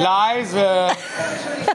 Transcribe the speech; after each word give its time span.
Leise. 0.00 0.88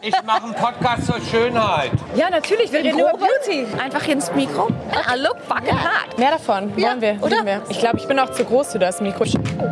Ich 0.02 0.15
mache 0.25 0.46
einen 0.46 0.56
Podcast 0.56 1.06
zur 1.06 1.20
Schönheit. 1.29 1.92
Ja, 2.15 2.29
natürlich. 2.31 2.71
Wir 2.71 2.79
reden 2.79 2.98
über 2.99 3.11
Beauty. 3.11 3.67
Einfach 3.79 4.07
ins 4.07 4.31
Mikro. 4.33 4.70
I 4.70 5.20
look 5.20 5.38
fucking 5.47 5.78
hot. 5.78 6.17
Mehr 6.17 6.31
davon 6.31 6.73
Ja, 6.75 6.89
wollen 6.89 7.01
wir. 7.01 7.17
oder? 7.21 7.46
Wir. 7.46 7.61
Ich 7.69 7.77
glaube, 7.79 7.97
ich 7.97 8.07
bin 8.07 8.17
auch 8.19 8.31
zu 8.31 8.43
groß 8.43 8.71
für 8.71 8.79
das 8.79 8.99
Mikro. 8.99 9.25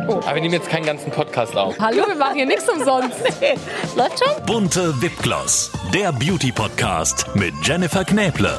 Oh. 0.08 0.20
Aber 0.24 0.34
wir 0.36 0.40
nehmen 0.42 0.54
jetzt 0.54 0.68
keinen 0.68 0.86
ganzen 0.86 1.10
Podcast 1.10 1.56
auf. 1.56 1.74
Hallo, 1.80 2.04
wir 2.06 2.14
machen 2.14 2.36
hier 2.36 2.46
nichts 2.46 2.68
umsonst. 2.68 3.18
Läuft 3.96 4.20
schon? 4.24 4.46
Bunte 4.46 5.02
Wipgloss, 5.02 5.72
der 5.92 6.12
Beauty-Podcast 6.12 7.34
mit 7.34 7.54
Jennifer 7.62 8.04
Knäble. 8.04 8.56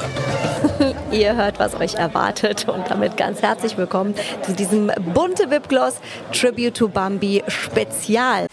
Ihr 1.10 1.36
hört, 1.36 1.58
was 1.58 1.74
euch 1.74 1.94
erwartet 1.94 2.68
und 2.68 2.90
damit 2.90 3.16
ganz 3.16 3.40
herzlich 3.40 3.78
willkommen 3.78 4.14
zu 4.42 4.52
diesem 4.52 4.92
bunte 5.14 5.50
Wipgloss 5.50 5.94
Tribute 6.32 6.74
to 6.76 6.88
Bambi 6.88 7.42
Spezial. 7.48 8.46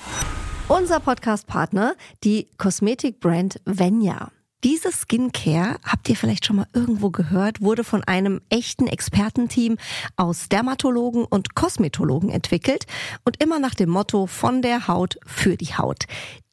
Unser 0.70 1.00
Podcast-Partner, 1.00 1.96
die 2.23 2.48
Kosmetikbrand 2.57 3.60
Venya. 3.65 4.32
Diese 4.63 4.93
Skincare, 4.93 5.75
habt 5.83 6.07
ihr 6.07 6.15
vielleicht 6.15 6.45
schon 6.45 6.55
mal 6.55 6.67
irgendwo 6.71 7.09
gehört, 7.09 7.59
wurde 7.59 7.83
von 7.83 8.01
einem 8.05 8.39
echten 8.49 8.87
Expertenteam 8.87 9.77
aus 10.15 10.47
Dermatologen 10.47 11.25
und 11.25 11.53
Kosmetologen 11.53 12.29
entwickelt 12.29 12.86
und 13.25 13.43
immer 13.43 13.59
nach 13.59 13.75
dem 13.75 13.89
Motto 13.89 14.25
von 14.25 14.61
der 14.61 14.87
Haut 14.87 15.17
für 15.25 15.57
die 15.57 15.75
Haut. 15.75 16.05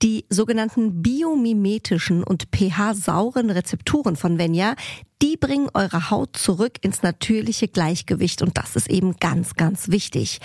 Die 0.02 0.24
sogenannten 0.28 1.02
biomimetischen 1.02 2.24
und 2.24 2.48
pH-sauren 2.52 3.50
Rezepturen 3.50 4.16
von 4.16 4.38
Venya, 4.38 4.74
die 5.22 5.36
bringen 5.36 5.68
eure 5.74 6.10
Haut 6.10 6.38
zurück 6.38 6.78
ins 6.80 7.02
natürliche 7.02 7.68
Gleichgewicht 7.68 8.40
und 8.40 8.56
das 8.56 8.76
ist 8.76 8.88
eben 8.88 9.16
ganz, 9.16 9.54
ganz 9.54 9.88
wichtig. 9.88 10.40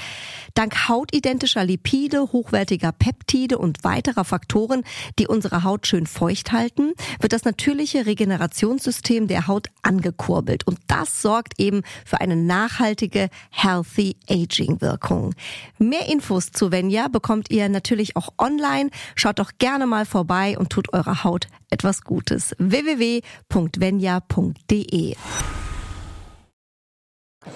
Dank 0.53 0.89
hautidentischer 0.89 1.63
Lipide, 1.63 2.33
hochwertiger 2.33 2.91
Peptide 2.91 3.57
und 3.57 3.85
weiterer 3.85 4.25
Faktoren, 4.25 4.83
die 5.17 5.27
unsere 5.27 5.63
Haut 5.63 5.87
schön 5.87 6.05
feucht 6.05 6.51
halten, 6.51 6.91
wird 7.21 7.31
das 7.31 7.45
natürliche 7.55 8.05
Regenerationssystem 8.05 9.27
der 9.27 9.47
Haut 9.47 9.69
angekurbelt 9.81 10.67
und 10.67 10.77
das 10.87 11.21
sorgt 11.21 11.53
eben 11.57 11.83
für 12.05 12.19
eine 12.19 12.35
nachhaltige 12.35 13.29
Healthy 13.49 14.17
Aging 14.29 14.81
Wirkung. 14.81 15.33
Mehr 15.77 16.09
Infos 16.09 16.51
zu 16.51 16.73
Venya 16.73 17.07
bekommt 17.07 17.49
ihr 17.51 17.69
natürlich 17.69 18.17
auch 18.17 18.27
online. 18.37 18.89
Schaut 19.15 19.39
doch 19.39 19.51
gerne 19.57 19.87
mal 19.87 20.05
vorbei 20.05 20.57
und 20.57 20.69
tut 20.69 20.91
eurer 20.91 21.23
Haut 21.23 21.47
etwas 21.69 22.01
Gutes. 22.03 22.53
www.venya.de 22.57 23.55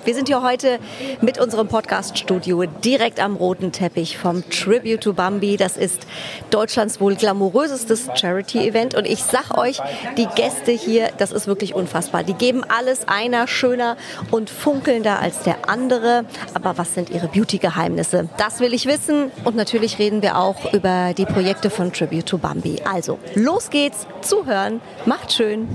wir 0.06 0.16
sind 0.16 0.28
hier 0.28 0.42
heute 0.42 0.80
mit 1.22 1.40
unserem 1.40 1.68
Podcast-Studio 1.68 2.64
direkt 2.84 3.20
am 3.20 3.36
roten 3.36 3.72
Teppich 3.72 4.18
vom 4.18 4.48
Tribute 4.50 5.02
to 5.02 5.14
Bambi. 5.14 5.58
Das 5.58 5.78
ist 5.78 6.08
Deutschlands 6.50 7.00
wohl 7.00 7.16
glamourösestes 7.16 8.10
Charity-Event. 8.16 8.96
Und 8.96 9.06
ich 9.06 9.24
sag 9.24 9.58
euch, 9.58 9.80
die 10.18 10.28
Gäste 10.36 10.72
hier, 10.72 11.10
das 11.18 11.32
ist 11.32 11.48
wirklich 11.48 11.76
unfassbar. 11.76 12.24
Die 12.24 12.34
geben 12.34 12.64
alles 12.64 13.08
einer 13.08 13.48
schöner 13.48 13.98
und 14.32 14.50
funkelnder 14.50 15.20
als 15.20 15.44
der 15.44 15.70
andere. 15.70 16.26
Aber 16.54 16.78
was 16.78 16.94
sind 16.94 17.10
ihre 17.10 17.28
Beauty-Geheimnisse? 17.28 18.30
Das 18.38 18.60
will 18.60 18.74
ich 18.74 18.86
wissen. 18.86 19.32
Und 19.44 19.56
natürlich 19.56 20.00
reden 20.00 20.22
wir 20.22 20.38
auch 20.38 20.74
über 20.74 21.14
die 21.16 21.26
Projekte 21.26 21.70
von 21.70 21.94
Tribute 21.94 22.26
to 22.26 22.38
Bambi. 22.38 22.82
Also, 22.90 23.20
los 23.36 23.70
geht's. 23.70 24.08
Zuhören. 24.22 24.82
Macht 25.06 25.34
schön. 25.34 25.68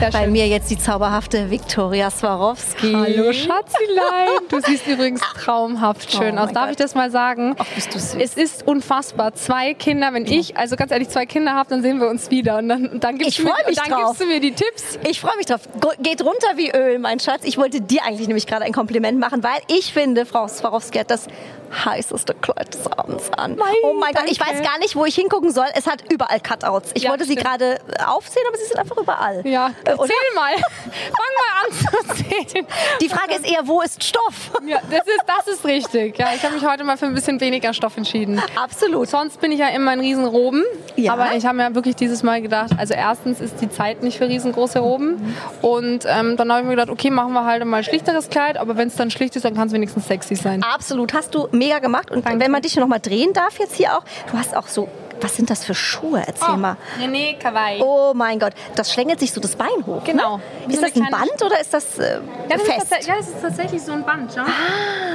Bei 0.00 0.26
mir 0.26 0.48
jetzt 0.48 0.70
die 0.70 0.78
zauberhafte 0.78 1.50
Viktoria 1.50 2.10
Swarovski. 2.10 2.92
Hallo 2.94 3.32
Schatzilein, 3.34 4.28
du 4.48 4.58
siehst 4.60 4.86
übrigens 4.86 5.20
traumhaft 5.20 6.10
schön 6.10 6.38
Oh 6.38 6.42
aus. 6.42 6.52
Darf 6.52 6.64
Gott. 6.64 6.70
ich 6.70 6.76
das 6.76 6.94
mal 6.94 7.10
sagen? 7.10 7.54
Ach, 7.58 7.66
bist 7.74 7.94
du 7.94 7.98
süß. 7.98 8.16
Es 8.18 8.34
ist 8.34 8.66
unfassbar. 8.66 9.34
Zwei 9.34 9.74
Kinder, 9.74 10.14
wenn 10.14 10.24
ich, 10.24 10.56
also 10.56 10.76
ganz 10.76 10.90
ehrlich, 10.90 11.10
zwei 11.10 11.26
Kinder 11.26 11.52
habe, 11.52 11.68
dann 11.68 11.82
sehen 11.82 12.00
wir 12.00 12.08
uns 12.08 12.30
wieder. 12.30 12.56
Und 12.58 12.68
dann, 12.68 12.98
dann, 12.98 13.18
gibst, 13.18 13.32
Ich 13.32 13.36
du 13.36 13.44
mir, 13.44 13.52
dann 13.74 13.98
gibst 13.98 14.20
du 14.20 14.26
mir 14.26 14.40
die 14.40 14.52
Tipps. 14.52 14.98
Ich 15.06 15.20
freue 15.20 15.36
mich 15.36 15.46
drauf. 15.46 15.60
Geht 16.00 16.22
runter 16.22 16.48
wie 16.56 16.70
Öl, 16.70 16.98
mein 16.98 17.20
Schatz. 17.20 17.42
Ich 17.44 17.58
wollte 17.58 17.82
dir 17.82 18.02
eigentlich 18.04 18.26
nämlich 18.26 18.46
gerade 18.46 18.64
ein 18.64 18.72
Kompliment 18.72 19.18
machen, 19.20 19.42
weil 19.42 19.60
ich 19.68 19.92
finde, 19.92 20.24
Frau 20.24 20.48
Swarovski 20.48 20.98
hat 20.98 21.10
das 21.10 21.26
heißeste 21.72 22.34
Kleid 22.34 22.74
des 22.74 22.86
Abends 22.90 23.30
an. 23.36 23.56
Mein, 23.56 23.74
oh 23.84 23.94
mein 23.94 24.12
Gott, 24.14 24.24
ich 24.28 24.40
weiß 24.40 24.62
gar 24.62 24.78
nicht, 24.78 24.96
wo 24.96 25.04
ich 25.04 25.14
hingucken 25.14 25.50
soll. 25.52 25.66
Es 25.74 25.86
hat 25.86 26.02
überall 26.12 26.40
Cutouts. 26.40 26.90
Ich 26.94 27.04
Ja, 27.04 27.10
wollte 27.10 27.24
sie 27.24 27.32
stimmt. 27.32 27.46
gerade 27.46 27.78
aufzählen, 28.06 28.46
aber 28.48 28.58
sie 28.58 28.64
sind 28.64 28.78
einfach 28.78 28.96
überall. 28.96 29.46
Ja, 29.46 29.68
Äh, 29.68 29.90
erzähl 29.90 29.96
oder? 29.98 30.14
mal. 30.34 30.52
Fang 30.56 31.32
mal 31.38 31.64
an 31.64 31.72
zu 31.72 32.14
zählen. 32.24 32.66
Die 33.00 33.08
Frage 33.08 33.34
ist 33.34 33.50
eher, 33.50 33.66
wo 33.66 33.80
ist 33.82 34.02
Stoff? 34.02 34.50
Ja, 34.66 34.78
das 34.90 35.06
ist, 35.06 35.22
das 35.26 35.46
ist 35.54 35.64
richtig. 35.64 36.18
Ja, 36.18 36.28
ich 36.34 36.42
habe 36.42 36.54
mich 36.54 36.64
heute 36.66 36.84
mal 36.84 36.96
für 36.96 37.06
ein 37.06 37.14
bisschen 37.14 37.40
weniger 37.40 37.72
Stoff 37.72 37.96
entschieden. 37.96 38.40
Absolut. 38.60 39.08
Sonst 39.08 39.40
bin 39.40 39.52
ich 39.52 39.58
ja 39.60 39.68
immer 39.68 39.92
ein 39.92 40.00
Riesenroben. 40.00 40.64
Ja. 40.96 41.12
Aber 41.12 41.34
ich 41.34 41.46
habe 41.46 41.56
mir 41.56 41.74
wirklich 41.74 41.96
dieses 41.96 42.22
Mal 42.22 42.42
gedacht, 42.42 42.70
also 42.78 42.94
erstens 42.94 43.40
ist 43.40 43.60
die 43.60 43.70
Zeit 43.70 44.02
nicht 44.02 44.18
für 44.18 44.28
riesengroße 44.28 44.78
Roben. 44.80 45.34
Und 45.62 46.04
ähm, 46.06 46.36
dann 46.36 46.50
habe 46.50 46.62
ich 46.62 46.66
mir 46.66 46.76
gedacht, 46.76 46.90
okay, 46.90 47.10
machen 47.10 47.32
wir 47.32 47.44
halt 47.44 47.64
mal 47.64 47.82
schlichteres 47.84 48.28
Kleid. 48.28 48.56
Aber 48.56 48.76
wenn 48.76 48.88
es 48.88 48.96
dann 48.96 49.10
schlicht 49.10 49.36
ist, 49.36 49.44
dann 49.44 49.54
kann 49.54 49.68
es 49.68 49.72
wenigstens 49.72 50.06
sexy 50.06 50.34
sein. 50.36 50.62
Absolut. 50.62 51.12
Hast 51.14 51.34
du 51.34 51.48
mega 51.60 51.78
gemacht. 51.78 52.10
Und 52.10 52.24
wenn 52.24 52.50
man 52.50 52.62
dich 52.62 52.74
noch 52.76 52.86
mal 52.88 52.98
drehen 52.98 53.32
darf 53.32 53.58
jetzt 53.58 53.74
hier 53.76 53.96
auch, 53.96 54.04
du 54.30 54.38
hast 54.38 54.56
auch 54.56 54.66
so, 54.66 54.88
was 55.20 55.36
sind 55.36 55.50
das 55.50 55.66
für 55.66 55.74
Schuhe? 55.74 56.22
Erzähl 56.26 56.56
mal. 56.56 56.76
René 56.98 57.36
Kawaii. 57.38 57.82
Oh 57.82 58.12
mein 58.14 58.38
Gott, 58.38 58.54
das 58.74 58.90
schlängelt 58.90 59.20
sich 59.20 59.32
so 59.32 59.40
das 59.40 59.54
Bein 59.54 59.68
hoch. 59.86 60.02
Genau. 60.04 60.38
Ne? 60.38 60.42
Wie 60.66 60.72
Ist 60.72 60.80
so 60.80 60.86
das 60.86 60.96
ein 60.96 61.10
Band 61.10 61.42
oder 61.44 61.60
ist 61.60 61.74
das 61.74 61.98
äh, 61.98 62.14
ja, 62.48 62.56
das 62.56 62.62
fest? 62.62 62.92
Ist 63.00 63.06
ja, 63.06 63.16
das 63.18 63.28
ist 63.28 63.42
tatsächlich 63.42 63.82
so 63.82 63.92
ein 63.92 64.02
Band. 64.02 64.34
Ja? 64.34 64.46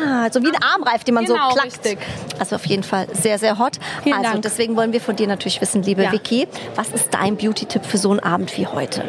Ah, 0.07 0.29
so 0.31 0.43
wie 0.43 0.47
ein 0.49 0.61
Armreif, 0.61 1.03
den 1.03 1.15
man 1.15 1.25
Genau, 1.25 1.49
so 1.49 1.55
klackt. 1.55 1.65
richtig. 1.83 1.97
Also 2.39 2.55
auf 2.57 2.65
jeden 2.67 2.83
Fall 2.83 3.07
sehr, 3.13 3.39
sehr 3.39 3.57
hot. 3.57 3.79
Vielen 4.03 4.15
also 4.15 4.29
Dank. 4.33 4.43
deswegen 4.43 4.75
wollen 4.77 4.93
wir 4.93 5.01
von 5.01 5.15
dir 5.15 5.25
natürlich 5.27 5.59
wissen, 5.59 5.81
liebe 5.81 6.03
Ja. 6.03 6.11
Vicky, 6.11 6.47
was 6.75 6.89
ist 6.89 7.11
dein 7.11 7.35
Beauty-Tipp 7.35 7.83
für 7.83 7.97
so 7.97 8.11
einen 8.11 8.19
Abend 8.19 8.55
wie 8.57 8.67
heute? 8.67 9.03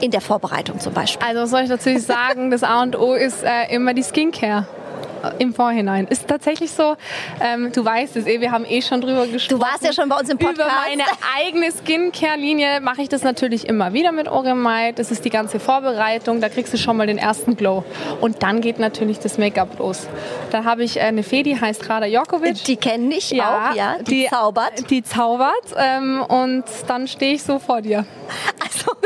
In 0.00 0.10
der 0.10 0.20
Vorbereitung 0.20 0.80
zum 0.80 0.92
Beispiel. 0.92 1.24
Also 1.24 1.42
was 1.42 1.50
soll 1.50 1.60
ich 1.60 1.68
natürlich 1.68 2.02
sagen, 2.02 2.50
das 2.50 2.64
A 2.64 2.82
und 2.82 2.96
O 2.98 3.14
ist 3.14 3.44
äh, 3.44 3.72
immer 3.72 3.94
die 3.94 4.02
Skincare. 4.02 4.66
Im 5.38 5.54
Vorhinein. 5.54 6.06
Ist 6.06 6.28
tatsächlich 6.28 6.70
so, 6.70 6.96
ähm, 7.40 7.72
du 7.72 7.84
weißt 7.84 8.16
es 8.16 8.26
eh, 8.26 8.40
wir 8.40 8.52
haben 8.52 8.64
eh 8.64 8.82
schon 8.82 9.00
drüber 9.00 9.26
gesprochen. 9.26 9.60
Du 9.60 9.66
warst 9.66 9.84
ja 9.84 9.92
schon 9.92 10.08
bei 10.08 10.18
uns 10.18 10.28
im 10.28 10.38
Podcast. 10.38 10.60
Über 10.60 10.72
meine 10.88 11.04
eigene 11.38 11.70
Skincare-Linie 11.70 12.80
mache 12.80 13.02
ich 13.02 13.08
das 13.08 13.22
natürlich 13.22 13.68
immer 13.68 13.92
wieder 13.92 14.12
mit 14.12 14.28
Oremite. 14.28 14.94
Das 14.96 15.10
ist 15.10 15.24
die 15.24 15.30
ganze 15.30 15.60
Vorbereitung, 15.60 16.40
da 16.40 16.48
kriegst 16.48 16.72
du 16.72 16.78
schon 16.78 16.96
mal 16.96 17.06
den 17.06 17.18
ersten 17.18 17.56
Glow. 17.56 17.84
Und 18.20 18.42
dann 18.42 18.60
geht 18.60 18.78
natürlich 18.78 19.18
das 19.18 19.38
Make-up 19.38 19.78
los. 19.78 20.06
Da 20.50 20.64
habe 20.64 20.84
ich 20.84 20.96
äh, 20.96 21.00
eine 21.00 21.22
Fee, 21.22 21.42
die 21.42 21.60
heißt 21.60 21.88
Rada 21.88 22.06
Jokovic. 22.06 22.64
Die 22.64 22.76
kenne 22.76 23.14
ich 23.14 23.32
auch, 23.40 23.74
ja. 23.74 23.96
Die, 24.00 24.26
zaubert. 24.28 24.90
Die 24.90 25.02
zaubert. 25.02 25.54
Ähm, 25.76 26.22
und 26.22 26.64
dann 26.86 27.08
stehe 27.08 27.34
ich 27.34 27.42
so 27.42 27.58
vor 27.58 27.82
dir. 27.82 28.04
Also 28.62 28.96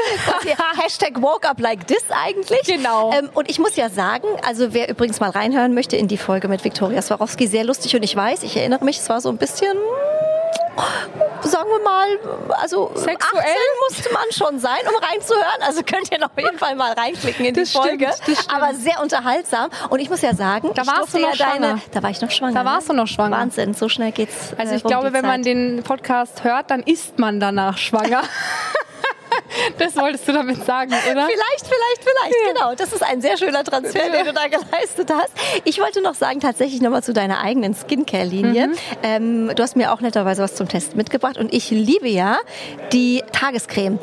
Hashtag 0.82 1.20
woke 1.22 1.48
up 1.48 1.60
like 1.60 1.86
this 1.86 2.04
eigentlich. 2.10 2.62
Genau. 2.66 3.12
Ähm, 3.12 3.28
und 3.34 3.48
ich 3.50 3.58
muss 3.58 3.76
ja 3.76 3.88
sagen, 3.88 4.26
also 4.46 4.72
wer 4.74 4.88
übrigens 4.88 5.20
mal 5.20 5.30
reinhören 5.30 5.74
möchte 5.74 5.96
in 5.96 6.08
die 6.08 6.18
Folge 6.18 6.48
mit 6.48 6.64
Viktoria 6.64 7.00
Swarovski, 7.02 7.46
sehr 7.46 7.64
lustig 7.64 7.94
und 7.96 8.02
ich 8.02 8.14
weiß, 8.14 8.42
ich 8.42 8.56
erinnere 8.56 8.84
mich, 8.84 8.98
es 8.98 9.08
war 9.08 9.20
so 9.20 9.28
ein 9.28 9.36
bisschen, 9.38 9.76
sagen 11.42 11.68
wir 11.68 11.82
mal, 11.84 12.54
also 12.60 12.90
Sexuell? 12.94 13.42
18 13.42 13.54
musste 13.88 14.12
man 14.12 14.22
schon 14.32 14.58
sein, 14.58 14.78
um 14.88 15.02
reinzuhören. 15.02 15.62
Also 15.62 15.82
könnt 15.82 16.10
ihr 16.12 16.24
auf 16.24 16.30
jeden 16.36 16.58
Fall 16.58 16.74
mal 16.76 16.92
reinklicken 16.92 17.44
in 17.46 17.54
Das 17.54 17.70
die 17.70 17.76
Folge. 17.78 18.12
stimmt, 18.12 18.38
das 18.38 18.44
stimmt. 18.44 18.54
Aber 18.62 18.74
sehr 18.74 19.00
unterhaltsam. 19.02 19.70
Und 19.90 20.00
ich 20.00 20.10
muss 20.10 20.22
ja 20.22 20.34
sagen, 20.34 20.70
Da 20.74 20.86
warst 20.86 21.14
du 21.14 21.18
noch 21.18 21.34
ja 21.34 21.52
deine, 21.52 21.80
da 21.92 22.02
war 22.02 22.10
ich 22.10 22.20
noch 22.20 22.30
schwanger. 22.30 22.54
Da 22.54 22.64
warst 22.64 22.88
ne? 22.88 22.94
du 22.94 23.00
noch 23.02 23.08
schwanger. 23.08 23.36
Wahnsinn, 23.36 23.74
so 23.74 23.88
schnell 23.88 24.12
geht's. 24.12 24.54
Also 24.56 24.72
äh, 24.72 24.76
ich 24.76 24.84
um 24.84 24.90
glaube, 24.90 25.12
wenn 25.12 25.24
man 25.24 25.42
Zeit. 25.42 25.46
den 25.54 25.82
Podcast 25.82 26.44
hört, 26.44 26.70
dann 26.70 26.82
ist 26.82 27.18
man 27.18 27.40
danach 27.40 27.78
schwanger. 27.78 28.22
das 29.78 29.96
wolltest 29.96 30.26
du 30.28 30.32
damit 30.32 30.64
sagen, 30.64 30.90
oder? 30.92 31.26
Vielleicht, 31.26 31.66
vielleicht, 31.66 32.02
vielleicht, 32.02 32.54
genau. 32.54 32.74
Das 32.74 32.92
ist 32.92 33.02
ein 33.02 33.20
sehr 33.20 33.36
schöner 33.36 33.64
Transfer, 33.64 34.08
den 34.10 34.26
du 34.26 34.32
da 34.32 34.46
geleistet 34.46 35.10
hast. 35.12 35.32
Ich 35.64 35.80
wollte 35.80 36.00
noch 36.02 36.14
sagen, 36.14 36.40
tatsächlich 36.40 36.80
nochmal 36.80 37.02
zu 37.02 37.12
deiner 37.12 37.40
eigenen 37.42 37.74
Skincare-Linie. 37.74 38.68
Mhm. 38.68 38.74
Ähm, 39.02 39.50
du 39.54 39.62
hast 39.62 39.76
mir 39.76 39.92
auch 39.92 40.00
netterweise 40.00 40.42
was 40.42 40.54
zum 40.54 40.68
Testen 40.68 40.96
mitgebracht 40.96 41.36
und 41.38 41.52
ich 41.52 41.70
liebe 41.70 42.08
ja 42.08 42.38
die 42.92 43.22
Tagescreme. 43.32 43.98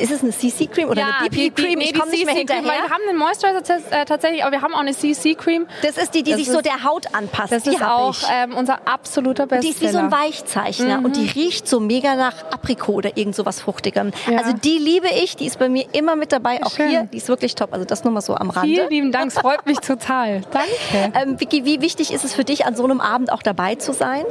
Ist 0.00 0.10
es 0.10 0.22
eine 0.22 0.32
CC-Cream 0.32 0.88
oder 0.88 1.02
eine 1.04 1.28
BB-Cream? 1.30 1.78
nee, 1.78 1.84
ich 1.86 1.98
komme 1.98 2.10
nicht 2.10 2.26
mehr 2.26 2.34
hinterher. 2.34 2.64
Weil 2.64 2.82
wir 2.82 2.90
haben 2.90 3.02
einen 3.08 3.18
Moisturizer 3.18 3.78
äh, 3.90 4.04
tatsächlich, 4.04 4.42
aber 4.42 4.52
wir 4.52 4.62
haben 4.62 4.74
auch 4.74 4.80
eine 4.80 4.92
CC-Cream. 4.94 5.66
Das 5.82 5.96
ist 5.96 6.14
die, 6.14 6.22
die 6.22 6.32
Das 6.32 6.40
sich 6.40 6.48
so 6.50 6.58
ist- 6.58 6.66
der 6.66 6.84
Haut 6.84 7.06
anpasst. 7.14 7.52
Das 7.52 7.62
die 7.62 7.70
ist 7.70 7.82
auch 7.82 8.16
ähm, 8.32 8.54
unser 8.56 8.86
absoluter 8.88 9.46
Bestseller. 9.46 9.60
Die 9.62 9.68
ist 9.68 9.80
wie 9.82 9.88
so 9.92 9.98
ein 9.98 10.10
Weichzeichner 10.10 11.00
und 11.04 11.16
die 11.16 11.26
riecht 11.28 11.68
so 11.68 11.80
mega 11.80 12.14
nach 12.16 12.34
Aprikot 12.50 12.94
oder 12.94 13.16
irgend 13.16 13.34
sowas 13.36 13.60
Fruchtigem. 13.60 14.12
Ja. 14.30 14.38
Also 14.38 14.52
die 14.64 14.78
liebe 14.78 15.08
ich, 15.22 15.36
die 15.36 15.46
ist 15.46 15.58
bei 15.58 15.68
mir 15.68 15.84
immer 15.92 16.16
mit 16.16 16.32
dabei, 16.32 16.62
auch 16.62 16.70
Schön. 16.70 16.88
hier. 16.88 17.08
Die 17.12 17.18
ist 17.18 17.28
wirklich 17.28 17.54
top. 17.54 17.72
Also 17.72 17.84
das 17.84 18.02
nur 18.04 18.12
mal 18.12 18.20
so 18.22 18.34
am 18.34 18.50
Rande. 18.50 18.68
Vielen 18.68 18.90
lieben 18.90 19.12
Dank, 19.12 19.28
es 19.28 19.38
freut 19.38 19.66
mich 19.66 19.78
total. 19.78 20.42
Danke. 20.50 21.12
Ähm, 21.14 21.38
Vicky, 21.38 21.64
wie 21.64 21.80
wichtig 21.80 22.12
ist 22.12 22.24
es 22.24 22.34
für 22.34 22.44
dich, 22.44 22.66
an 22.66 22.74
so 22.74 22.84
einem 22.84 23.00
Abend 23.00 23.30
auch 23.30 23.42
dabei 23.42 23.74
zu 23.74 23.92
sein? 23.92 24.24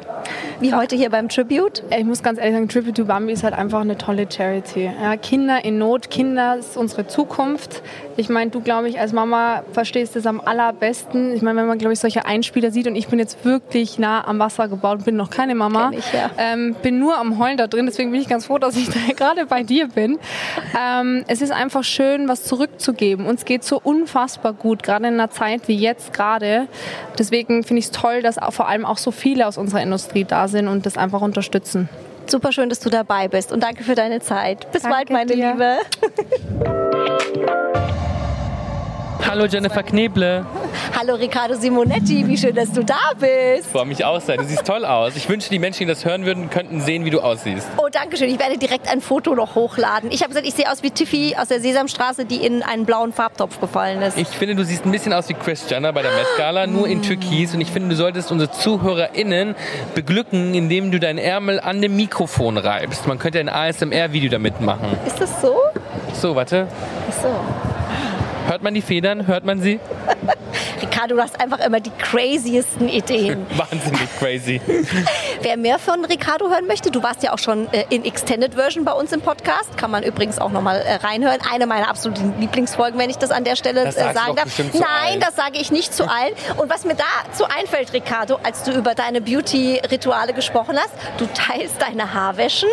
Wie 0.59 0.73
heute 0.73 0.95
hier 0.95 1.09
beim 1.09 1.29
Tribute? 1.29 1.83
Ich 1.95 2.03
muss 2.03 2.23
ganz 2.23 2.39
ehrlich 2.39 2.55
sagen, 2.55 2.67
Tribute 2.67 2.95
to 2.95 3.05
Bambi 3.05 3.31
ist 3.31 3.43
halt 3.43 3.53
einfach 3.53 3.81
eine 3.81 3.97
tolle 3.97 4.27
Charity. 4.29 4.91
Ja, 5.01 5.15
Kinder 5.17 5.63
in 5.63 5.77
Not, 5.77 6.09
Kinder 6.09 6.57
ist 6.57 6.77
unsere 6.77 7.07
Zukunft. 7.07 7.83
Ich 8.17 8.29
meine, 8.29 8.51
du, 8.51 8.61
glaube 8.61 8.89
ich, 8.89 8.99
als 8.99 9.13
Mama 9.13 9.63
verstehst 9.71 10.15
es 10.15 10.25
am 10.25 10.41
allerbesten. 10.41 11.33
Ich 11.33 11.41
meine, 11.41 11.59
wenn 11.59 11.67
man, 11.67 11.77
glaube 11.77 11.93
ich, 11.93 11.99
solche 11.99 12.25
Einspieler 12.25 12.71
sieht 12.71 12.87
und 12.87 12.95
ich 12.95 13.07
bin 13.07 13.19
jetzt 13.19 13.43
wirklich 13.45 13.99
nah 13.99 14.27
am 14.27 14.39
Wasser 14.39 14.67
gebaut, 14.67 15.05
bin 15.05 15.15
noch 15.15 15.29
keine 15.29 15.55
Mama, 15.55 15.91
ich, 15.93 16.11
ja. 16.13 16.31
ähm, 16.37 16.75
bin 16.81 16.99
nur 16.99 17.17
am 17.17 17.39
Heulen 17.39 17.57
da 17.57 17.67
drin. 17.67 17.85
Deswegen 17.85 18.11
bin 18.11 18.21
ich 18.21 18.27
ganz 18.27 18.45
froh, 18.45 18.57
dass 18.57 18.75
ich 18.75 18.89
da 19.07 19.13
gerade 19.15 19.45
bei 19.45 19.63
dir 19.63 19.87
bin. 19.87 20.19
Ähm, 20.79 21.23
es 21.27 21.41
ist 21.41 21.51
einfach 21.51 21.83
schön, 21.83 22.27
was 22.27 22.43
zurückzugeben. 22.43 23.25
Uns 23.25 23.45
geht 23.45 23.63
so 23.63 23.79
unfassbar 23.81 24.53
gut, 24.53 24.83
gerade 24.83 25.07
in 25.07 25.15
einer 25.15 25.29
Zeit 25.29 25.67
wie 25.67 25.75
jetzt 25.75 26.13
gerade. 26.13 26.67
Deswegen 27.17 27.63
finde 27.63 27.79
ich 27.79 27.85
es 27.85 27.91
toll, 27.91 28.21
dass 28.21 28.37
auch, 28.37 28.53
vor 28.53 28.67
allem 28.67 28.85
auch 28.85 28.97
so 28.97 29.11
viele 29.11 29.47
aus 29.47 29.57
unserer 29.57 29.81
Industrie 29.81 30.23
da 30.23 30.47
sind 30.47 30.67
und 30.67 30.85
das 30.85 30.97
einfach 30.97 31.21
unterstützen. 31.21 31.89
Super 32.25 32.51
schön, 32.51 32.69
dass 32.69 32.79
du 32.79 32.89
dabei 32.89 33.27
bist 33.27 33.51
und 33.51 33.61
danke 33.61 33.83
für 33.83 33.95
deine 33.95 34.21
Zeit. 34.21 34.71
Bis 34.71 34.83
Danke 34.83 34.97
bald, 34.97 35.09
meine 35.09 35.33
dir. 35.33 35.51
Liebe. 35.51 35.77
Hallo 39.27 39.45
Jennifer 39.45 39.83
Kneble. 39.83 40.45
Hallo 40.97 41.15
Riccardo 41.15 41.55
Simonetti, 41.55 42.27
wie 42.27 42.37
schön, 42.37 42.55
dass 42.55 42.71
du 42.71 42.83
da 42.83 43.11
bist. 43.19 43.69
Freue 43.71 43.85
mich 43.85 44.03
auch 44.05 44.21
sehr. 44.21 44.37
Du 44.37 44.43
siehst 44.43 44.65
toll 44.65 44.85
aus. 44.85 45.15
Ich 45.15 45.27
wünsche, 45.29 45.49
die 45.49 45.59
Menschen, 45.59 45.79
die 45.79 45.85
das 45.85 46.05
hören 46.05 46.25
würden, 46.25 46.49
könnten 46.49 46.81
sehen, 46.81 47.05
wie 47.05 47.09
du 47.09 47.19
aussiehst. 47.21 47.67
Oh, 47.77 47.87
danke 47.91 48.17
schön. 48.17 48.29
Ich 48.29 48.39
werde 48.39 48.57
direkt 48.57 48.87
ein 48.89 49.01
Foto 49.01 49.35
noch 49.35 49.55
hochladen. 49.55 50.11
Ich 50.11 50.21
habe 50.21 50.29
gesagt, 50.29 50.47
ich 50.47 50.53
sehe 50.53 50.71
aus 50.71 50.83
wie 50.83 50.91
Tiffy 50.91 51.35
aus 51.37 51.47
der 51.47 51.59
Sesamstraße, 51.59 52.25
die 52.25 52.45
in 52.45 52.63
einen 52.63 52.85
blauen 52.85 53.13
Farbtopf 53.13 53.59
gefallen 53.59 54.01
ist. 54.01 54.17
Ich 54.17 54.27
finde, 54.27 54.55
du 54.55 54.63
siehst 54.63 54.85
ein 54.85 54.91
bisschen 54.91 55.13
aus 55.13 55.29
wie 55.29 55.33
Chris 55.33 55.69
Jenner 55.69 55.93
bei 55.93 56.01
der 56.01 56.11
Met 56.11 56.27
Gala, 56.37 56.67
nur 56.67 56.87
in 56.87 57.01
Türkis. 57.01 57.53
Und 57.53 57.61
ich 57.61 57.71
finde, 57.71 57.89
du 57.89 57.95
solltest 57.95 58.31
unsere 58.31 58.51
ZuhörerInnen 58.51 59.55
beglücken, 59.95 60.53
indem 60.53 60.91
du 60.91 60.99
deinen 60.99 61.19
Ärmel 61.19 61.59
an 61.59 61.81
dem 61.81 61.95
Mikrofon 61.95 62.57
reibst. 62.57 63.07
Man 63.07 63.19
könnte 63.19 63.39
ein 63.39 63.49
ASMR-Video 63.49 64.29
damit 64.29 64.61
machen. 64.61 64.97
ist 65.05 65.19
das 65.19 65.41
so? 65.41 65.55
So, 66.13 66.35
warte. 66.35 66.67
Ach 67.09 67.21
so. 67.21 67.72
Hört 68.47 68.63
man 68.63 68.73
die 68.73 68.81
Federn? 68.81 69.27
Hört 69.27 69.45
man 69.45 69.61
sie? 69.61 69.79
Riccardo, 70.81 71.15
du 71.15 71.21
hast 71.21 71.39
einfach 71.39 71.59
immer 71.59 71.79
die 71.79 71.91
craziesten 71.91 72.89
Ideen. 72.89 73.45
Wahnsinnig 73.57 74.07
crazy. 74.19 74.61
Wer 75.41 75.57
mehr 75.57 75.79
von 75.79 76.05
Riccardo 76.05 76.49
hören 76.49 76.67
möchte, 76.67 76.91
du 76.91 77.01
warst 77.01 77.23
ja 77.23 77.33
auch 77.33 77.39
schon 77.39 77.71
äh, 77.73 77.85
in 77.89 78.05
Extended 78.05 78.55
Version 78.55 78.85
bei 78.85 78.91
uns 78.91 79.11
im 79.11 79.21
Podcast. 79.21 79.77
Kann 79.77 79.91
man 79.91 80.03
übrigens 80.03 80.39
auch 80.39 80.51
nochmal 80.51 80.81
äh, 80.81 80.95
reinhören. 80.95 81.39
Eine 81.51 81.67
meiner 81.67 81.89
absoluten 81.89 82.33
Lieblingsfolgen, 82.39 82.99
wenn 82.99 83.09
ich 83.09 83.17
das 83.17 83.31
an 83.31 83.43
der 83.43 83.55
Stelle 83.55 83.85
Das 83.85 83.95
äh, 83.95 84.13
sagen 84.13 84.35
darf. 84.35 84.59
Nein, 84.73 85.19
das 85.19 85.35
sage 85.35 85.57
ich 85.59 85.71
nicht 85.71 85.93
zu 85.93 86.03
allen. 86.03 86.33
Und 86.57 86.69
was 86.69 86.85
mir 86.85 86.95
dazu 86.95 87.45
einfällt, 87.45 87.93
Riccardo, 87.93 88.39
als 88.43 88.63
du 88.63 88.71
über 88.71 88.93
deine 88.93 89.21
Beauty-Rituale 89.21 90.33
gesprochen 90.33 90.77
hast, 90.77 90.93
du 91.17 91.27
teilst 91.33 91.81
deine 91.81 92.13
Haarwäschen. 92.13 92.69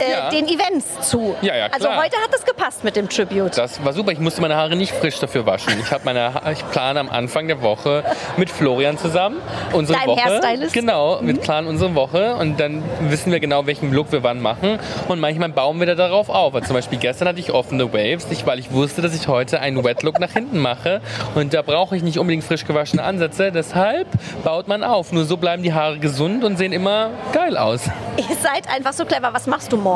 Äh, 0.00 0.10
Ja. 0.12 0.30
den 0.30 0.46
Events 0.48 1.08
zu. 1.08 1.34
Ja, 1.42 1.56
ja, 1.56 1.66
Also 1.66 1.86
klar. 1.88 2.02
heute 2.02 2.16
hat 2.16 2.32
das 2.32 2.44
gepasst 2.44 2.84
mit 2.84 2.96
dem 2.96 3.08
Tribute. 3.08 3.56
Das 3.56 3.84
war 3.84 3.92
super. 3.92 4.12
Ich 4.12 4.18
musste 4.20 4.40
meine 4.40 4.56
Haare 4.56 4.76
nicht 4.76 4.92
frisch 4.92 5.18
dafür 5.18 5.46
waschen. 5.46 5.72
Ich 5.80 5.90
habe 5.90 6.04
meine 6.04 6.34
ha 6.34 6.50
ich 6.50 6.68
plane 6.70 7.00
am 7.00 7.08
Anfang 7.08 7.46
der 7.48 7.62
Woche 7.62 8.04
mit 8.36 8.50
Florian 8.50 8.98
zusammen 8.98 9.36
unsere 9.72 9.98
Dein 9.98 10.08
Woche. 10.08 10.24
Hairstylist? 10.24 10.72
Genau, 10.72 11.18
wir 11.22 11.36
planen 11.38 11.66
unsere 11.68 11.94
Woche 11.94 12.34
und 12.36 12.58
dann 12.60 12.82
wissen 13.08 13.32
wir 13.32 13.40
genau, 13.40 13.66
welchen 13.66 13.92
Look 13.92 14.12
wir 14.12 14.22
wann 14.22 14.40
machen 14.40 14.78
und 15.08 15.20
manchmal 15.20 15.48
bauen 15.50 15.78
wir 15.80 15.86
da 15.86 15.94
darauf 15.94 16.28
auf. 16.28 16.54
Also 16.54 16.66
zum 16.68 16.76
Beispiel 16.76 16.98
gestern 16.98 17.28
hatte 17.28 17.40
ich 17.40 17.52
offene 17.52 17.92
Waves, 17.92 18.28
nicht, 18.28 18.46
weil 18.46 18.58
ich 18.58 18.72
wusste, 18.72 19.02
dass 19.02 19.14
ich 19.14 19.28
heute 19.28 19.60
einen 19.60 19.82
Wet 19.84 20.02
Look 20.02 20.18
nach 20.20 20.30
hinten 20.32 20.58
mache 20.58 21.00
und 21.34 21.54
da 21.54 21.62
brauche 21.62 21.96
ich 21.96 22.02
nicht 22.02 22.18
unbedingt 22.18 22.44
frisch 22.44 22.64
gewaschene 22.64 23.02
Ansätze. 23.02 23.52
Deshalb 23.52 24.06
baut 24.44 24.68
man 24.68 24.84
auf. 24.84 25.12
Nur 25.12 25.24
so 25.24 25.36
bleiben 25.36 25.62
die 25.62 25.72
Haare 25.72 25.98
gesund 25.98 26.44
und 26.44 26.56
sehen 26.58 26.72
immer 26.72 27.10
geil 27.32 27.56
aus. 27.56 27.82
Ihr 28.16 28.36
seid 28.42 28.68
einfach 28.68 28.92
so 28.92 29.04
clever. 29.04 29.30
Was 29.32 29.46
machst 29.46 29.72
du 29.72 29.76
morgen? 29.76 29.87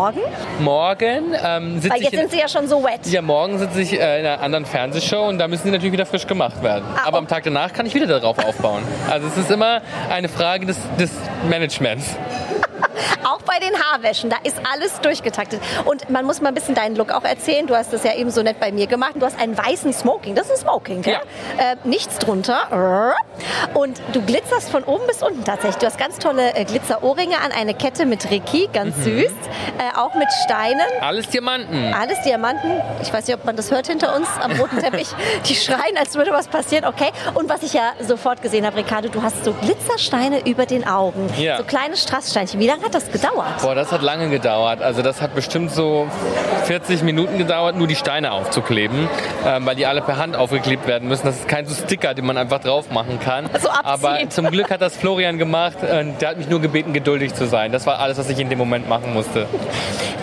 Morgen 0.60 1.34
ähm, 1.44 1.80
sitze 1.80 1.94
Weil 1.94 2.02
jetzt 2.02 2.12
in 2.12 2.20
sind 2.20 2.30
sie 2.30 2.38
ja 2.38 2.48
schon 2.48 2.66
so 2.66 2.82
wet. 2.82 3.06
Ja, 3.06 3.20
morgen 3.20 3.58
sitze 3.58 3.82
ich 3.82 3.92
äh, 3.92 4.20
in 4.20 4.26
einer 4.26 4.40
anderen 4.40 4.64
Fernsehshow 4.64 5.28
und 5.28 5.38
da 5.38 5.48
müssen 5.48 5.64
die 5.64 5.70
natürlich 5.70 5.92
wieder 5.92 6.06
frisch 6.06 6.26
gemacht 6.26 6.62
werden. 6.62 6.84
Ah, 6.96 7.08
Aber 7.08 7.16
oh. 7.16 7.20
am 7.20 7.28
Tag 7.28 7.44
danach 7.44 7.72
kann 7.72 7.84
ich 7.86 7.94
wieder 7.94 8.06
darauf 8.06 8.38
aufbauen. 8.38 8.82
Also 9.10 9.28
es 9.28 9.36
ist 9.36 9.50
immer 9.50 9.82
eine 10.10 10.28
Frage 10.28 10.66
des, 10.66 10.78
des 10.98 11.10
Managements. 11.48 12.16
Auch 13.24 13.42
bei 13.42 13.58
den 13.58 13.72
Haarwäschen, 13.80 14.30
da 14.30 14.36
ist 14.42 14.56
alles 14.72 15.00
durchgetaktet. 15.00 15.60
Und 15.84 16.10
man 16.10 16.24
muss 16.24 16.40
mal 16.40 16.48
ein 16.48 16.54
bisschen 16.54 16.74
deinen 16.74 16.96
Look 16.96 17.10
auch 17.12 17.24
erzählen. 17.24 17.66
Du 17.66 17.74
hast 17.76 17.92
das 17.92 18.04
ja 18.04 18.14
eben 18.14 18.30
so 18.30 18.42
nett 18.42 18.58
bei 18.60 18.72
mir 18.72 18.86
gemacht. 18.86 19.12
Du 19.16 19.24
hast 19.26 19.38
einen 19.40 19.56
weißen 19.56 19.92
Smoking. 19.92 20.34
Das 20.34 20.46
ist 20.46 20.52
ein 20.52 20.58
Smoking, 20.58 21.02
gell? 21.02 21.18
Äh, 21.58 21.76
nichts 21.84 22.18
drunter. 22.18 23.14
Und 23.74 24.00
du 24.12 24.22
glitzerst 24.22 24.70
von 24.70 24.84
oben 24.84 25.06
bis 25.06 25.22
unten 25.22 25.44
tatsächlich. 25.44 25.76
Du 25.76 25.86
hast 25.86 25.98
ganz 25.98 26.18
tolle 26.18 26.54
äh, 26.54 26.64
Glitzerohrringe 26.64 27.36
an, 27.40 27.52
eine 27.52 27.74
Kette 27.74 28.06
mit 28.06 28.30
Ricky, 28.30 28.68
ganz 28.72 28.96
Mhm. 28.96 29.02
süß. 29.04 29.24
Äh, 29.78 29.98
auch 29.98 30.14
mit 30.14 30.28
Steinen. 30.44 30.80
Alles 31.00 31.28
Diamanten. 31.28 31.94
Alles 31.94 32.20
Diamanten. 32.22 32.70
Ich 33.02 33.12
weiß 33.12 33.26
nicht, 33.26 33.36
ob 33.36 33.44
man 33.44 33.56
das 33.56 33.70
hört 33.70 33.86
hinter 33.86 34.14
uns 34.16 34.28
am 34.40 34.52
roten 34.52 34.78
Teppich. 34.78 35.08
Die 35.48 35.54
schreien, 35.54 35.96
als 35.98 36.14
würde 36.14 36.32
was 36.32 36.48
passieren. 36.48 36.84
Okay. 36.84 37.10
Und 37.34 37.48
was 37.48 37.62
ich 37.62 37.72
ja 37.72 37.92
sofort 38.00 38.42
gesehen 38.42 38.66
habe, 38.66 38.76
Ricardo, 38.76 39.08
du 39.08 39.22
hast 39.22 39.44
so 39.44 39.52
Glitzersteine 39.54 40.46
über 40.46 40.66
den 40.66 40.86
Augen. 40.86 41.30
Ja. 41.38 41.58
So 41.58 41.64
kleine 41.64 41.96
Strasssteinchen. 41.96 42.60
Wie 42.60 42.66
lange 42.66 42.82
hat 42.84 42.94
das 42.94 43.06
gedauert? 43.10 43.21
Boah, 43.62 43.74
das 43.74 43.92
hat 43.92 44.02
lange 44.02 44.28
gedauert. 44.28 44.82
Also 44.82 45.02
das 45.02 45.22
hat 45.22 45.34
bestimmt 45.34 45.70
so 45.70 46.08
40 46.64 47.02
Minuten 47.02 47.38
gedauert, 47.38 47.76
nur 47.76 47.86
die 47.86 47.96
Steine 47.96 48.32
aufzukleben, 48.32 49.08
ähm, 49.46 49.66
weil 49.66 49.76
die 49.76 49.86
alle 49.86 50.02
per 50.02 50.16
Hand 50.16 50.36
aufgeklebt 50.36 50.86
werden 50.86 51.08
müssen. 51.08 51.26
Das 51.26 51.36
ist 51.36 51.48
kein 51.48 51.66
so 51.66 51.74
Sticker, 51.74 52.14
den 52.14 52.26
man 52.26 52.36
einfach 52.36 52.60
drauf 52.60 52.90
machen 52.90 53.18
kann. 53.20 53.48
So 53.60 53.68
abziehen. 53.68 53.84
Aber 53.84 54.30
zum 54.30 54.46
Glück 54.50 54.70
hat 54.70 54.80
das 54.80 54.96
Florian 54.96 55.38
gemacht 55.38 55.78
und 55.82 56.20
der 56.20 56.30
hat 56.30 56.38
mich 56.38 56.48
nur 56.48 56.60
gebeten, 56.60 56.92
geduldig 56.92 57.34
zu 57.34 57.46
sein. 57.46 57.72
Das 57.72 57.86
war 57.86 57.98
alles, 57.98 58.18
was 58.18 58.28
ich 58.28 58.38
in 58.38 58.48
dem 58.48 58.58
Moment 58.58 58.88
machen 58.88 59.12
musste. 59.12 59.46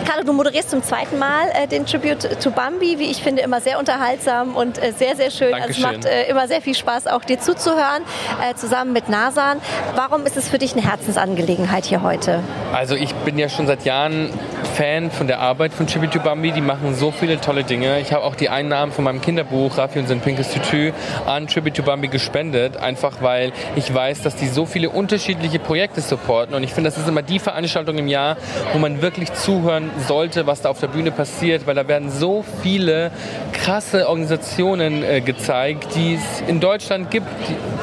Carlo, 0.06 0.24
du 0.24 0.32
moderierst 0.32 0.70
zum 0.70 0.82
zweiten 0.82 1.18
Mal 1.18 1.48
äh, 1.54 1.66
den 1.66 1.86
Tribute 1.86 2.40
to 2.42 2.50
Bambi, 2.50 2.98
wie 2.98 3.10
ich 3.10 3.22
finde, 3.22 3.42
immer 3.42 3.60
sehr 3.60 3.78
unterhaltsam 3.78 4.56
und 4.56 4.82
äh, 4.82 4.92
sehr, 4.92 5.14
sehr 5.14 5.30
schön. 5.30 5.54
Also 5.54 5.68
es 5.68 5.78
macht 5.78 6.04
äh, 6.04 6.24
immer 6.24 6.48
sehr 6.48 6.60
viel 6.60 6.74
Spaß, 6.74 7.06
auch 7.06 7.24
dir 7.24 7.38
zuzuhören, 7.38 8.02
äh, 8.42 8.54
zusammen 8.54 8.92
mit 8.92 9.08
Nasan. 9.08 9.60
Warum 9.94 10.26
ist 10.26 10.36
es 10.36 10.48
für 10.48 10.58
dich 10.58 10.72
eine 10.72 10.82
Herzensangelegenheit 10.82 11.84
hier 11.84 12.02
heute? 12.02 12.40
Also 12.80 12.94
ich 12.94 13.14
bin 13.14 13.38
ja 13.38 13.50
schon 13.50 13.66
seit 13.66 13.84
Jahren 13.84 14.30
Fan 14.74 15.10
von 15.10 15.26
der 15.26 15.40
Arbeit 15.40 15.74
von 15.74 15.86
to 15.86 16.00
Bambi. 16.18 16.50
Die 16.50 16.62
machen 16.62 16.94
so 16.94 17.10
viele 17.10 17.38
tolle 17.38 17.62
Dinge. 17.62 18.00
Ich 18.00 18.14
habe 18.14 18.24
auch 18.24 18.34
die 18.34 18.48
Einnahmen 18.48 18.90
von 18.90 19.04
meinem 19.04 19.20
Kinderbuch 19.20 19.76
Raffi 19.76 19.98
und 19.98 20.08
sein 20.08 20.20
pinkes 20.20 20.50
Tütü 20.50 20.94
an 21.26 21.46
to 21.46 21.60
Bambi 21.82 22.08
gespendet. 22.08 22.78
Einfach 22.78 23.20
weil 23.20 23.52
ich 23.76 23.92
weiß, 23.92 24.22
dass 24.22 24.34
die 24.34 24.48
so 24.48 24.64
viele 24.64 24.88
unterschiedliche 24.88 25.58
Projekte 25.58 26.00
supporten. 26.00 26.54
Und 26.54 26.62
ich 26.62 26.72
finde, 26.72 26.88
das 26.88 26.96
ist 26.96 27.06
immer 27.06 27.20
die 27.20 27.38
Veranstaltung 27.38 27.98
im 27.98 28.08
Jahr, 28.08 28.38
wo 28.72 28.78
man 28.78 29.02
wirklich 29.02 29.30
zuhören 29.34 29.90
sollte, 30.08 30.46
was 30.46 30.62
da 30.62 30.70
auf 30.70 30.80
der 30.80 30.88
Bühne 30.88 31.10
passiert. 31.10 31.66
Weil 31.66 31.74
da 31.74 31.86
werden 31.86 32.10
so 32.10 32.46
viele 32.62 33.10
krasse 33.52 34.08
Organisationen 34.08 35.04
äh, 35.04 35.20
gezeigt, 35.20 35.94
die 35.94 36.14
es 36.14 36.48
in 36.48 36.60
Deutschland 36.60 37.10
gibt, 37.10 37.26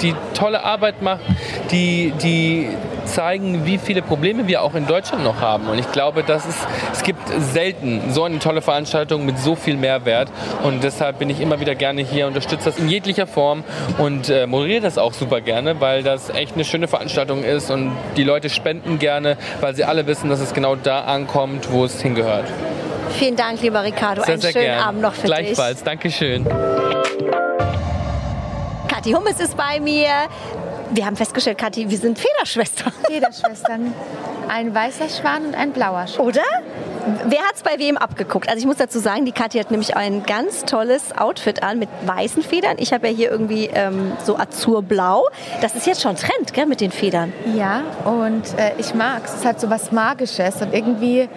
die, 0.02 0.08
die 0.08 0.16
tolle 0.34 0.64
Arbeit 0.64 1.04
machen, 1.04 1.38
die, 1.70 2.14
die 2.20 2.70
zeigen, 3.08 3.66
wie 3.66 3.78
viele 3.78 4.02
Probleme 4.02 4.48
wir 4.48 4.62
auch 4.62 4.76
in 4.76 4.87
Deutschland 4.88 5.24
noch 5.24 5.42
haben. 5.42 5.68
Und 5.68 5.80
ich 5.80 5.92
glaube, 5.92 6.24
dass 6.24 6.46
es, 6.46 6.56
es 6.92 7.04
gibt 7.04 7.22
selten 7.54 8.12
so 8.12 8.24
eine 8.24 8.40
tolle 8.40 8.62
Veranstaltung 8.62 9.26
mit 9.26 9.38
so 9.40 9.56
viel 9.56 9.78
Mehrwert. 9.78 10.30
Und 10.64 10.84
deshalb 10.84 11.20
bin 11.20 11.30
ich 11.30 11.40
immer 11.42 11.60
wieder 11.60 11.76
gerne 11.76 12.02
hier, 12.02 12.28
unterstütze 12.28 12.66
das 12.66 12.80
in 12.80 12.90
jeglicher 12.90 13.28
Form 13.28 13.64
und 13.98 14.30
äh, 14.30 14.48
moderiere 14.48 14.82
das 14.82 14.98
auch 14.98 15.14
super 15.14 15.42
gerne, 15.42 15.80
weil 15.80 16.04
das 16.04 16.30
echt 16.30 16.56
eine 16.56 16.66
schöne 16.66 16.88
Veranstaltung 16.88 17.44
ist 17.44 17.70
und 17.70 17.92
die 18.16 18.24
Leute 18.24 18.50
spenden 18.50 19.00
gerne, 19.00 19.38
weil 19.62 19.76
sie 19.76 19.84
alle 19.84 20.08
wissen, 20.08 20.30
dass 20.30 20.40
es 20.40 20.54
genau 20.54 20.76
da 20.76 21.02
ankommt, 21.02 21.72
wo 21.72 21.86
es 21.86 22.02
hingehört. 22.02 22.46
Vielen 23.12 23.36
Dank, 23.36 23.62
lieber 23.62 23.84
Ricardo. 23.84 24.22
Sehr, 24.22 24.34
Einen 24.34 24.42
sehr 24.42 24.52
schönen 24.52 24.66
gern. 24.66 24.80
Abend 24.80 25.02
noch 25.02 25.14
für 25.14 25.28
Gleichfalls. 25.28 25.84
Dankeschön. 25.84 26.44
dich. 26.44 26.54
Kathi 28.88 29.12
Hummes 29.12 29.40
ist 29.40 29.56
bei 29.56 29.80
mir. 29.80 30.28
Wir 30.92 31.06
haben 31.06 31.16
festgestellt, 31.16 31.58
Kathi, 31.58 31.90
wir 31.90 31.98
sind 31.98 32.18
Federschwestern. 32.18 32.94
Federschwestern. 33.08 33.94
Ein 34.48 34.74
weißer 34.74 35.10
Schwan 35.10 35.48
und 35.48 35.56
ein 35.56 35.72
blauer 35.72 36.08
Schwan. 36.08 36.26
Oder? 36.28 36.44
Wer 37.26 37.40
hat's 37.40 37.64
bei 37.64 37.80
wem 37.80 37.98
abgeguckt? 37.98 38.50
Also 38.50 38.60
ich 38.60 38.66
muss 38.66 38.78
dazu 38.78 39.00
sagen, 39.00 39.26
die 39.26 39.32
Kathi 39.32 39.60
hat 39.60 39.72
nämlich 39.72 39.96
ein 39.96 40.24
ganz 40.24 40.66
tolles 40.66 41.18
Outfit 41.18 41.64
an 41.64 41.80
mit 41.80 41.90
weißen 42.06 42.44
Federn. 42.44 42.76
Ich 42.80 42.92
habe 42.92 43.08
ja 43.08 43.14
hier 43.14 43.32
irgendwie 43.32 43.70
ähm, 43.74 44.12
so 44.26 44.38
azurblau. 44.38 45.26
Das 45.62 45.76
ist 45.76 45.88
jetzt 45.88 46.02
schon 46.02 46.16
Trend, 46.16 46.54
gell, 46.54 46.66
mit 46.66 46.82
den 46.82 46.92
Federn. 46.92 47.32
Ja, 47.56 47.84
und 48.04 48.44
äh, 48.58 48.72
ich 48.78 48.94
mag 48.94 49.22
es. 49.26 49.36
Es 49.36 49.46
hat 49.46 49.62
so 49.62 49.70
was 49.70 49.92
Magisches 49.94 50.62
und 50.62 50.74
irgendwie, 50.74 51.30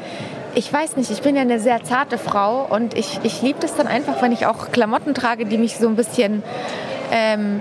ich 0.55 0.73
weiß 0.73 0.97
nicht, 0.97 1.11
ich 1.11 1.23
bin 1.23 1.37
ja 1.37 1.43
eine 1.43 1.61
sehr 1.61 1.85
zarte 1.85 2.19
Frau 2.19 2.67
und 2.69 2.95
ich, 2.95 3.21
ich 3.23 3.41
liebe 3.43 3.61
das 3.61 3.77
dann 3.77 3.87
einfach, 3.87 4.23
wenn 4.23 4.33
ich 4.33 4.47
auch 4.47 4.73
Klamotten 4.73 5.15
trage, 5.15 5.47
die 5.47 5.59
mich 5.59 5.77
so 5.77 5.87
ein 5.87 5.95
bisschen 5.95 6.43
ähm, 7.13 7.61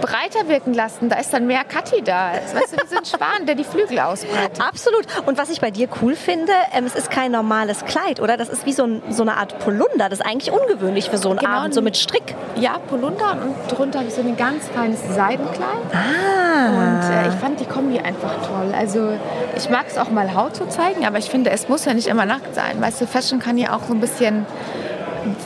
breiter 0.00 0.48
wirken 0.48 0.74
lassen. 0.74 1.08
Da 1.08 1.18
ist 1.18 1.32
dann 1.32 1.46
mehr 1.46 1.64
Kathi 1.64 2.02
da. 2.02 2.32
Weißt 2.32 2.72
du, 2.72 2.76
wie 2.82 2.88
so 2.88 2.96
ein 2.96 3.04
Schwan, 3.04 3.46
der 3.46 3.54
die 3.54 3.64
Flügel 3.64 3.98
ausbreitet. 4.00 4.60
Absolut. 4.66 5.06
Und 5.26 5.38
was 5.38 5.50
ich 5.50 5.60
bei 5.60 5.70
dir 5.70 5.88
cool 6.02 6.14
finde, 6.16 6.52
ähm, 6.74 6.84
es 6.86 6.94
ist 6.94 7.10
kein 7.10 7.32
normales 7.32 7.84
Kleid, 7.84 8.20
oder? 8.20 8.36
Das 8.36 8.48
ist 8.48 8.66
wie 8.66 8.72
so, 8.72 8.84
ein, 8.84 9.02
so 9.10 9.22
eine 9.22 9.36
Art 9.36 9.58
Polunder. 9.58 10.08
Das 10.08 10.20
ist 10.20 10.26
eigentlich 10.26 10.52
ungewöhnlich 10.52 11.10
für 11.10 11.18
so 11.18 11.30
einen 11.30 11.38
Genau. 11.38 11.50
Abend, 11.50 11.74
so 11.74 11.82
mit 11.82 11.96
Strick. 11.96 12.34
Ja, 12.56 12.78
Polunder 12.88 13.32
und 13.42 13.54
drunter 13.70 13.98
habe 14.00 14.08
ich 14.08 14.14
so 14.14 14.20
ein 14.22 14.36
ganz 14.36 14.68
feines 14.68 15.00
Seidenkleid. 15.14 15.66
Ah. 15.92 16.68
Und 16.68 17.10
äh, 17.12 17.28
ich 17.28 17.34
fand 17.34 17.60
die 17.60 17.66
Kombi 17.66 17.98
einfach 17.98 18.32
toll. 18.46 18.72
Also 18.76 19.12
ich 19.56 19.68
mag 19.70 19.84
es 19.88 19.98
auch 19.98 20.10
mal 20.10 20.34
Haut 20.34 20.56
zu 20.56 20.66
zeigen, 20.68 21.06
aber 21.06 21.18
ich 21.18 21.30
finde, 21.30 21.50
es 21.50 21.68
muss 21.68 21.84
ja 21.84 21.94
nicht 21.94 22.06
immer 22.08 22.26
nackt 22.26 22.54
sein. 22.54 22.80
Weißt 22.80 23.00
du, 23.00 23.06
Fashion 23.06 23.38
kann 23.38 23.58
ja 23.58 23.74
auch 23.74 23.82
so 23.86 23.92
ein 23.94 24.00
bisschen 24.00 24.46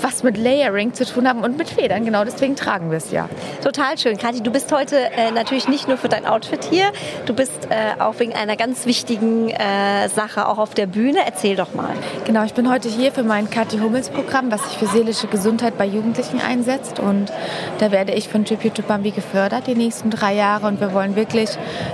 was 0.02 0.22
mit 0.22 0.36
Layering 0.36 0.94
zu 0.94 1.04
tun 1.04 1.28
haben 1.28 1.42
und 1.42 1.58
mit 1.58 1.68
Federn. 1.68 2.04
Genau 2.04 2.24
deswegen 2.24 2.56
tragen 2.56 2.90
wir 2.90 2.98
es 2.98 3.10
ja. 3.10 3.28
Total 3.62 3.98
schön. 3.98 4.16
Kathi, 4.16 4.42
du 4.42 4.50
bist 4.50 4.72
heute 4.72 4.96
äh, 4.96 5.30
natürlich 5.30 5.68
nicht 5.68 5.88
nur 5.88 5.96
für 5.96 6.08
dein 6.08 6.26
Outfit 6.26 6.64
hier, 6.64 6.92
du 7.26 7.34
bist 7.34 7.68
äh, 7.70 8.00
auch 8.00 8.18
wegen 8.18 8.34
einer 8.34 8.56
ganz 8.56 8.86
wichtigen 8.86 9.50
äh, 9.50 10.08
Sache 10.08 10.48
auch 10.48 10.58
auf 10.58 10.74
der 10.74 10.86
Bühne. 10.86 11.18
Erzähl 11.24 11.56
doch 11.56 11.74
mal. 11.74 11.94
Genau, 12.26 12.44
ich 12.44 12.54
bin 12.54 12.70
heute 12.70 12.88
hier 12.88 13.12
für 13.12 13.22
mein 13.22 13.50
Kathi 13.50 13.78
Hummels 13.78 14.10
Programm, 14.10 14.50
was 14.50 14.62
sich 14.68 14.78
für 14.78 14.86
seelische 14.86 15.26
Gesundheit 15.26 15.78
bei 15.78 15.86
Jugendlichen 15.86 16.40
einsetzt. 16.40 16.98
Und 16.98 17.32
da 17.78 17.90
werde 17.90 18.12
ich 18.12 18.28
von 18.28 18.44
Tribute 18.44 18.74
to 18.74 18.82
Bambi 18.82 19.10
gefördert 19.10 19.66
die 19.66 19.74
nächsten 19.74 20.10
drei 20.10 20.34
Jahre. 20.34 20.66
Und 20.66 20.80
wir 20.80 20.92
wollen 20.92 21.16
wirklich 21.16 21.50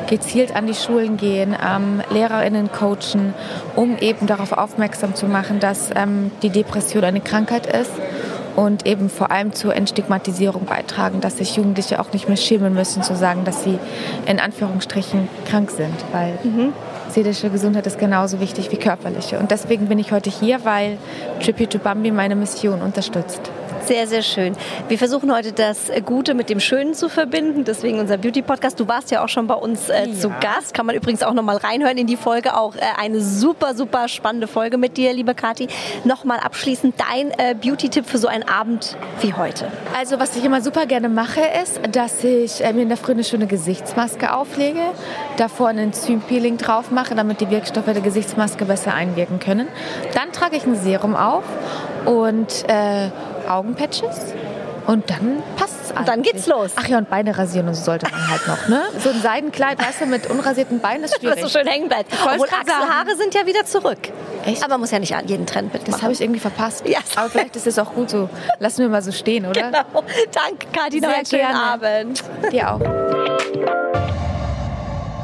gezielt 0.09 0.55
an 0.55 0.67
die 0.67 0.75
Schulen 0.75 1.17
gehen, 1.17 1.57
ähm, 1.65 2.03
LehrerInnen 2.11 2.71
coachen, 2.73 3.35
um 3.75 3.97
eben 3.99 4.27
darauf 4.27 4.53
aufmerksam 4.53 5.15
zu 5.15 5.27
machen, 5.27 5.61
dass 5.61 5.91
ähm, 5.95 6.31
die 6.43 6.51
Depression 6.51 7.05
eine 7.05 7.21
Krankheit 7.21 7.67
ist. 7.67 7.76
Und 8.55 8.87
eben 8.87 9.11
vor 9.11 9.31
allem 9.31 9.53
zur 9.53 9.77
Entstigmatisierung 9.77 10.65
beitragen, 10.65 11.21
dass 11.21 11.37
sich 11.37 11.57
Jugendliche 11.57 12.01
auch 12.01 12.13
nicht 12.15 12.27
mehr 12.27 12.39
schämen 12.39 12.73
müssen 12.73 13.03
zu 13.03 13.15
sagen, 13.15 13.45
dass 13.45 13.65
sie 13.65 13.79
in 14.25 14.41
Anführungsstrichen 14.41 15.29
krank 15.45 15.71
sind. 15.71 15.95
Weil 16.11 16.39
seelische 17.11 17.51
Gesundheit 17.51 17.87
ist 17.87 17.99
genauso 17.99 18.41
wichtig 18.41 18.73
wie 18.73 18.77
körperliche. 18.77 19.39
Und 19.39 19.51
deswegen 19.51 19.89
bin 19.89 19.99
ich 19.99 20.11
heute 20.11 20.31
hier, 20.31 20.65
weil 20.65 20.97
Tribute 21.43 21.71
to 21.71 21.79
Bambi 21.79 22.11
meine 22.11 22.35
Mission 22.35 22.81
unterstützt. 22.81 23.43
Sehr, 23.87 24.09
sehr 24.09 24.23
schön. 24.23 24.57
Wir 24.89 24.99
versuchen 24.99 25.33
heute 25.33 25.53
das 25.53 25.93
Gute 26.05 26.35
mit 26.35 26.51
dem 26.51 26.59
Schönen 26.59 26.93
zu 26.93 27.09
verbinden, 27.09 27.63
deswegen 27.63 28.01
unser 28.01 28.19
Beauty-Podcast. 28.19 28.81
Du 28.81 28.89
warst 28.89 29.13
ja 29.13 29.23
auch 29.23 29.29
schon 29.29 29.47
bei 29.47 29.55
uns 29.55 29.89
äh, 29.89 30.13
zu 30.13 30.29
Gast. 30.41 30.75
Kann 30.75 30.87
man 30.87 30.97
übrigens 30.97 31.23
auch 31.23 31.35
noch 31.35 31.45
mal 31.45 31.57
reinhören 31.57 31.97
in 31.97 32.09
die 32.09 32.17
Folge. 32.17 32.57
Auch 32.57 32.75
äh, 32.75 32.81
eine 32.99 33.21
super, 33.21 33.77
super 33.77 34.09
spannende 34.09 34.49
Folge 34.49 34.77
mit 34.77 34.97
dir, 34.97 35.13
liebe 35.13 35.37
Kathi. 35.37 35.69
Nochmal 36.03 36.41
abschließend 36.41 36.97
dein 36.99 37.31
äh, 37.39 37.55
Beauty-Tipp 37.55 38.07
für 38.07 38.19
so 38.19 38.27
einen 38.27 38.43
Abend 38.49 38.97
wie 39.21 39.35
heute. 39.35 39.69
Also 39.97 40.19
was 40.19 40.35
ich 40.35 40.45
immer 40.45 40.63
super 40.63 40.87
gerne 40.87 41.09
mache, 41.09 41.43
ist, 41.63 41.79
dass 41.93 42.25
ich 42.25 42.65
äh, 42.65 42.73
mir 42.73 42.83
in 42.83 42.89
der 42.89 42.99
Früh 42.99 43.13
eine 43.13 43.23
schöne 43.23 43.47
Gesichtsmaske 43.47 44.35
auflege, 44.35 44.81
davor 45.37 45.69
ein 45.69 45.79
Enzympeeling 45.79 46.57
drauf 46.57 46.91
mache, 46.91 47.15
damit 47.15 47.41
die 47.41 47.51
Wirkstoffe 47.51 47.87
der 47.87 48.01
Gesichtsmaske 48.01 48.65
besser 48.65 48.95
einwirken 48.95 49.39
können. 49.39 49.69
Dann 50.13 50.33
trage 50.33 50.57
ich 50.57 50.67
ein 50.67 50.75
Serum 50.75 51.15
auf 51.15 51.45
und 52.05 52.65
äh, 52.69 53.11
Augenpatches. 53.49 54.35
Und 54.87 55.11
dann 55.11 55.43
passt 55.57 55.75
es 55.85 55.91
Und 55.91 56.07
dann 56.07 56.23
geht's 56.23 56.47
los. 56.47 56.71
Ach 56.77 56.87
ja, 56.87 56.99
und 56.99 57.11
Beine 57.11 57.37
rasieren 57.37 57.67
und 57.67 57.75
so 57.75 57.83
sollte 57.83 58.09
man 58.09 58.31
halt 58.31 58.47
noch, 58.47 58.69
ne? 58.69 58.83
So 59.01 59.11
ein 59.11 59.21
Seidenkleid, 59.21 59.81
weißt 59.81 60.03
du, 60.03 60.07
mit 60.07 60.31
unrasierten 60.31 60.79
Beinen 60.79 61.03
ist 61.05 61.19
schwierig. 61.19 61.41
so 61.43 61.49
schön 61.49 61.67
hängen 61.67 61.89
bleibt. 61.89 62.13
Obwohl. 62.13 62.47
Achselhaare 62.47 63.17
sind 63.17 63.35
ja 63.35 63.47
wieder 63.47 63.65
zurück. 63.65 63.99
Echt? 64.45 64.63
Aber 64.63 64.75
man 64.75 64.81
muss 64.83 64.93
ja 64.93 65.01
nicht 65.01 65.15
an 65.17 65.27
jeden 65.27 65.45
Trend 65.45 65.73
mitmachen. 65.73 65.93
Das 65.93 66.03
habe 66.03 66.13
ich 66.13 66.21
irgendwie 66.21 66.39
verpasst. 66.39 66.87
Ja. 66.89 67.01
Aber 67.17 67.29
vielleicht 67.29 67.57
ist 67.57 67.67
es 67.67 67.81
auch 67.81 67.95
gut 67.95 68.11
so. 68.11 68.29
Lassen 68.61 68.79
wir 68.79 68.89
mal 68.89 69.03
so 69.03 69.11
stehen, 69.11 69.47
oder? 69.47 69.57
Genau. 69.67 70.05
Danke, 70.33 70.67
Kathi. 70.73 71.01
Noch 71.01 71.09
Sehr 71.09 71.17
einen 71.17 71.27
schönen 71.27 71.43
gerne. 71.43 71.61
Abend. 71.61 72.25
Dir 72.53 72.71
auch. 72.73 74.26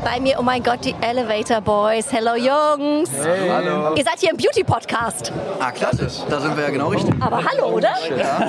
Bei 0.05 0.19
mir, 0.19 0.37
oh 0.39 0.43
mein 0.43 0.63
Gott, 0.65 0.85
die 0.85 0.95
Elevator 1.01 1.61
Boys. 1.61 2.07
Hello, 2.11 2.35
Jungs. 2.35 3.09
Hallo. 3.49 3.95
Ihr 3.95 4.03
seid 4.05 4.19
hier 4.19 4.31
im 4.31 4.37
Beauty-Podcast. 4.37 5.33
Ah, 5.61 5.71
klassisch. 5.71 6.15
Da 6.29 6.41
sind 6.41 6.57
wir 6.57 6.65
ja 6.65 6.71
genau 6.71 6.89
richtig. 6.89 7.15
Aber 7.21 7.37
hallo, 7.45 7.69
oder? 7.69 7.91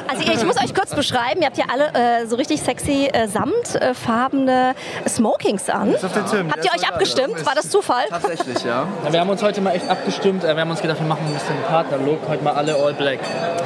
Also 0.08 0.24
ich 0.32 0.44
muss 0.46 0.58
euch 0.58 0.74
kurz 0.74 0.96
beschreiben, 0.96 1.42
ihr 1.42 1.46
habt 1.48 1.56
hier 1.58 1.66
alle 1.72 1.94
äh, 2.22 2.26
so 2.26 2.38
richtig 2.38 2.62
sexy 2.62 3.08
äh, 3.14 3.28
samtfarbene 3.28 4.74
Smokings 5.08 5.70
an. 5.70 5.94
auf 5.94 6.02
den 6.14 6.26
Tim. 6.26 6.52
Habt 6.52 6.66
ihr 6.66 6.72
euch 6.72 6.88
abgestimmt? 6.88 7.46
War 7.46 7.54
das 7.56 7.70
Zufall? 7.70 8.06
Tatsächlich, 8.10 8.64
ja. 8.64 8.88
Ja, 9.06 9.14
wir 9.14 9.20
haben 9.20 9.30
uns 9.30 9.44
heute 9.44 9.62
mal 9.62 9.76
echt 9.76 9.88
abgestimmt. 9.88 10.44
äh, 10.44 10.56
Wir 10.56 10.62
haben 10.62 10.72
uns 10.72 10.82
gedacht, 10.82 11.00
wir 11.00 11.08
machen 11.08 11.26
ein 11.28 11.34
bisschen 11.34 11.56
Partnerlook. 11.68 12.20
Heute 12.28 12.44
mal 12.44 12.54
alle 12.54 12.76
all 12.76 12.94
black. 12.94 13.20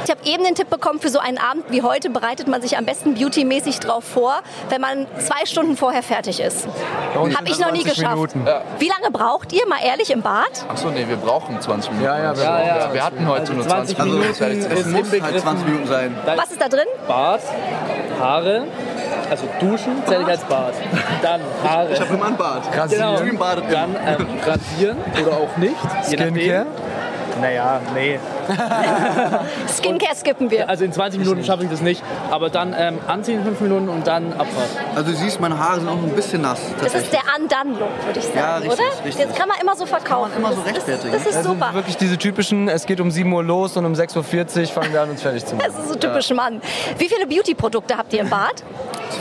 Ich 0.04 0.10
habe 0.10 0.20
eben 0.24 0.44
den 0.44 0.54
Tipp 0.54 0.68
bekommen, 0.68 1.00
für 1.00 1.08
so 1.08 1.18
einen 1.20 1.38
Abend 1.38 1.64
wie 1.70 1.80
heute 1.82 2.10
bereitet 2.10 2.48
man 2.48 2.60
sich 2.60 2.76
am 2.76 2.84
besten 2.84 3.14
beautymäßig 3.14 3.80
drauf 3.80 4.04
vor, 4.04 4.34
wenn 4.68 4.80
man 4.82 5.06
zwei 5.18 5.46
Stunden 5.46 5.76
vorher 5.76 6.02
fertig 6.02 6.40
ist. 6.40 6.68
Habe 7.14 7.48
ich 7.48 7.58
noch 7.58 7.72
nie 7.78 7.84
geschafft. 7.84 8.34
Wie 8.78 8.88
lange 8.88 9.10
braucht 9.12 9.52
ihr, 9.52 9.66
mal 9.66 9.78
ehrlich, 9.84 10.10
im 10.10 10.22
Bad? 10.22 10.64
Achso, 10.68 10.90
nee, 10.90 11.06
wir 11.08 11.16
brauchen 11.16 11.60
20 11.60 11.90
Minuten. 11.92 12.06
Ja, 12.06 12.18
ja, 12.18 12.36
wir 12.36 12.44
ja, 12.44 12.66
ja. 12.66 12.94
Wir 12.94 13.04
hatten 13.04 13.26
heute 13.26 13.40
Also 13.40 13.52
nur 13.54 13.66
20 13.66 13.96
20 13.96 14.12
Minuten. 14.12 14.28
Also, 14.28 14.44
Minuten 14.44 14.72
es 14.72 14.86
muss 14.86 14.94
halt 14.94 15.04
inbegriffen. 15.04 15.40
20 15.40 15.66
Minuten 15.66 15.86
sein. 15.86 16.16
Was 16.36 16.50
ist 16.50 16.60
da 16.60 16.68
drin? 16.68 16.86
Bart, 17.06 17.42
Haare, 18.20 18.64
also 19.30 19.44
duschen 19.60 20.02
zähle 20.06 20.22
ich 20.22 20.28
als 20.28 20.44
Bad. 20.44 20.74
Dann 21.22 21.40
Haare. 21.62 21.92
Ich 21.92 22.00
habe 22.00 22.14
immer 22.14 22.26
ein 22.26 22.36
Bad. 22.36 22.90
Genau. 22.90 23.16
Stream 23.16 23.38
badet 23.38 23.64
Dann 23.72 23.94
ähm, 23.94 24.26
rasieren 24.44 24.98
oder 25.20 25.36
auch 25.36 25.56
nicht. 25.56 25.76
Nachdem. 25.84 26.66
Naja, 27.40 27.80
nee. 27.94 28.18
Skincare 29.68 30.14
skippen 30.16 30.50
wir. 30.50 30.68
Also 30.68 30.84
in 30.84 30.92
20 30.92 31.20
Minuten 31.20 31.44
schaffe 31.44 31.64
ich 31.64 31.70
das 31.70 31.80
nicht. 31.80 32.02
Aber 32.30 32.50
dann 32.50 32.74
ähm, 32.78 32.98
anziehen 33.06 33.42
5 33.44 33.60
Minuten 33.60 33.88
und 33.88 34.06
dann 34.06 34.32
Abfahrt. 34.32 34.68
Also 34.94 35.10
du 35.10 35.16
siehst, 35.16 35.40
meine 35.40 35.58
Haare 35.58 35.80
sind 35.80 35.88
auch 35.88 35.94
ein 35.94 36.10
bisschen 36.14 36.42
nass. 36.42 36.60
Das 36.82 36.94
ist 36.94 37.12
der 37.12 37.20
Undone-Look, 37.38 38.06
würde 38.06 38.18
ich 38.18 38.24
sagen, 38.24 38.36
Ja, 38.38 38.56
richtig, 38.56 38.72
oder? 38.72 39.04
richtig. 39.06 39.26
Das 39.26 39.36
kann 39.38 39.48
man 39.48 39.58
immer 39.60 39.76
so 39.76 39.86
verkaufen. 39.86 40.32
immer 40.36 40.50
so 40.52 40.56
Das 40.56 40.66
ist- 40.66 40.76
rechtfertigen. 40.76 41.12
Das 41.12 41.26
ist 41.26 41.36
Also 41.36 41.50
super. 41.50 41.70
wirklich 41.74 41.96
diese 41.96 42.18
typischen, 42.18 42.68
es 42.68 42.86
geht 42.86 43.00
um 43.00 43.10
7 43.10 43.32
Uhr 43.32 43.42
los 43.44 43.76
und 43.76 43.84
um 43.84 43.92
6.40 43.94 44.60
Uhr 44.60 44.66
fangen 44.68 44.92
wir 44.92 45.02
an, 45.02 45.10
uns 45.10 45.22
fertig 45.22 45.44
zu 45.44 45.54
machen. 45.56 45.66
Das 45.72 45.78
ist 45.82 45.88
so 45.90 45.94
typisch 45.96 46.30
Mann. 46.30 46.60
Wie 46.98 47.08
viele 47.08 47.26
Beauty-Produkte 47.26 47.96
habt 47.96 48.12
ihr 48.12 48.20
im 48.20 48.30
Bad? 48.30 48.62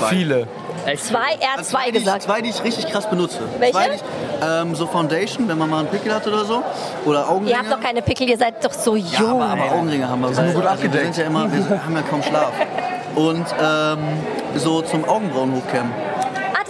Viele. 0.09 0.47
Echt? 0.87 1.05
Zwei, 1.05 1.35
er 1.39 1.57
hat 1.57 1.65
zwei 1.65 1.91
die 1.91 1.97
ich, 1.97 2.03
gesagt. 2.05 2.23
zwei, 2.23 2.41
die 2.41 2.49
ich 2.49 2.63
richtig 2.63 2.87
krass 2.87 3.09
benutze. 3.09 3.39
Welche? 3.59 3.73
Zwei, 3.73 3.89
die 3.89 3.95
ich, 3.95 4.01
ähm, 4.41 4.75
so 4.75 4.87
Foundation, 4.87 5.47
wenn 5.47 5.57
man 5.57 5.69
mal 5.69 5.79
einen 5.79 5.89
Pickel 5.89 6.13
hat 6.13 6.25
oder 6.25 6.45
so. 6.45 6.63
Oder 7.05 7.27
Augenringe. 7.29 7.51
Ihr 7.51 7.57
habt 7.59 7.71
doch 7.71 7.81
keine 7.81 8.01
Pickel, 8.01 8.29
ihr 8.29 8.37
seid 8.37 8.63
doch 8.63 8.71
so 8.73 8.95
Ja, 8.95 9.19
jung. 9.19 9.41
aber, 9.41 9.51
aber 9.63 9.71
Augenringe 9.73 10.07
haben 10.07 10.21
wir. 10.21 10.33
Sind 10.33 10.53
gut 10.53 10.65
also 10.65 10.83
wir 10.83 10.91
sind 10.91 11.17
ja 11.17 11.25
immer, 11.25 11.51
wir 11.51 11.83
haben 11.83 11.95
ja 11.95 12.01
kaum 12.03 12.23
Schlaf. 12.23 12.53
Und 13.15 13.45
ähm, 13.61 13.97
so 14.55 14.81
zum 14.81 15.03
Augenbrauen 15.05 15.53
hochkämmen. 15.55 15.91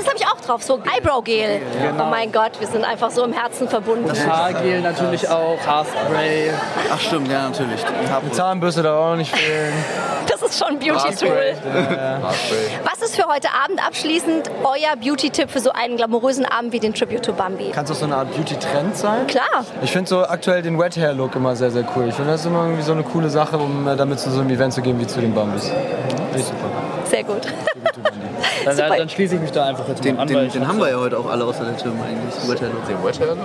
Das 0.08 0.14
habe 0.14 0.24
ich 0.24 0.26
auch 0.26 0.46
drauf, 0.46 0.64
so 0.64 0.80
Eyebrow-Gel. 0.96 1.60
Genau. 1.82 2.06
Oh 2.06 2.10
mein 2.10 2.32
Gott, 2.32 2.52
wir 2.60 2.68
sind 2.68 2.86
einfach 2.86 3.12
so 3.12 3.26
im 3.26 3.34
Herzen 3.34 3.68
verbunden. 3.68 4.10
Haargel 4.10 4.80
natürlich 4.82 5.28
auch, 5.28 5.58
Haarspray. 5.66 6.52
Ach 6.90 7.00
stimmt, 7.00 7.30
ja 7.30 7.50
natürlich. 7.50 7.82
Die. 7.84 8.32
Zahnbürste 8.32 8.84
darf 8.84 8.98
auch 8.98 9.16
nicht 9.16 9.36
fehlen. 9.36 9.74
Das 10.30 10.42
ist 10.42 10.60
schon 10.60 10.76
ein 10.76 10.80
Beauty-Tool. 10.80 11.56
Was 12.84 13.02
ist 13.02 13.16
für 13.16 13.28
heute 13.28 13.48
Abend 13.64 13.86
abschließend 13.86 14.52
euer 14.64 14.96
Beauty-Tipp 15.02 15.50
für 15.50 15.60
so 15.60 15.72
einen 15.72 15.96
glamourösen 15.98 16.46
Abend 16.46 16.74
wie 16.74 16.80
den 16.80 16.94
Tribute 16.94 17.24
to 17.24 17.34
Bambi? 17.34 17.72
Kann 17.72 17.86
es 17.86 17.92
auch 17.92 17.96
so 17.96 18.06
eine 18.06 18.18
Art 18.18 18.36
Beauty-Trend 18.36 18.96
sein? 18.96 19.26
Klar. 19.28 19.66
Ich 19.82 19.92
finde 19.92 20.10
so 20.10 20.28
aktuell 20.28 20.62
den 20.62 20.78
Wet 20.78 20.96
Hair 20.98 21.14
Look 21.14 21.36
immer 21.36 21.56
sehr, 21.56 21.72
sehr 21.72 21.86
cool. 21.96 22.10
Ich 22.10 22.16
finde 22.16 22.32
das 22.32 22.46
immer 22.46 22.64
irgendwie 22.66 22.84
so 22.84 22.92
eine 22.92 23.04
coole 23.04 23.30
Sache, 23.30 23.58
um 23.58 23.88
äh, 23.88 23.96
damit 23.96 24.20
zu 24.20 24.30
so 24.30 24.42
einem 24.42 24.50
Event 24.52 24.74
zu 24.74 24.82
gehen 24.82 25.00
wie 25.00 25.08
zu 25.08 25.22
den 25.22 25.34
Bambis. 25.34 25.70
Finde 25.70 26.38
ich 26.38 26.46
super. 26.46 26.97
Sehr 27.10 27.24
gut. 27.24 27.42
Dann, 28.66 28.76
Super. 28.76 28.90
dann, 28.90 28.98
dann 29.00 29.10
schließe 29.10 29.36
ich 29.36 29.42
mich 29.42 29.52
da 29.52 29.66
einfach 29.66 29.88
jetzt 29.88 30.00
mal 30.00 30.04
Den, 30.04 30.20
an. 30.20 30.28
weil 30.34 30.44
den, 30.46 30.52
den 30.52 30.62
hab 30.64 30.68
haben 30.70 30.80
wir 30.80 30.90
ja 30.90 30.98
heute 31.00 31.18
auch 31.18 31.26
alle 31.28 31.46
außer 31.46 31.64
der 31.64 31.78
Tim 31.78 31.94
eigentlich. 32.02 32.50
Wetterlook. 32.50 32.86
Den 32.88 33.04
Wetterlook? 33.04 33.38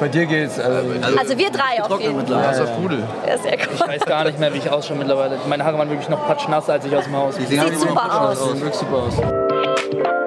Bei 0.00 0.08
dir 0.08 0.26
geht's. 0.26 0.58
Also, 0.58 0.78
Also 1.16 1.38
wir 1.38 1.50
drei 1.50 1.82
auf 1.82 2.00
jeden 2.00 2.26
Fall. 2.26 2.54
ist 2.54 2.76
Pudel. 2.76 3.02
Ja, 3.26 3.38
sehr 3.38 3.54
Ich 3.60 3.80
weiß 3.80 4.04
gar 4.04 4.24
nicht 4.24 4.38
mehr, 4.40 4.52
wie 4.52 4.58
ich 4.58 4.68
ausschaue 4.70 4.96
mittlerweile. 4.96 5.38
Meine 5.48 5.64
Haare 5.64 5.78
waren 5.78 5.90
wirklich 5.90 6.08
noch 6.08 6.26
patschnass, 6.26 6.68
als 6.68 6.84
ich 6.86 6.96
aus 6.96 7.04
dem 7.04 7.16
Haus 7.16 7.36
Die 7.36 7.44
Sieht 7.46 7.78
super 7.78 8.20
aus. 8.30 8.38
sehen 8.44 8.60
wirklich 8.60 8.74
super 8.74 8.96
aus. 8.96 10.17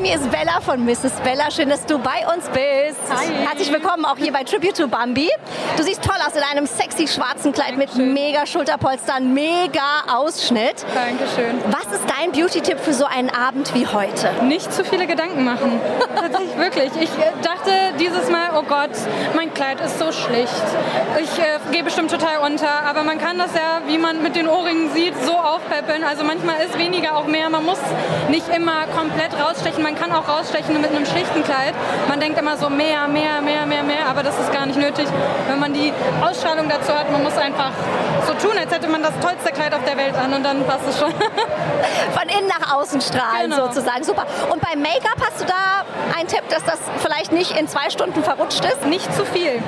Bei 0.00 0.06
mir 0.06 0.14
ist 0.14 0.30
Bella 0.30 0.62
von 0.62 0.82
Mrs. 0.86 1.20
Bella. 1.22 1.50
Schön, 1.50 1.68
dass 1.68 1.84
du 1.84 1.98
bei 1.98 2.26
uns 2.34 2.46
bist. 2.48 2.98
Herzlich 3.46 3.70
willkommen 3.70 4.06
auch 4.06 4.16
hier 4.16 4.32
bei 4.32 4.44
Tribute 4.44 4.74
to 4.74 4.88
Bambi. 4.88 5.28
Du 5.76 5.82
siehst 5.82 6.02
toll 6.02 6.16
aus 6.26 6.34
in 6.34 6.42
einem 6.42 6.64
sexy 6.64 7.06
schwarzen 7.06 7.52
Kleid 7.52 7.76
mit 7.76 7.94
mega 7.96 8.46
Schulterpolstern, 8.46 9.34
mega 9.34 10.04
Ausschnitt. 10.10 10.86
Dankeschön. 10.94 11.60
Was 11.66 11.92
ist 11.92 12.04
dein 12.08 12.32
Beauty-Tipp 12.32 12.80
für 12.80 12.94
so 12.94 13.04
einen 13.04 13.28
Abend 13.28 13.74
wie 13.74 13.86
heute? 13.86 14.30
Nicht 14.44 14.72
zu 14.72 14.86
viele 14.86 15.06
Gedanken 15.06 15.44
machen. 15.44 15.78
Tatsächlich 16.16 16.56
wirklich. 16.56 16.90
Ich 16.98 17.10
äh, 17.10 17.32
dachte 17.42 17.70
dieses 17.98 18.30
Mal, 18.30 18.52
oh 18.56 18.62
Gott, 18.62 18.92
mein 19.36 19.52
Kleid 19.52 19.82
ist 19.82 19.98
so 19.98 20.12
schlicht. 20.12 20.64
Ich 21.20 21.38
äh, 21.38 21.58
gehe 21.72 21.84
bestimmt 21.84 22.10
total 22.10 22.38
unter. 22.38 22.84
Aber 22.88 23.02
man 23.02 23.18
kann 23.18 23.36
das 23.36 23.54
ja, 23.54 23.82
wie 23.86 23.98
man 23.98 24.22
mit 24.22 24.34
den 24.34 24.48
Ohrringen 24.48 24.94
sieht, 24.94 25.12
so 25.26 25.34
aufpeppeln. 25.34 26.04
Also 26.04 26.24
manchmal 26.24 26.64
ist 26.64 26.78
weniger 26.78 27.18
auch 27.18 27.26
mehr. 27.26 27.50
Man 27.50 27.66
muss 27.66 27.80
nicht 28.30 28.48
immer 28.48 28.86
komplett 28.96 29.38
rausstechen. 29.38 29.89
Man 29.90 29.98
kann 29.98 30.12
auch 30.12 30.28
rausstechen 30.28 30.80
mit 30.80 30.88
einem 30.94 31.04
schlichten 31.04 31.42
Kleid. 31.42 31.74
Man 32.08 32.20
denkt 32.20 32.38
immer 32.38 32.56
so 32.56 32.70
mehr, 32.70 33.08
mehr, 33.08 33.40
mehr, 33.42 33.66
mehr, 33.66 33.82
mehr, 33.82 34.06
aber 34.08 34.22
das 34.22 34.38
ist 34.38 34.52
gar 34.52 34.64
nicht 34.64 34.78
nötig. 34.78 35.08
Wenn 35.48 35.58
man 35.58 35.74
die 35.74 35.92
Ausstrahlung 36.22 36.68
dazu 36.68 36.94
hat, 36.96 37.10
man 37.10 37.24
muss 37.24 37.36
einfach 37.36 37.72
so 38.24 38.34
tun, 38.34 38.56
als 38.56 38.72
hätte 38.72 38.86
man 38.86 39.02
das 39.02 39.18
tollste 39.20 39.50
Kleid 39.50 39.74
auf 39.74 39.82
der 39.84 39.96
Welt 39.96 40.14
an 40.14 40.32
und 40.32 40.44
dann 40.44 40.64
passt 40.64 40.86
es 40.88 40.96
schon. 40.96 41.10
Von 42.12 42.28
innen 42.28 42.46
nach 42.46 42.72
außen 42.76 43.00
strahlen 43.00 43.50
Genau. 43.50 43.66
sozusagen. 43.66 44.04
Super. 44.04 44.26
Und 44.52 44.60
beim 44.62 44.80
Make-up 44.80 45.16
hast 45.28 45.40
du 45.40 45.44
da 45.46 45.82
einen 46.16 46.28
Tipp, 46.28 46.42
dass 46.50 46.62
das 46.62 46.78
vielleicht 46.98 47.32
nicht 47.32 47.58
in 47.58 47.66
zwei 47.66 47.90
Stunden 47.90 48.22
verrutscht 48.22 48.64
ist? 48.64 48.86
Nicht 48.86 49.12
zu 49.16 49.24
viel. 49.24 49.60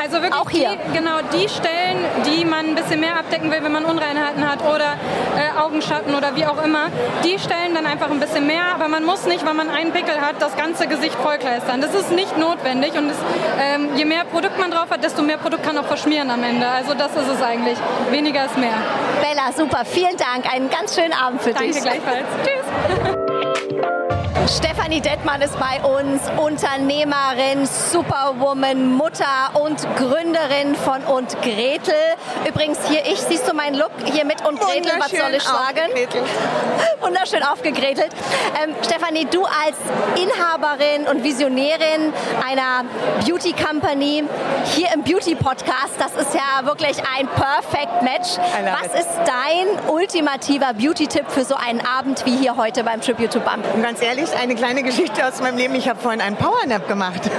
Also 0.00 0.22
wirklich 0.22 0.34
Auch 0.40 0.48
hier. 0.48 0.70
Die, 0.86 0.96
genau 0.96 1.18
die 1.30 1.46
Stellen, 1.48 1.98
die 2.24 2.46
man 2.46 2.68
ein 2.70 2.74
bisschen 2.74 3.00
mehr 3.00 3.18
abdecken 3.18 3.50
will, 3.50 3.62
wenn 3.62 3.72
man 3.72 3.84
Unreinheiten 3.84 4.48
hat 4.48 4.60
oder 4.62 4.94
äh, 5.36 5.60
Augenschatten 5.60 6.14
oder 6.14 6.34
wie 6.36 6.46
auch 6.46 6.62
immer, 6.64 6.86
die 7.24 7.38
Stellen 7.38 7.74
dann 7.74 7.84
einfach 7.84 8.10
ein 8.10 8.20
bisschen 8.20 8.46
mehr. 8.46 8.62
Aber 8.74 8.88
man 8.88 9.04
muss 9.04 9.26
nicht, 9.26 9.44
wenn 9.48 9.56
man 9.56 9.70
einen 9.70 9.92
Pickel 9.92 10.20
hat, 10.20 10.40
das 10.40 10.56
ganze 10.56 10.86
Gesicht 10.86 11.14
vollkleistern. 11.14 11.80
Das 11.80 11.94
ist 11.94 12.12
nicht 12.12 12.36
notwendig 12.36 12.92
und 12.92 13.08
es, 13.10 13.16
ähm, 13.60 13.88
je 13.96 14.04
mehr 14.04 14.24
Produkt 14.24 14.58
man 14.58 14.70
drauf 14.70 14.90
hat, 14.90 15.02
desto 15.02 15.22
mehr 15.22 15.38
Produkt 15.38 15.62
kann 15.62 15.78
auch 15.78 15.86
verschmieren 15.86 16.30
am 16.30 16.42
Ende. 16.42 16.68
Also 16.68 16.94
das 16.94 17.12
ist 17.12 17.28
es 17.28 17.42
eigentlich. 17.42 17.78
Weniger 18.10 18.44
ist 18.44 18.58
mehr. 18.58 18.74
Bella, 19.22 19.52
super. 19.56 19.84
Vielen 19.84 20.16
Dank. 20.16 20.52
Einen 20.52 20.68
ganz 20.68 20.94
schönen 20.94 21.14
Abend 21.14 21.40
für 21.42 21.52
Danke 21.52 21.72
dich. 21.72 21.82
gleichfalls. 21.82 22.26
Tschüss. 22.44 23.88
Stefanie 24.48 25.02
Dettmann 25.02 25.42
ist 25.42 25.58
bei 25.58 25.80
uns, 25.82 26.22
Unternehmerin, 26.38 27.66
Superwoman, 27.66 28.94
Mutter 28.94 29.50
und 29.54 29.78
Gründerin 29.96 30.74
von 30.74 31.02
Und 31.04 31.40
Gretel. 31.42 31.94
Übrigens 32.48 32.78
hier 32.88 33.04
ich, 33.04 33.20
siehst 33.20 33.46
du 33.46 33.54
meinen 33.54 33.76
Look 33.76 33.90
hier 34.06 34.24
mit 34.24 34.44
Und 34.46 34.58
Gretel, 34.58 34.92
was 34.98 35.10
soll 35.10 35.34
ich 35.36 35.42
sagen? 35.42 35.82
Wunderschön 37.00 37.42
aufgegretelt. 37.42 38.10
Ähm, 38.62 38.74
Stefanie, 38.82 39.26
du 39.26 39.44
als 39.44 39.76
Inhaberin 40.16 41.06
und 41.10 41.22
Visionärin 41.22 42.12
einer 42.44 42.84
Beauty 43.26 43.52
Company 43.52 44.24
hier 44.74 44.88
im 44.94 45.02
Beauty 45.02 45.34
Podcast, 45.34 45.94
das 45.98 46.14
ist 46.14 46.34
ja 46.34 46.64
wirklich 46.64 46.96
ein 47.16 47.28
Perfect 47.28 48.02
Match. 48.02 48.38
Was 48.82 48.98
ist 48.98 49.10
dein 49.26 49.90
ultimativer 49.90 50.72
Beauty-Tipp 50.72 51.26
für 51.28 51.44
so 51.44 51.54
einen 51.54 51.80
Abend 51.80 52.24
wie 52.24 52.36
hier 52.36 52.56
heute 52.56 52.82
beim 52.82 53.00
Tribute 53.00 53.32
to 53.32 53.40
Bump? 53.40 53.64
Und 53.74 53.82
ganz 53.82 54.00
ehrlich, 54.00 54.28
eine 54.38 54.54
kleine 54.54 54.82
Geschichte 54.82 55.26
aus 55.26 55.40
meinem 55.40 55.58
Leben. 55.58 55.74
Ich 55.74 55.88
habe 55.88 55.98
vorhin 55.98 56.20
einen 56.20 56.36
Powernap 56.36 56.88
gemacht. 56.88 57.22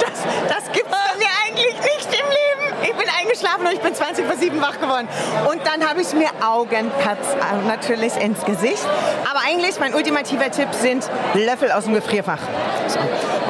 Das, 0.00 0.64
das 0.64 0.72
gibt 0.72 0.86
es 0.86 1.18
mir 1.18 1.28
eigentlich 1.46 1.74
nicht 1.74 2.08
im 2.08 2.26
Leben. 2.28 2.74
Ich 2.82 2.94
bin 2.94 3.06
eingeschlafen 3.20 3.64
und 3.66 3.72
ich 3.72 3.80
bin 3.80 3.94
20 3.94 4.26
vor 4.26 4.36
7 4.36 4.60
wach 4.60 4.80
geworden. 4.80 5.06
Und 5.48 5.60
dann 5.64 5.88
habe 5.88 6.00
ich 6.00 6.12
mir 6.14 6.28
Augenpads 6.44 7.34
äh, 7.34 7.68
natürlich 7.68 8.16
ins 8.16 8.44
Gesicht. 8.44 8.84
Aber 9.30 9.40
eigentlich, 9.46 9.78
mein 9.78 9.94
ultimativer 9.94 10.50
Tipp 10.50 10.68
sind 10.72 11.08
Löffel 11.34 11.70
aus 11.70 11.84
dem 11.84 11.94
Gefrierfach. 11.94 12.40
So. 12.88 12.98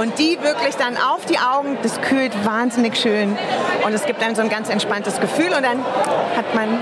Und 0.02 0.18
die 0.18 0.38
wirklich 0.42 0.76
dann 0.76 0.98
auf 0.98 1.24
die 1.24 1.38
Augen, 1.38 1.78
das 1.82 2.00
kühlt 2.02 2.32
wahnsinnig 2.44 2.96
schön. 2.96 3.38
Und 3.84 3.94
es 3.94 4.04
gibt 4.04 4.20
dann 4.20 4.34
so 4.34 4.42
ein 4.42 4.50
ganz 4.50 4.68
entspanntes 4.68 5.20
Gefühl. 5.20 5.52
Und 5.54 5.62
dann 5.62 5.82
hat 6.36 6.54
man 6.54 6.78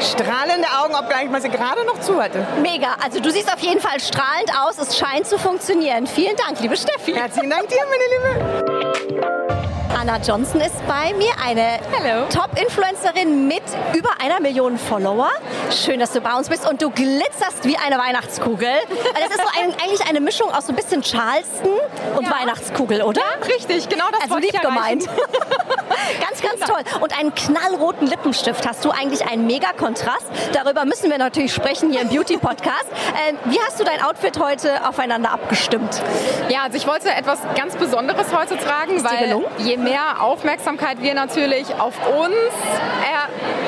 strahlende 0.00 0.68
Augen, 0.82 0.94
obgleich 0.94 1.28
man 1.30 1.40
sie 1.42 1.48
gerade 1.48 1.84
noch 1.84 2.00
zu 2.00 2.20
hatte. 2.22 2.46
Mega, 2.62 2.96
also 3.02 3.20
du 3.20 3.30
siehst 3.30 3.52
auf 3.52 3.60
jeden 3.60 3.80
Fall 3.80 4.00
strahlend 4.00 4.50
aus. 4.64 4.78
Es 4.78 4.96
scheint 4.96 5.26
zu 5.26 5.38
funktionieren. 5.38 6.06
Vielen 6.06 6.36
Dank, 6.36 6.60
liebe 6.60 6.76
Steffi. 6.76 7.14
Herzlichen 7.14 7.50
Dank 7.50 7.68
dir, 7.68 7.78
meine 7.88 8.40
Liebe. 8.40 8.86
Anna 9.98 10.18
Johnson 10.18 10.60
ist 10.60 10.86
bei 10.86 11.14
mir, 11.14 11.30
eine 11.42 11.80
Top-Influencerin 12.28 13.48
mit 13.48 13.62
über 13.96 14.10
einer 14.20 14.40
Million 14.40 14.78
Follower. 14.78 15.30
Schön, 15.70 16.00
dass 16.00 16.12
du 16.12 16.20
bei 16.20 16.34
uns 16.36 16.48
bist 16.48 16.68
und 16.68 16.82
du 16.82 16.90
glitzerst 16.90 17.64
wie 17.64 17.76
eine 17.78 17.98
Weihnachtskugel. 17.98 18.68
Das 19.14 19.30
ist 19.30 19.40
so 19.40 19.60
ein, 19.60 19.74
eigentlich 19.82 20.06
eine 20.06 20.20
Mischung 20.20 20.52
aus 20.52 20.66
so 20.66 20.72
ein 20.72 20.76
bisschen 20.76 21.02
Charleston 21.02 21.72
und 22.14 22.30
Weihnachtskugel, 22.30 23.02
oder? 23.02 23.22
Ja, 23.22 23.46
richtig, 23.46 23.88
genau 23.88 24.04
das 24.12 24.20
Also 24.22 24.34
wollte 24.34 24.46
ich 24.48 24.52
lieb 24.52 24.62
gemeint. 24.62 25.08
ganz, 26.20 26.42
ganz 26.42 26.60
toll. 26.60 27.00
Und 27.00 27.18
einen 27.18 27.34
knallroten 27.34 28.06
Lippenstift 28.06 28.66
hast 28.66 28.84
du 28.84 28.90
eigentlich 28.90 29.26
einen 29.28 29.46
mega 29.46 29.72
Kontrast. 29.72 30.26
Darüber 30.52 30.84
müssen 30.84 31.10
wir 31.10 31.18
natürlich 31.18 31.52
sprechen 31.52 31.90
hier 31.90 32.02
im 32.02 32.08
Beauty 32.08 32.36
Podcast. 32.36 32.86
Ähm, 33.28 33.36
wie 33.46 33.58
hast 33.60 33.80
du 33.80 33.84
dein 33.84 34.02
Outfit 34.02 34.38
heute 34.38 34.86
aufeinander 34.88 35.32
abgestimmt? 35.32 36.02
Ja, 36.48 36.64
also 36.64 36.76
ich 36.76 36.86
wollte 36.86 37.10
etwas 37.10 37.40
ganz 37.56 37.76
Besonderes 37.76 38.34
heute 38.36 38.56
tragen, 38.56 39.02
weil 39.04 39.44
je 39.58 39.76
mehr 39.76 40.22
Aufmerksamkeit 40.22 41.02
wir 41.02 41.14
natürlich 41.14 41.74
auf 41.78 41.94
uns 42.18 42.34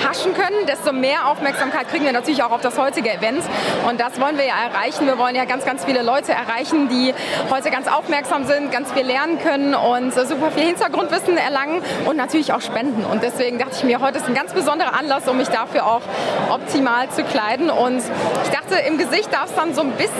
erhaschen 0.00 0.34
können, 0.34 0.66
desto 0.66 0.92
mehr 0.92 1.28
Aufmerksamkeit 1.28 1.88
kriegen 1.88 2.04
wir 2.04 2.12
natürlich 2.12 2.42
auch 2.42 2.50
auf 2.50 2.60
das 2.60 2.78
heutige 2.78 3.10
Event. 3.10 3.42
Und 3.88 4.00
das 4.00 4.20
wollen 4.20 4.36
wir 4.38 4.44
ja 4.44 4.54
erreichen. 4.70 5.06
Wir 5.06 5.18
wollen 5.18 5.34
ja 5.34 5.44
ganz, 5.44 5.64
ganz 5.64 5.84
viele 5.84 6.02
Leute 6.02 6.32
erreichen, 6.32 6.88
die 6.88 7.14
heute 7.50 7.70
ganz 7.70 7.88
aufmerksam 7.88 8.46
sind, 8.46 8.70
ganz 8.72 8.92
viel 8.92 9.04
lernen 9.04 9.38
können 9.38 9.74
und 9.74 10.16
äh, 10.16 10.26
super 10.26 10.50
viel 10.50 10.64
Hintergrundwissen 10.66 11.36
erlangen 11.36 11.82
und 12.06 12.16
natürlich 12.18 12.52
auch 12.52 12.60
spenden. 12.60 13.04
Und 13.04 13.22
deswegen 13.22 13.58
dachte 13.58 13.76
ich 13.76 13.84
mir, 13.84 14.00
heute 14.00 14.18
ist 14.18 14.26
ein 14.26 14.34
ganz 14.34 14.52
besonderer 14.52 14.94
Anlass, 14.98 15.26
um 15.26 15.38
mich 15.38 15.48
dafür 15.48 15.86
auch 15.86 16.02
optimal 16.50 17.08
zu 17.08 17.24
kleiden. 17.24 17.70
Und 17.70 18.02
ich 18.44 18.50
dachte, 18.50 18.74
im 18.86 18.98
Gesicht 18.98 19.32
darf 19.32 19.46
es 19.46 19.54
dann 19.54 19.74
so 19.74 19.80
ein 19.80 19.92
bisschen 19.92 20.18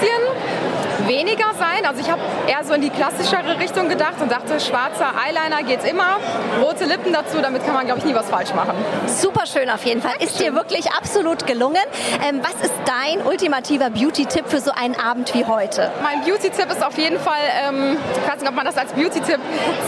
weniger 1.08 1.46
sein. 1.58 1.84
Also 1.86 2.00
ich 2.00 2.10
habe 2.10 2.20
eher 2.46 2.62
so 2.64 2.74
in 2.74 2.82
die 2.82 2.90
klassischere 2.90 3.58
Richtung 3.58 3.88
gedacht 3.88 4.14
und 4.20 4.30
dachte, 4.30 4.60
schwarzer 4.60 5.12
Eyeliner 5.26 5.62
geht's 5.66 5.84
immer, 5.84 6.18
rote 6.62 6.84
Lippen 6.84 7.12
dazu, 7.12 7.38
damit 7.42 7.64
kann 7.64 7.74
man, 7.74 7.86
glaube 7.86 7.98
ich, 8.00 8.04
nie 8.04 8.14
was 8.14 8.28
falsch 8.28 8.54
machen. 8.54 8.74
Super 9.06 9.46
schön 9.46 9.68
auf 9.70 9.84
jeden 9.84 10.02
Fall. 10.02 10.12
Ist 10.21 10.38
dir 10.38 10.54
wirklich 10.54 10.92
absolut 10.92 11.47
gelungen. 11.47 11.82
Ähm, 12.28 12.40
was 12.42 12.54
ist 12.64 12.75
dein 12.84 13.26
ultimativer 13.26 13.90
Beauty-Tipp 13.90 14.44
für 14.49 14.60
so 14.60 14.71
einen 14.71 14.94
Abend 14.99 15.34
wie 15.34 15.44
heute? 15.44 15.90
Mein 16.02 16.23
Beauty-Tipp 16.23 16.71
ist 16.71 16.84
auf 16.84 16.97
jeden 16.99 17.18
Fall, 17.18 17.40
ähm, 17.66 17.97
ich 18.23 18.30
weiß 18.30 18.40
nicht, 18.40 18.49
ob 18.49 18.54
man 18.54 18.66
das 18.66 18.76
als 18.76 18.92
Beauty-Tipp 18.92 19.40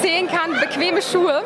sehen 0.02 0.28
kann, 0.28 0.58
bequeme 0.58 1.02
Schuhe. 1.02 1.42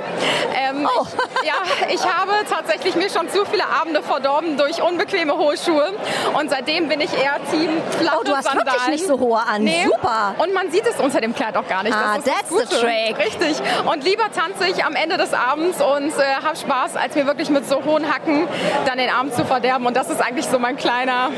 Ähm, 0.56 0.88
Oh. 0.96 1.06
ich, 1.42 1.46
ja, 1.48 1.54
ich 1.92 2.02
habe 2.04 2.32
tatsächlich 2.48 2.94
mir 2.94 3.08
schon 3.10 3.28
zu 3.30 3.44
viele 3.46 3.64
Abende 3.66 4.02
verdorben 4.02 4.56
durch 4.56 4.82
unbequeme 4.82 5.36
hohe 5.36 5.56
Schuhe 5.56 5.92
und 6.38 6.50
seitdem 6.50 6.88
bin 6.88 7.00
ich 7.00 7.10
eher 7.12 7.36
Team 7.50 7.70
flache 7.98 8.16
Oh, 8.20 8.24
du 8.24 8.36
hast 8.36 8.44
Sandalen. 8.44 8.66
wirklich 8.66 8.86
nicht 8.88 9.06
so 9.06 9.18
hohe 9.18 9.40
an. 9.40 9.63
Nee. 9.64 9.84
Super. 9.84 10.34
Und 10.38 10.52
man 10.54 10.70
sieht 10.70 10.86
es 10.86 11.00
unter 11.00 11.20
dem 11.20 11.34
Kleid 11.34 11.56
auch 11.56 11.66
gar 11.66 11.82
nicht. 11.82 11.94
Ah, 11.94 12.16
das 12.16 12.26
ist 12.26 12.32
that's 12.32 12.48
das 12.50 12.80
the 12.80 12.86
trick. 12.86 13.18
Richtig. 13.18 13.56
Und 13.86 14.04
lieber 14.04 14.24
tanze 14.32 14.68
ich 14.68 14.84
am 14.84 14.94
Ende 14.94 15.16
des 15.16 15.32
Abends 15.32 15.80
und 15.80 16.10
äh, 16.18 16.34
habe 16.44 16.56
Spaß, 16.56 16.96
als 16.96 17.14
mir 17.14 17.26
wirklich 17.26 17.50
mit 17.50 17.68
so 17.68 17.84
hohen 17.84 18.12
Hacken 18.12 18.46
dann 18.86 18.98
den 18.98 19.10
Abend 19.10 19.34
zu 19.34 19.44
verderben. 19.44 19.86
Und 19.86 19.96
das 19.96 20.10
ist 20.10 20.20
eigentlich 20.20 20.46
so 20.46 20.58
mein 20.58 20.76
kleiner, 20.76 21.30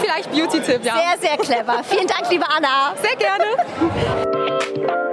vielleicht 0.00 0.30
Beauty-Tipp, 0.30 0.84
ja. 0.84 0.94
Sehr, 0.94 1.28
sehr 1.28 1.38
clever. 1.38 1.82
Vielen 1.84 2.06
Dank, 2.06 2.30
liebe 2.30 2.44
Anna. 2.48 2.94
Sehr 3.02 3.16
gerne. 3.16 5.03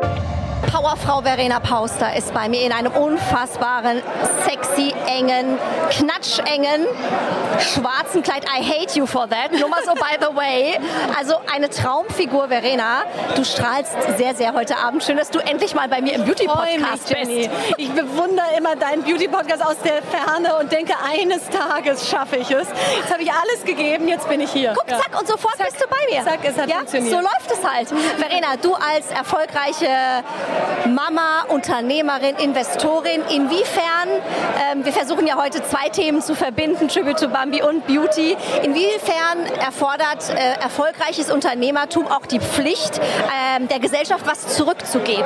Powerfrau 0.71 1.21
Verena 1.21 1.59
Pauster 1.59 2.15
ist 2.15 2.33
bei 2.33 2.47
mir 2.47 2.61
in 2.61 2.71
einem 2.71 2.93
unfassbaren, 2.93 4.01
sexy, 4.47 4.93
engen, 5.05 5.57
knatschengen, 5.89 6.87
schwarzen 7.59 8.23
Kleid. 8.23 8.45
I 8.45 8.63
hate 8.63 8.97
you 8.97 9.05
for 9.05 9.27
that. 9.29 9.51
Nur 9.51 9.67
mal 9.67 9.83
so 9.83 9.93
by 9.93 10.15
the 10.19 10.33
way. 10.33 10.79
Also 11.19 11.35
eine 11.53 11.69
Traumfigur, 11.69 12.47
Verena. 12.47 13.03
Du 13.35 13.43
strahlst 13.43 13.91
sehr, 14.17 14.33
sehr 14.33 14.53
heute 14.53 14.77
Abend. 14.77 15.03
Schön, 15.03 15.17
dass 15.17 15.29
du 15.29 15.39
endlich 15.39 15.75
mal 15.75 15.89
bei 15.89 15.99
mir 16.01 16.13
im 16.13 16.23
Beauty-Podcast 16.23 17.09
Jenny. 17.09 17.49
bist. 17.49 17.73
Ich 17.77 17.89
bewundere 17.91 18.47
immer 18.57 18.77
deinen 18.77 19.03
Beauty-Podcast 19.03 19.65
aus 19.65 19.77
der 19.83 20.01
Ferne 20.03 20.55
und 20.57 20.71
denke, 20.71 20.93
eines 21.05 21.49
Tages 21.49 22.09
schaffe 22.09 22.37
ich 22.37 22.49
es. 22.49 22.67
Jetzt 22.95 23.11
habe 23.11 23.21
ich 23.23 23.31
alles 23.31 23.65
gegeben, 23.65 24.07
jetzt 24.07 24.29
bin 24.29 24.39
ich 24.39 24.51
hier. 24.51 24.73
Guck, 24.77 24.89
Ja. 24.89 24.99
zack, 24.99 25.19
und 25.19 25.27
sofort 25.27 25.57
bist 25.57 25.81
du 25.81 25.85
bei 25.89 25.97
mir. 26.15 26.23
Zack, 26.23 26.39
es 26.43 26.57
hat 26.57 26.69
ja, 26.69 26.77
funktioniert. 26.77 27.13
So 27.13 27.19
läuft 27.19 27.51
es 27.51 27.69
halt. 27.69 27.89
Verena, 28.17 28.55
du 28.61 28.73
als 28.73 29.11
erfolgreiche 29.11 29.87
Mama, 30.85 31.45
Unternehmerin, 31.49 32.35
Investorin, 32.37 33.21
inwiefern, 33.29 34.09
ähm, 34.71 34.85
wir 34.85 34.93
versuchen 34.93 35.27
ja 35.27 35.35
heute 35.41 35.63
zwei 35.63 35.89
Themen 35.89 36.21
zu 36.21 36.35
verbinden, 36.35 36.87
Tribute 36.87 37.17
to 37.17 37.27
Bambi 37.27 37.61
und 37.61 37.85
Beauty, 37.87 38.35
inwiefern 38.63 39.45
erfordert 39.59 40.29
äh, 40.29 40.61
erfolgreiches 40.61 41.31
Unternehmertum 41.31 42.07
auch 42.07 42.25
die 42.25 42.39
Pflicht, 42.39 42.99
ähm, 42.99 43.67
der 43.67 43.79
Gesellschaft 43.79 44.25
was 44.25 44.55
zurückzugeben? 44.55 45.25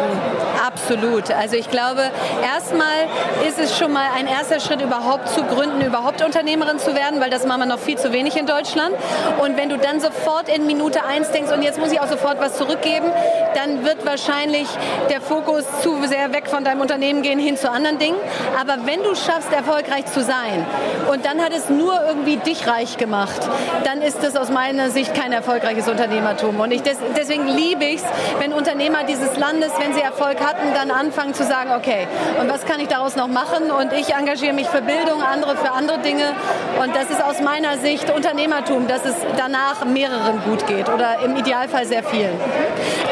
Absolut. 0.65 1.31
Also 1.31 1.55
ich 1.55 1.69
glaube, 1.69 2.11
erstmal 2.43 3.07
ist 3.47 3.59
es 3.59 3.77
schon 3.77 3.93
mal 3.93 4.07
ein 4.15 4.27
erster 4.27 4.59
Schritt, 4.59 4.81
überhaupt 4.81 5.29
zu 5.29 5.43
gründen, 5.43 5.81
überhaupt 5.81 6.23
Unternehmerin 6.23 6.79
zu 6.79 6.95
werden, 6.95 7.19
weil 7.19 7.29
das 7.29 7.45
machen 7.45 7.61
wir 7.61 7.65
noch 7.67 7.79
viel 7.79 7.97
zu 7.97 8.11
wenig 8.11 8.35
in 8.35 8.45
Deutschland. 8.45 8.93
Und 9.41 9.57
wenn 9.57 9.69
du 9.69 9.77
dann 9.77 9.99
sofort 9.99 10.49
in 10.49 10.65
Minute 10.65 11.05
eins 11.05 11.31
denkst, 11.31 11.51
und 11.51 11.61
jetzt 11.61 11.79
muss 11.79 11.91
ich 11.91 11.99
auch 11.99 12.07
sofort 12.07 12.39
was 12.39 12.57
zurückgeben, 12.57 13.11
dann 13.53 13.85
wird 13.85 14.05
wahrscheinlich 14.05 14.67
der 15.09 15.21
Fokus 15.25 15.65
zu 15.81 16.05
sehr 16.07 16.33
weg 16.33 16.47
von 16.47 16.63
deinem 16.63 16.81
Unternehmen 16.81 17.21
gehen 17.21 17.39
hin 17.39 17.57
zu 17.57 17.69
anderen 17.69 17.97
Dingen. 17.97 18.17
Aber 18.59 18.85
wenn 18.85 19.03
du 19.03 19.15
schaffst, 19.15 19.51
erfolgreich 19.51 20.05
zu 20.05 20.21
sein 20.21 20.65
und 21.11 21.25
dann 21.25 21.41
hat 21.41 21.53
es 21.53 21.69
nur 21.69 21.99
irgendwie 22.07 22.37
dich 22.37 22.67
reich 22.67 22.97
gemacht, 22.97 23.41
dann 23.83 24.01
ist 24.01 24.23
das 24.23 24.35
aus 24.35 24.49
meiner 24.49 24.89
Sicht 24.89 25.13
kein 25.13 25.31
erfolgreiches 25.31 25.87
Unternehmertum. 25.87 26.59
Und 26.59 26.71
ich 26.71 26.83
des, 26.83 26.97
deswegen 27.17 27.47
liebe 27.47 27.85
ich 27.85 27.97
es, 27.97 28.03
wenn 28.39 28.53
Unternehmer 28.53 29.03
dieses 29.03 29.37
Landes, 29.37 29.71
wenn 29.79 29.93
sie 29.93 30.01
Erfolg 30.01 30.39
hatten, 30.39 30.73
dann 30.73 30.91
anfangen 30.91 31.33
zu 31.33 31.43
sagen, 31.43 31.71
okay, 31.75 32.07
und 32.39 32.49
was 32.49 32.65
kann 32.65 32.79
ich 32.79 32.87
daraus 32.87 33.15
noch 33.15 33.27
machen? 33.27 33.71
Und 33.71 33.93
ich 33.93 34.13
engagiere 34.13 34.53
mich 34.53 34.67
für 34.67 34.81
Bildung, 34.81 35.21
andere 35.21 35.55
für 35.57 35.71
andere 35.71 35.99
Dinge. 35.99 36.33
Und 36.81 36.95
das 36.95 37.09
ist 37.09 37.23
aus 37.23 37.41
meiner 37.41 37.77
Sicht 37.77 38.09
Unternehmertum, 38.09 38.87
dass 38.87 39.05
es 39.05 39.15
danach 39.37 39.85
mehreren 39.85 40.41
gut 40.43 40.67
geht 40.67 40.89
oder 40.89 41.19
im 41.23 41.35
Idealfall 41.35 41.85
sehr 41.85 42.03
vielen. 42.03 42.35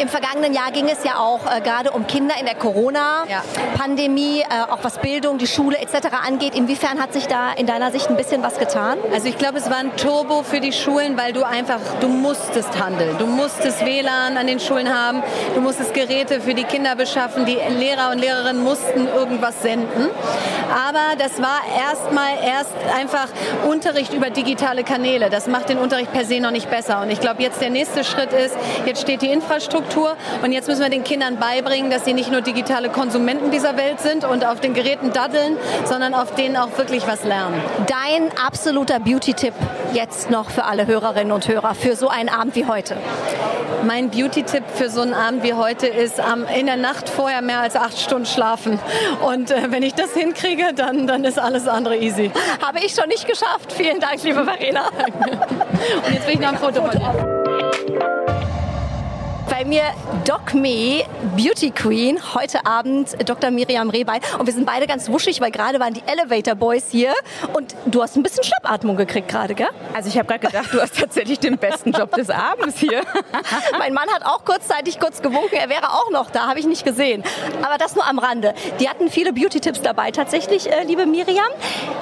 Im 0.03 0.09
vergangenen 0.09 0.53
Jahr 0.53 0.69
ging 0.73 0.89
es 0.89 1.05
ja 1.05 1.15
auch 1.15 1.49
äh, 1.49 1.61
gerade 1.61 1.91
um 1.91 2.05
Kinder 2.07 2.35
in 2.37 2.45
der 2.45 2.55
Corona-Pandemie, 2.55 4.41
äh, 4.41 4.69
auch 4.69 4.79
was 4.81 4.97
Bildung, 4.97 5.37
die 5.37 5.47
Schule 5.47 5.77
etc. 5.77 6.07
angeht. 6.27 6.55
Inwiefern 6.55 7.01
hat 7.01 7.13
sich 7.13 7.27
da 7.27 7.53
in 7.53 7.67
deiner 7.67 7.89
Sicht 7.89 8.09
ein 8.09 8.17
bisschen 8.17 8.43
was 8.43 8.59
getan? 8.59 8.97
Also 9.13 9.29
ich 9.29 9.37
glaube, 9.37 9.59
es 9.59 9.69
war 9.69 9.77
ein 9.77 9.95
Turbo 9.95 10.43
für 10.43 10.59
die 10.59 10.73
Schulen, 10.73 11.17
weil 11.17 11.31
du 11.31 11.43
einfach, 11.43 11.79
du 12.01 12.09
musstest 12.09 12.77
handeln. 12.83 13.17
Du 13.17 13.27
musstest 13.27 13.85
WLAN 13.85 14.35
an 14.35 14.45
den 14.45 14.59
Schulen 14.59 14.93
haben, 14.93 15.23
du 15.55 15.61
musstest 15.61 15.93
Geräte 15.93 16.41
für 16.41 16.53
die 16.53 16.65
Kinder 16.65 16.97
beschaffen, 16.97 17.45
die 17.45 17.57
Lehrer 17.79 18.11
und 18.11 18.19
Lehrerinnen 18.19 18.61
mussten 18.61 19.07
irgendwas 19.07 19.61
senden. 19.61 20.09
Aber 20.69 21.15
das 21.17 21.41
war 21.41 21.61
erstmal 21.79 22.43
erst 22.45 22.73
einfach 22.93 23.29
Unterricht 23.69 24.13
über 24.13 24.31
digitale 24.31 24.83
Kanäle. 24.83 25.29
Das 25.29 25.47
macht 25.47 25.69
den 25.69 25.77
Unterricht 25.77 26.11
per 26.11 26.25
se 26.25 26.41
noch 26.41 26.51
nicht 26.51 26.69
besser. 26.69 27.01
Und 27.01 27.09
ich 27.09 27.21
glaube, 27.21 27.41
jetzt 27.41 27.61
der 27.61 27.69
nächste 27.69 28.03
Schritt 28.03 28.33
ist, 28.33 28.57
jetzt 28.85 29.01
steht 29.01 29.21
die 29.21 29.31
Infrastruktur 29.31 29.92
und 30.43 30.51
jetzt 30.51 30.67
müssen 30.67 30.81
wir 30.81 30.89
den 30.89 31.03
Kindern 31.03 31.37
beibringen, 31.37 31.89
dass 31.89 32.05
sie 32.05 32.13
nicht 32.13 32.31
nur 32.31 32.41
digitale 32.41 32.89
Konsumenten 32.89 33.51
dieser 33.51 33.77
Welt 33.77 33.99
sind 33.99 34.25
und 34.25 34.45
auf 34.45 34.59
den 34.59 34.73
Geräten 34.73 35.11
daddeln, 35.13 35.57
sondern 35.85 36.13
auf 36.13 36.33
denen 36.35 36.57
auch 36.57 36.77
wirklich 36.77 37.07
was 37.07 37.23
lernen. 37.23 37.61
Dein 37.87 38.31
absoluter 38.37 38.99
Beauty-Tipp 38.99 39.53
jetzt 39.93 40.29
noch 40.29 40.49
für 40.49 40.65
alle 40.65 40.87
Hörerinnen 40.87 41.31
und 41.31 41.47
Hörer 41.47 41.75
für 41.75 41.95
so 41.95 42.07
einen 42.07 42.29
Abend 42.29 42.55
wie 42.55 42.65
heute? 42.65 42.97
Mein 43.85 44.09
Beauty-Tipp 44.09 44.63
für 44.73 44.89
so 44.89 45.01
einen 45.01 45.13
Abend 45.13 45.43
wie 45.43 45.53
heute 45.53 45.87
ist, 45.87 46.21
in 46.57 46.65
der 46.65 46.77
Nacht 46.77 47.09
vorher 47.09 47.41
mehr 47.41 47.59
als 47.59 47.75
acht 47.75 47.99
Stunden 47.99 48.25
schlafen. 48.25 48.79
Und 49.25 49.51
äh, 49.51 49.71
wenn 49.71 49.83
ich 49.83 49.93
das 49.93 50.13
hinkriege, 50.13 50.73
dann, 50.73 51.05
dann 51.05 51.23
ist 51.25 51.37
alles 51.37 51.67
andere 51.67 51.97
easy. 51.97 52.31
Habe 52.65 52.79
ich 52.79 52.93
schon 52.93 53.09
nicht 53.09 53.27
geschafft. 53.27 53.73
Vielen 53.73 53.99
Dank, 53.99 54.23
liebe 54.23 54.43
Verena. 54.45 54.87
Und 56.05 56.13
jetzt 56.13 56.25
bin 56.25 56.35
ich 56.35 56.39
noch 56.39 56.49
ein 56.49 56.57
Foto 56.57 56.81
von 56.81 56.91
dir 56.91 58.22
bei 59.63 59.69
mir 59.69 59.83
Doc 60.25 60.53
Me, 60.53 61.05
Beauty 61.37 61.71
Queen, 61.71 62.19
heute 62.33 62.65
Abend 62.65 63.15
Dr. 63.29 63.49
Miriam 63.49 63.89
Rehbein. 63.89 64.19
Und 64.37 64.45
wir 64.45 64.53
sind 64.53 64.65
beide 64.65 64.87
ganz 64.87 65.07
wuschig, 65.07 65.39
weil 65.39 65.51
gerade 65.51 65.79
waren 65.79 65.93
die 65.93 66.03
Elevator 66.05 66.55
Boys 66.55 66.87
hier. 66.89 67.13
Und 67.53 67.73
du 67.85 68.01
hast 68.01 68.17
ein 68.17 68.23
bisschen 68.23 68.43
Schnappatmung 68.43 68.97
gekriegt 68.97 69.29
gerade, 69.29 69.55
gell? 69.55 69.69
Also 69.93 70.09
ich 70.09 70.17
habe 70.17 70.27
gerade 70.27 70.47
gedacht, 70.47 70.73
du 70.73 70.81
hast 70.81 70.99
tatsächlich 70.99 71.39
den 71.39 71.57
besten 71.57 71.93
Job 71.93 72.13
des 72.13 72.29
Abends 72.29 72.77
hier. 72.77 73.03
mein 73.79 73.93
Mann 73.93 74.09
hat 74.09 74.25
auch 74.25 74.43
kurzzeitig 74.43 74.99
kurz 74.99 75.21
gewunken, 75.21 75.55
er 75.55 75.69
wäre 75.69 75.91
auch 75.91 76.11
noch 76.11 76.29
da, 76.29 76.47
habe 76.47 76.59
ich 76.59 76.65
nicht 76.65 76.83
gesehen. 76.83 77.23
Aber 77.61 77.77
das 77.77 77.95
nur 77.95 78.05
am 78.05 78.19
Rande. 78.19 78.53
Die 78.81 78.89
hatten 78.89 79.09
viele 79.09 79.31
Beauty-Tipps 79.31 79.81
dabei 79.81 80.11
tatsächlich, 80.11 80.69
äh, 80.69 80.83
liebe 80.83 81.05
Miriam. 81.05 81.45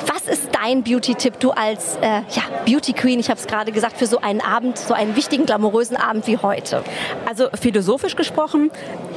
Was 0.08 0.24
ist 0.24 0.50
dein 0.52 0.84
Beauty-Tipp, 0.84 1.40
du 1.40 1.52
als 1.52 1.98
äh, 1.98 2.22
ja, 2.30 2.44
Beauty 2.66 2.94
Queen, 2.94 3.20
ich 3.20 3.30
habe 3.30 3.40
es 3.40 3.46
gerade 3.46 3.72
gesagt, 3.72 3.98
für 3.98 4.08
so 4.08 4.20
einen 4.20 4.42
Abend, 4.42 4.80
so 4.80 4.96
einen 4.96 5.16
wichtigen, 5.16 5.46
glamourösen 5.46 5.98
Abend 5.98 6.26
wie 6.26 6.38
heute? 6.38 6.84
Also 7.28 7.51
philosophisch 7.60 8.16
gesprochen, 8.16 8.72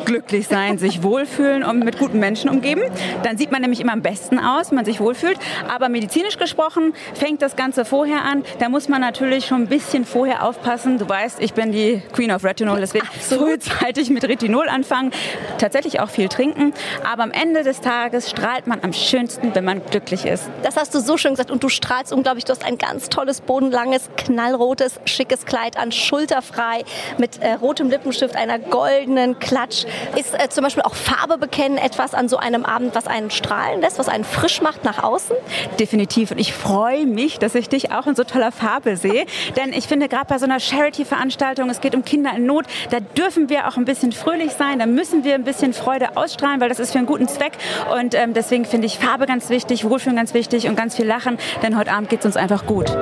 glücklich 0.05 0.49
sein, 0.49 0.79
sich 0.79 1.03
wohlfühlen 1.03 1.63
und 1.63 1.85
mit 1.85 1.99
guten 1.99 2.19
Menschen 2.19 2.51
umgeben. 2.51 2.83
Dann 3.23 3.39
sieht 3.39 3.53
man 3.53 3.63
nämlich 3.63 3.81
immer 3.81 3.93
am 3.93 4.03
besten 4.03 4.39
aus, 4.39 4.71
wenn 4.71 4.77
man 4.77 4.85
sich 4.85 5.01
wohlfühlt. 5.01 5.39
Aber 5.75 5.89
medizinisch 5.89 6.39
gesprochen 6.39 6.95
fängt 7.15 7.43
das 7.43 7.57
Ganze 7.57 7.85
vorher 7.85 8.25
an. 8.25 8.45
Da 8.59 8.69
muss 8.69 8.89
man 8.89 9.01
natürlich 9.01 9.47
schon 9.47 9.63
ein 9.63 9.67
bisschen 9.69 10.05
vorher 10.05 10.45
aufpassen. 10.45 10.99
Du 10.99 11.09
weißt, 11.09 11.41
ich 11.41 11.55
bin 11.55 11.73
die 11.73 12.03
Queen 12.13 12.31
of 12.31 12.45
Retinol, 12.45 12.81
deswegen 12.81 13.07
frühzeitig 13.07 14.11
mit 14.11 14.25
Retinol 14.25 14.69
anfangen. 14.69 15.13
Tatsächlich 15.59 16.01
auch 16.01 16.11
viel 16.11 16.29
trinken. 16.29 16.75
Aber 17.11 17.23
am 17.23 17.31
Ende 17.31 17.63
des 17.63 17.81
Tages 17.81 18.31
strahlt 18.31 18.67
man 18.67 18.81
am 18.83 18.93
schönsten, 18.93 19.55
wenn 19.55 19.65
man 19.65 19.85
glücklich 19.85 20.25
ist. 20.25 20.49
Das 20.63 20.77
hast 20.77 20.95
du 20.95 21.01
so 21.01 21.17
schön 21.17 21.33
gesagt 21.33 21.51
und 21.51 21.63
du 21.63 21.69
strahlst 21.69 22.13
unglaublich. 22.13 22.45
Du 22.45 22.53
hast 22.53 22.65
ein 22.65 22.79
ganz 22.79 23.09
tolles, 23.09 23.41
bodenlanges, 23.41 24.11
knallrotes, 24.17 25.01
schickes 25.05 25.47
Kleid 25.47 25.77
an, 25.77 25.93
schulterfrei, 25.93 26.85
mit 27.19 27.41
äh, 27.41 27.53
rotem 27.55 27.91
Lippen 27.91 28.13
Lippenstift, 28.15 28.37
einer 28.37 28.59
goldenen 28.59 29.39
Klatsch. 29.39 29.85
Ist 30.17 30.35
äh, 30.35 30.49
zum 30.49 30.65
Beispiel 30.65 30.83
auch 30.83 30.95
Farbe 30.95 31.39
bekennen 31.39 31.79
etwas 31.79 32.15
an 32.15 32.29
so 32.29 32.37
einem 32.37 32.65
Abend, 32.65 32.95
was 32.95 33.07
einen 33.07 33.31
strahlen 33.31 33.81
lässt, 33.81 33.99
was 33.99 34.09
einen 34.09 34.25
frisch 34.25 34.61
macht 34.63 34.85
nach 34.85 35.03
außen? 35.03 35.37
Definitiv. 35.81 36.31
Und 36.31 36.39
ich 36.39 36.53
freue 36.53 37.07
mich, 37.07 37.39
dass 37.39 37.55
ich 37.55 37.69
dich 37.69 37.93
auch 37.93 38.07
in 38.07 38.15
so 38.15 38.25
toller 38.25 38.53
Farbe 38.53 38.97
sehe. 38.97 39.27
Denn 39.57 39.73
ich 39.73 39.87
finde, 39.87 40.09
gerade 40.09 40.27
bei 40.27 40.39
so 40.39 40.45
einer 40.45 40.61
Charity-Veranstaltung, 40.61 41.69
es 41.71 41.81
geht 41.81 41.95
um 41.95 42.05
Kinder 42.05 42.31
in 42.37 42.47
Not, 42.47 42.67
da 42.91 43.01
dürfen 43.01 43.49
wir 43.49 43.69
auch 43.69 43.77
ein 43.77 43.85
bisschen 43.85 44.13
fröhlich 44.13 44.53
sein, 44.53 44.79
da 44.79 44.87
müssen 44.87 45.25
wir 45.25 45.35
ein 45.35 45.45
bisschen 45.45 45.73
Freude 45.73 46.17
ausstrahlen, 46.17 46.61
weil 46.61 46.69
das 46.69 46.79
ist 46.79 46.93
für 46.93 46.99
einen 46.99 47.07
guten 47.07 47.29
Zweck. 47.29 47.53
Und 47.99 48.15
ähm, 48.15 48.35
deswegen 48.35 48.65
finde 48.65 48.87
ich 48.87 48.99
Farbe 48.99 49.27
ganz 49.27 49.51
wichtig, 49.51 49.89
Wohlfühlen 49.89 50.17
ganz 50.17 50.35
wichtig 50.35 50.69
und 50.69 50.77
ganz 50.77 50.97
viel 50.97 51.07
Lachen, 51.07 51.39
denn 51.63 51.77
heute 51.77 51.93
Abend 51.93 52.09
geht 52.11 52.21
es 52.21 52.27
uns 52.27 52.37
einfach 52.37 52.67
gut. 52.67 52.95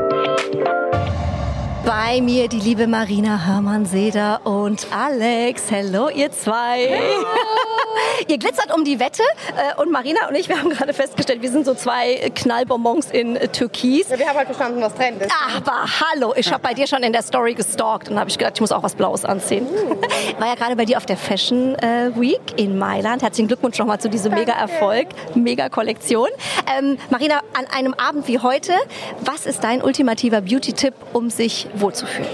Bei 1.84 2.20
mir 2.20 2.46
die 2.48 2.60
liebe 2.60 2.86
Marina 2.86 3.44
Hörmann-Seder 3.44 4.42
und 4.44 4.86
Alex. 4.92 5.64
Hello, 5.68 6.08
ihr 6.08 6.30
zwei. 6.30 6.86
Hello. 6.86 7.26
ihr 8.28 8.38
glitzert 8.38 8.72
um 8.74 8.84
die 8.84 9.00
Wette 9.00 9.22
äh, 9.56 9.80
und 9.80 9.90
Marina 9.90 10.28
und 10.28 10.36
ich, 10.36 10.48
wir 10.48 10.58
haben 10.58 10.70
gerade 10.70 10.92
festgestellt, 10.92 11.42
wir 11.42 11.50
sind 11.50 11.66
so 11.66 11.74
zwei 11.74 12.30
Knallbonbons 12.34 13.10
in 13.10 13.38
Türkis. 13.52 14.08
Ja, 14.10 14.18
wir 14.18 14.28
haben 14.28 14.36
halt 14.36 14.46
verstanden, 14.46 14.80
was 14.80 14.94
Trend 14.94 15.22
ist. 15.22 15.32
Aber 15.56 15.84
hallo, 16.00 16.34
ich 16.36 16.52
habe 16.52 16.62
bei 16.62 16.74
dir 16.74 16.86
schon 16.86 17.02
in 17.02 17.12
der 17.12 17.22
Story 17.22 17.54
gestalkt 17.54 18.08
und 18.08 18.18
habe 18.18 18.30
ich 18.30 18.38
gedacht, 18.38 18.54
ich 18.54 18.60
muss 18.60 18.72
auch 18.72 18.82
was 18.82 18.94
Blaues 18.94 19.24
anziehen. 19.24 19.66
Uh. 19.66 19.96
War 20.38 20.48
ja 20.48 20.54
gerade 20.54 20.76
bei 20.76 20.84
dir 20.84 20.96
auf 20.96 21.06
der 21.06 21.16
Fashion 21.16 21.74
äh, 21.76 22.10
Week 22.14 22.40
in 22.56 22.78
Mailand. 22.78 23.22
Herzlichen 23.22 23.48
Glückwunsch 23.48 23.78
nochmal 23.78 24.00
zu 24.00 24.08
diesem 24.08 24.32
Mega-Erfolg, 24.34 25.08
Mega-Kollektion. 25.34 26.28
Ähm, 26.78 26.98
Marina, 27.10 27.40
an 27.58 27.66
einem 27.76 27.94
Abend 27.94 28.28
wie 28.28 28.38
heute, 28.38 28.72
was 29.24 29.46
ist 29.46 29.64
dein 29.64 29.82
ultimativer 29.82 30.40
Beauty-Tipp, 30.42 30.94
um 31.12 31.30
sich 31.30 31.66
wohlzufühlen? 31.74 32.28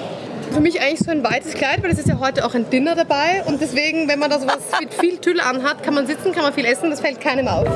Für 0.51 0.61
mich 0.61 0.81
eigentlich 0.81 1.01
so 1.01 1.11
ein 1.11 1.23
weites 1.23 1.55
Kleid, 1.55 1.83
weil 1.83 1.91
es 1.91 1.99
ist 1.99 2.09
ja 2.09 2.19
heute 2.19 2.45
auch 2.45 2.55
ein 2.55 2.71
Dinner 2.71 2.95
dabei 2.95 3.43
und 3.47 3.61
deswegen, 3.61 4.09
wenn 4.09 4.19
man 4.19 4.31
da 4.31 4.41
sowas 4.41 4.59
mit 4.81 4.95
viel 4.95 5.19
Tüll 5.19 5.41
anhat, 5.41 5.83
kann 5.83 5.95
man 5.95 6.07
sitzen, 6.07 6.33
kann 6.33 6.43
man 6.43 6.53
viel 6.53 6.65
essen, 6.65 6.91
das 6.91 7.01
fällt 7.01 7.21
keinem 7.21 7.49
auf 7.49 7.67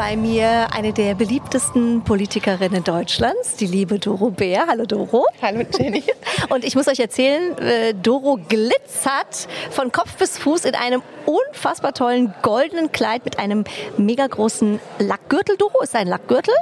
bei 0.00 0.16
mir 0.16 0.68
eine 0.72 0.94
der 0.94 1.14
beliebtesten 1.14 2.02
Politikerinnen 2.02 2.82
Deutschlands, 2.82 3.56
die 3.56 3.66
liebe 3.66 3.98
Doro 3.98 4.30
Bär. 4.30 4.66
Hallo 4.66 4.86
Doro. 4.86 5.26
Hallo 5.42 5.62
Jenny. 5.78 6.02
Und 6.48 6.64
ich 6.64 6.74
muss 6.74 6.88
euch 6.88 7.00
erzählen, 7.00 7.56
äh, 7.58 7.92
Doro 7.92 8.38
glitzert 8.48 9.46
von 9.70 9.92
Kopf 9.92 10.16
bis 10.16 10.38
Fuß 10.38 10.64
in 10.64 10.74
einem 10.74 11.02
unfassbar 11.26 11.92
tollen 11.92 12.32
goldenen 12.40 12.92
Kleid 12.92 13.26
mit 13.26 13.38
einem 13.38 13.64
mega 13.98 14.26
großen 14.26 14.80
Lackgürtel. 15.00 15.58
Doro, 15.58 15.82
ist 15.82 15.94
ein 15.94 16.06
Lackgürtel? 16.08 16.54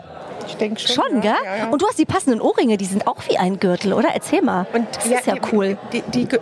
Ich 0.48 0.56
denke 0.56 0.80
schon. 0.80 0.94
Schon, 0.94 1.16
ja. 1.16 1.20
gell? 1.20 1.34
Ja, 1.44 1.56
ja. 1.56 1.68
Und 1.68 1.82
du 1.82 1.86
hast 1.86 1.98
die 1.98 2.06
passenden 2.06 2.40
Ohrringe, 2.40 2.76
die 2.76 2.86
sind 2.86 3.06
auch 3.06 3.16
wie 3.28 3.38
ein 3.38 3.60
Gürtel, 3.60 3.92
oder? 3.92 4.08
Erzähl 4.14 4.42
mal. 4.42 4.66
Und 4.72 4.86
das 4.96 5.06
ist 5.06 5.26
ja 5.26 5.34
cool. 5.52 5.76
Die, 5.92 6.02
die, 6.02 6.24
die, 6.26 6.38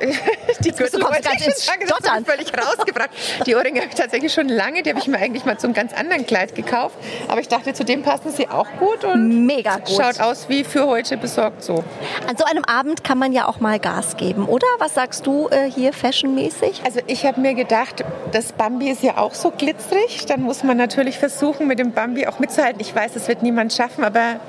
die 0.64 0.70
Gürtel 0.72 1.00
du 1.00 1.06
ganz 1.06 1.46
ins 1.46 1.64
Stottern. 1.64 2.24
völlig 2.24 2.52
rausgebracht. 2.56 3.10
Die 3.44 3.54
Ohrringe 3.54 3.80
habe 3.80 3.88
ich 3.88 3.96
tatsächlich 3.96 4.32
schon 4.32 4.48
lange. 4.48 4.82
Die 4.82 4.90
habe 4.90 5.00
ich 5.00 5.08
mir 5.08 5.18
eigentlich 5.18 5.44
mal 5.44 5.58
zum 5.58 5.72
ganz 5.72 5.92
anderen 5.92 6.24
Kleid 6.26 6.54
gekauft. 6.54 6.96
Aber 7.28 7.40
ich 7.40 7.48
dachte, 7.48 7.74
zu 7.74 7.84
dem 7.84 8.02
passen 8.02 8.30
sie 8.30 8.48
auch 8.48 8.68
gut 8.78 9.04
und 9.04 9.46
mega 9.46 9.76
gut. 9.78 9.90
Schaut 9.90 10.20
aus 10.20 10.48
wie 10.48 10.64
für 10.64 10.86
heute 10.86 11.16
besorgt 11.16 11.62
so. 11.62 11.82
An 12.28 12.36
so 12.36 12.44
einem 12.44 12.64
Abend 12.64 13.04
kann 13.04 13.18
man 13.18 13.32
ja 13.32 13.48
auch 13.48 13.60
mal 13.60 13.78
Gas 13.78 14.16
geben, 14.16 14.46
oder? 14.46 14.66
Was 14.78 14.94
sagst 14.94 15.26
du 15.26 15.48
äh, 15.48 15.70
hier 15.70 15.92
fashionmäßig? 15.92 16.82
Also 16.84 17.00
ich 17.06 17.26
habe 17.26 17.40
mir 17.40 17.54
gedacht, 17.54 18.04
das 18.32 18.52
Bambi 18.52 18.90
ist 18.90 19.02
ja 19.02 19.18
auch 19.18 19.34
so 19.34 19.50
glitzerig. 19.50 20.26
Dann 20.26 20.42
muss 20.42 20.62
man 20.62 20.76
natürlich 20.76 21.18
versuchen, 21.18 21.66
mit 21.66 21.78
dem 21.78 21.92
Bambi 21.92 22.26
auch 22.26 22.38
mitzuhalten. 22.38 22.80
Ich 22.80 22.94
weiß, 22.94 23.14
das 23.14 23.28
wird 23.28 23.42
niemand 23.42 23.72
schaffen, 23.72 23.95
aber 24.04 24.40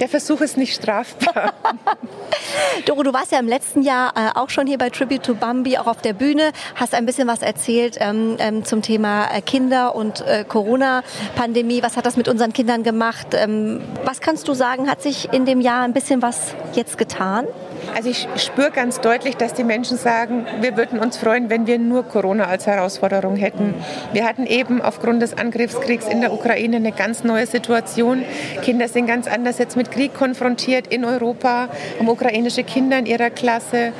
der 0.00 0.08
Versuch 0.08 0.40
ist 0.40 0.56
nicht 0.56 0.74
strafbar. 0.74 1.52
Doro, 2.86 3.02
du 3.02 3.12
warst 3.12 3.32
ja 3.32 3.38
im 3.38 3.48
letzten 3.48 3.82
Jahr 3.82 4.12
äh, 4.16 4.38
auch 4.38 4.50
schon 4.50 4.66
hier 4.66 4.78
bei 4.78 4.90
Tribute 4.90 5.22
to 5.22 5.34
Bambi, 5.34 5.78
auch 5.78 5.86
auf 5.86 6.00
der 6.00 6.12
Bühne, 6.12 6.52
hast 6.74 6.94
ein 6.94 7.06
bisschen 7.06 7.28
was 7.28 7.42
erzählt 7.42 7.96
ähm, 8.00 8.36
ähm, 8.38 8.64
zum 8.64 8.82
Thema 8.82 9.26
äh, 9.32 9.40
Kinder 9.40 9.94
und 9.94 10.20
äh, 10.26 10.44
Corona-Pandemie. 10.46 11.82
Was 11.82 11.96
hat 11.96 12.06
das 12.06 12.16
mit 12.16 12.28
unseren 12.28 12.52
Kindern 12.52 12.82
gemacht? 12.82 13.28
Ähm, 13.32 13.80
was 14.04 14.20
kannst 14.20 14.48
du 14.48 14.54
sagen, 14.54 14.90
hat 14.90 15.02
sich 15.02 15.32
in 15.32 15.44
dem 15.44 15.60
Jahr 15.60 15.82
ein 15.82 15.92
bisschen 15.92 16.22
was 16.22 16.54
jetzt 16.74 16.98
getan? 16.98 17.46
Also 17.94 18.08
ich 18.08 18.28
spüre 18.36 18.70
ganz 18.70 19.00
deutlich, 19.00 19.36
dass 19.36 19.54
die 19.54 19.64
Menschen 19.64 19.96
sagen, 19.96 20.46
wir 20.60 20.76
würden 20.76 20.98
uns 20.98 21.16
freuen, 21.16 21.50
wenn 21.50 21.66
wir 21.66 21.78
nur 21.78 22.04
Corona 22.04 22.44
als 22.44 22.66
Herausforderung 22.66 23.36
hätten. 23.36 23.74
Wir 24.12 24.24
hatten 24.24 24.46
eben 24.46 24.80
aufgrund 24.80 25.22
des 25.22 25.36
Angriffskriegs 25.36 26.06
in 26.06 26.20
der 26.20 26.32
Ukraine 26.32 26.76
eine 26.76 26.92
ganz 26.92 27.24
neue 27.24 27.46
Situation. 27.46 28.24
Kinder 28.62 28.88
sind 28.88 29.06
ganz 29.06 29.26
anders 29.26 29.58
jetzt 29.58 29.76
mit 29.76 29.90
Krieg 29.90 30.14
konfrontiert 30.14 30.86
in 30.86 31.04
Europa, 31.04 31.68
haben 31.98 32.08
ukrainische 32.08 32.64
Kinder 32.64 32.98
in 32.98 33.06
ihrer 33.06 33.30
Klasse. 33.30 33.92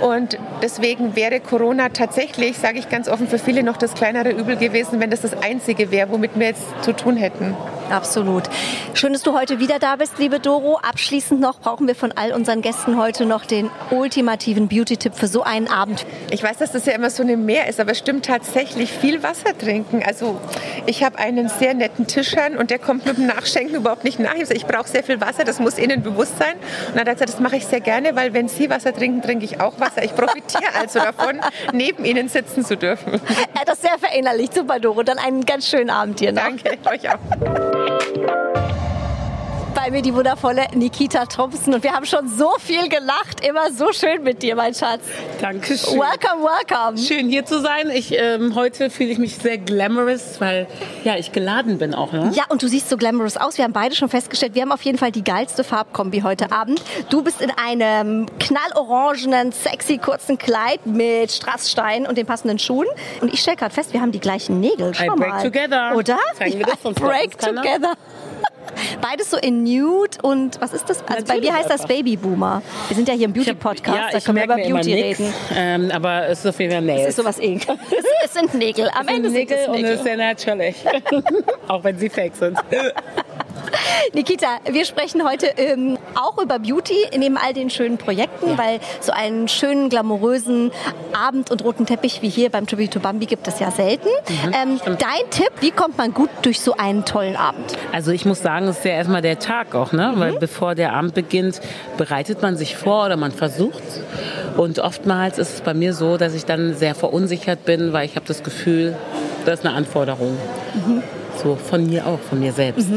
Und 0.00 0.38
deswegen 0.62 1.16
wäre 1.16 1.40
Corona 1.40 1.88
tatsächlich, 1.88 2.58
sage 2.58 2.78
ich 2.78 2.88
ganz 2.88 3.08
offen, 3.08 3.28
für 3.28 3.38
viele 3.38 3.62
noch 3.62 3.76
das 3.76 3.94
kleinere 3.94 4.30
Übel 4.30 4.56
gewesen, 4.56 5.00
wenn 5.00 5.10
das 5.10 5.22
das 5.22 5.40
Einzige 5.42 5.90
wäre, 5.90 6.10
womit 6.10 6.32
wir 6.38 6.46
jetzt 6.48 6.62
zu 6.82 6.92
tun 6.92 7.16
hätten. 7.16 7.54
Absolut. 7.90 8.44
Schön, 8.94 9.12
dass 9.12 9.22
du 9.22 9.34
heute 9.34 9.58
wieder 9.58 9.78
da 9.78 9.96
bist, 9.96 10.18
liebe 10.18 10.40
Doro. 10.40 10.78
Abschließend 10.78 11.40
noch 11.40 11.60
brauchen 11.60 11.86
wir 11.86 11.94
von 11.94 12.12
all 12.12 12.32
unseren 12.32 12.62
Gästen 12.62 12.98
heute 12.98 13.26
noch 13.26 13.31
den 13.40 13.70
ultimativen 13.90 14.68
Beauty-Tipp 14.68 15.14
für 15.14 15.26
so 15.26 15.42
einen 15.42 15.68
Abend. 15.68 16.04
Ich 16.30 16.42
weiß, 16.42 16.58
dass 16.58 16.72
das 16.72 16.84
ja 16.84 16.92
immer 16.92 17.08
so 17.08 17.22
eine 17.22 17.38
Mehr 17.38 17.66
ist, 17.68 17.80
aber 17.80 17.92
es 17.92 17.98
stimmt 17.98 18.26
tatsächlich 18.26 18.92
viel 18.92 19.22
Wasser 19.22 19.56
trinken. 19.56 20.02
Also 20.06 20.38
ich 20.84 21.02
habe 21.02 21.18
einen 21.18 21.48
sehr 21.48 21.72
netten 21.72 22.06
Tischherrn 22.06 22.58
und 22.58 22.70
der 22.70 22.78
kommt 22.78 23.06
mit 23.06 23.16
dem 23.16 23.26
Nachschenken 23.26 23.76
überhaupt 23.76 24.04
nicht 24.04 24.18
nach. 24.18 24.34
Ich, 24.34 24.50
ich 24.50 24.66
brauche 24.66 24.88
sehr 24.88 25.02
viel 25.02 25.20
Wasser, 25.20 25.44
das 25.44 25.58
muss 25.58 25.78
Ihnen 25.78 26.02
bewusst 26.02 26.38
sein. 26.38 26.54
Und 26.88 26.96
dann 26.96 27.00
hat 27.00 27.08
er 27.08 27.14
gesagt, 27.14 27.30
das 27.30 27.40
mache 27.40 27.56
ich 27.56 27.66
sehr 27.66 27.80
gerne, 27.80 28.14
weil 28.14 28.34
wenn 28.34 28.48
Sie 28.48 28.68
Wasser 28.68 28.92
trinken, 28.94 29.22
trinke 29.22 29.46
ich 29.46 29.60
auch 29.60 29.80
Wasser. 29.80 30.04
Ich 30.04 30.14
profitiere 30.14 30.74
also 30.78 30.98
davon, 30.98 31.40
neben 31.72 32.04
Ihnen 32.04 32.28
sitzen 32.28 32.64
zu 32.64 32.76
dürfen. 32.76 33.20
Er 33.54 33.62
hat 33.62 33.68
das 33.68 33.80
sehr 33.80 33.98
verinnerlicht. 33.98 34.52
Super, 34.52 34.78
Doro. 34.78 35.02
Dann 35.02 35.18
einen 35.18 35.46
ganz 35.46 35.68
schönen 35.68 35.90
Abend 35.90 36.20
hier 36.20 36.32
noch. 36.32 36.42
Danke, 36.42 36.78
euch 36.90 37.08
auch. 37.08 37.71
Mir 39.92 40.00
die 40.00 40.14
wundervolle 40.14 40.68
Nikita 40.74 41.26
Thompson 41.26 41.74
und 41.74 41.84
wir 41.84 41.92
haben 41.92 42.06
schon 42.06 42.26
so 42.26 42.52
viel 42.58 42.88
gelacht. 42.88 43.46
Immer 43.46 43.70
so 43.72 43.92
schön 43.92 44.22
mit 44.22 44.42
dir, 44.42 44.56
mein 44.56 44.72
Schatz. 44.72 45.02
Dankeschön. 45.38 45.98
Welcome, 45.98 46.42
welcome. 46.42 46.96
Schön 46.96 47.28
hier 47.28 47.44
zu 47.44 47.60
sein. 47.60 47.90
Ich, 47.90 48.18
ähm, 48.18 48.54
heute 48.54 48.88
fühle 48.88 49.10
ich 49.10 49.18
mich 49.18 49.36
sehr 49.36 49.58
glamorous, 49.58 50.40
weil 50.40 50.66
ja, 51.04 51.18
ich 51.18 51.32
geladen 51.32 51.76
bin 51.76 51.94
auch. 51.94 52.10
Ne? 52.12 52.30
Ja, 52.32 52.44
und 52.48 52.62
du 52.62 52.68
siehst 52.68 52.88
so 52.88 52.96
glamorous 52.96 53.36
aus. 53.36 53.58
Wir 53.58 53.66
haben 53.66 53.74
beide 53.74 53.94
schon 53.94 54.08
festgestellt, 54.08 54.54
wir 54.54 54.62
haben 54.62 54.72
auf 54.72 54.80
jeden 54.80 54.96
Fall 54.96 55.12
die 55.12 55.24
geilste 55.24 55.62
Farbkombi 55.62 56.22
heute 56.22 56.52
Abend. 56.52 56.82
Du 57.10 57.22
bist 57.22 57.42
in 57.42 57.50
einem 57.50 58.24
knallorangenen, 58.38 59.52
sexy 59.52 59.98
kurzen 59.98 60.38
Kleid 60.38 60.86
mit 60.86 61.32
Strassstein 61.32 62.06
und 62.06 62.16
den 62.16 62.24
passenden 62.24 62.58
Schuhen. 62.58 62.88
Und 63.20 63.30
ich 63.30 63.40
stelle 63.40 63.58
gerade 63.58 63.74
fest, 63.74 63.92
wir 63.92 64.00
haben 64.00 64.12
die 64.12 64.20
gleichen 64.20 64.58
Nägel. 64.58 64.94
Schau 64.94 65.04
I 65.04 65.08
break 65.08 65.28
mal. 65.28 65.42
together. 65.42 65.92
Oder? 65.94 66.18
Zeigen 66.38 66.58
wir 66.60 66.64
das, 66.64 66.80
sonst 66.82 66.98
break 66.98 67.36
together. 67.36 67.92
Beides 69.00 69.30
so 69.30 69.36
in 69.36 69.62
Nude 69.64 70.18
und 70.22 70.60
was 70.60 70.72
ist 70.72 70.88
das? 70.88 70.98
Also 71.02 71.24
bei 71.26 71.34
Natürlich 71.34 71.50
mir 71.50 71.56
heißt 71.58 71.70
das. 71.70 71.86
Babyboomer. 71.86 72.62
Wir 72.88 72.96
sind 72.96 73.08
ja 73.08 73.14
hier 73.14 73.26
im 73.26 73.32
Beauty-Podcast, 73.32 73.96
Ja, 73.96 74.08
da 74.12 74.20
können 74.20 74.36
wir 74.38 74.44
über 74.44 74.56
Beauty 74.56 74.94
reden. 74.94 75.34
ähm, 75.54 75.90
aber 75.92 76.28
es 76.28 76.40
ist 76.40 76.46
auf 76.46 76.60
jeden 76.60 76.72
Fall 76.72 76.82
Nails. 76.82 77.02
Es 77.02 77.08
ist 77.10 77.16
sowas 77.16 77.38
ähnliches. 77.38 77.74
Es 78.24 78.34
sind 78.34 78.54
Nägel. 78.54 78.88
Am 78.98 79.06
Es 79.08 79.14
Ende 79.14 79.28
sind 79.30 79.38
Nägel 79.38 79.58
und 79.68 79.74
es 79.74 79.80
Nägel. 79.82 79.90
ist 79.94 80.04
sehr 80.04 80.16
natürlich. 80.16 80.76
auch 81.68 81.84
wenn 81.84 81.98
sie 81.98 82.08
fake 82.08 82.34
sind. 82.36 82.56
Nikita, 84.14 84.46
wir 84.70 84.84
sprechen 84.84 85.24
heute 85.28 85.46
ähm, 85.56 85.98
auch 86.14 86.40
über 86.42 86.58
Beauty 86.58 86.94
neben 87.16 87.36
all 87.36 87.52
den 87.52 87.70
schönen 87.70 87.96
Projekten, 87.98 88.58
weil 88.58 88.80
so 89.00 89.12
einen 89.12 89.48
schönen, 89.48 89.88
glamourösen 89.88 90.70
Abend 91.12 91.50
und 91.50 91.64
roten 91.64 91.86
Teppich 91.86 92.22
wie 92.22 92.28
hier 92.28 92.50
beim 92.50 92.66
Tribute 92.66 92.90
to 92.92 93.00
Bambi 93.00 93.26
gibt 93.26 93.46
es 93.48 93.58
ja 93.60 93.70
selten. 93.70 94.08
ähm, 94.52 94.80
dein 94.84 95.30
Tipp, 95.30 95.50
wie 95.60 95.70
kommt 95.70 95.96
man 95.98 96.12
gut 96.12 96.30
durch 96.42 96.60
so 96.60 96.74
einen 96.76 97.04
tollen 97.04 97.36
Abend? 97.36 97.76
Also 97.92 98.12
ich 98.12 98.24
muss 98.24 98.40
sagen, 98.42 98.51
es 98.60 98.78
ist 98.78 98.84
ja 98.84 98.92
erstmal 98.92 99.22
der 99.22 99.38
Tag 99.38 99.74
auch, 99.74 99.92
ne? 99.92 100.12
Weil 100.16 100.34
bevor 100.38 100.74
der 100.74 100.92
Abend 100.92 101.14
beginnt, 101.14 101.60
bereitet 101.96 102.42
man 102.42 102.56
sich 102.56 102.76
vor 102.76 103.06
oder 103.06 103.16
man 103.16 103.32
versucht. 103.32 103.82
Und 104.56 104.78
oftmals 104.78 105.38
ist 105.38 105.54
es 105.54 105.60
bei 105.60 105.74
mir 105.74 105.94
so, 105.94 106.16
dass 106.16 106.34
ich 106.34 106.44
dann 106.44 106.74
sehr 106.74 106.94
verunsichert 106.94 107.64
bin, 107.64 107.92
weil 107.92 108.06
ich 108.06 108.16
habe 108.16 108.26
das 108.26 108.42
Gefühl, 108.42 108.96
das 109.44 109.60
ist 109.60 109.66
eine 109.66 109.74
Anforderung. 109.74 110.36
So 111.42 111.56
von 111.56 111.86
mir 111.86 112.06
auch, 112.06 112.18
von 112.20 112.38
mir 112.40 112.52
selbst. 112.52 112.88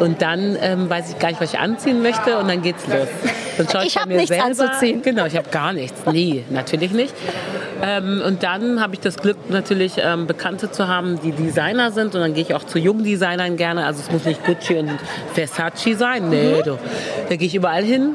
Und 0.00 0.22
dann 0.22 0.56
ähm, 0.60 0.88
weiß 0.88 1.10
ich 1.10 1.18
gar 1.18 1.28
nicht, 1.28 1.40
was 1.40 1.52
ich 1.52 1.58
anziehen 1.58 2.02
möchte 2.02 2.38
und 2.38 2.48
dann 2.48 2.62
geht's 2.62 2.86
los. 2.86 3.08
Dann 3.56 3.68
schaue 3.68 3.82
ich, 3.82 3.88
Ich 3.88 3.94
bei 3.94 4.00
hab 4.02 4.08
mir 4.08 4.16
nichts 4.18 4.28
selber. 4.28 4.44
anzuziehen. 4.46 5.02
Genau, 5.02 5.26
ich 5.26 5.36
habe 5.36 5.48
gar 5.50 5.72
nichts. 5.72 6.00
Nee, 6.12 6.44
natürlich 6.50 6.92
nicht. 6.92 7.12
Ähm, 7.82 8.22
und 8.24 8.42
dann 8.44 8.80
habe 8.80 8.94
ich 8.94 9.00
das 9.00 9.16
Glück, 9.16 9.36
natürlich 9.50 9.94
ähm, 9.98 10.26
Bekannte 10.28 10.70
zu 10.70 10.86
haben, 10.88 11.20
die 11.20 11.32
Designer 11.32 11.90
sind. 11.90 12.14
Und 12.14 12.20
dann 12.20 12.34
gehe 12.34 12.42
ich 12.44 12.54
auch 12.54 12.64
zu 12.64 12.78
jungen 12.78 13.02
Designern 13.04 13.56
gerne. 13.56 13.84
Also 13.86 14.00
es 14.00 14.10
muss 14.12 14.24
nicht 14.24 14.44
Gucci 14.44 14.76
und 14.76 14.90
Versace 15.34 15.96
sein. 15.96 16.28
Nee, 16.28 16.62
du. 16.64 16.78
Da 17.28 17.36
gehe 17.36 17.46
ich 17.48 17.54
überall 17.56 17.82
hin 17.84 18.14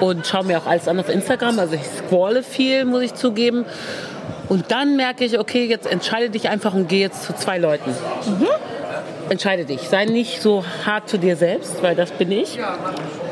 und 0.00 0.26
schaue 0.26 0.44
mir 0.44 0.58
auch 0.58 0.66
alles 0.66 0.88
an 0.88 1.00
auf 1.00 1.08
Instagram. 1.08 1.58
Also 1.58 1.74
ich 1.74 1.82
scrolle 2.06 2.42
viel, 2.42 2.84
muss 2.84 3.02
ich 3.02 3.14
zugeben. 3.14 3.64
Und 4.48 4.70
dann 4.70 4.96
merke 4.96 5.24
ich, 5.24 5.38
okay, 5.38 5.64
jetzt 5.66 5.86
entscheide 5.90 6.28
dich 6.30 6.48
einfach 6.50 6.74
und 6.74 6.88
gehe 6.88 7.00
jetzt 7.00 7.24
zu 7.24 7.34
zwei 7.34 7.58
Leuten. 7.58 7.90
Entscheide 9.28 9.64
dich. 9.64 9.82
Sei 9.82 10.04
nicht 10.04 10.40
so 10.40 10.64
hart 10.84 11.08
zu 11.08 11.18
dir 11.18 11.36
selbst, 11.36 11.82
weil 11.82 11.96
das 11.96 12.12
bin 12.12 12.30
ich. 12.30 12.58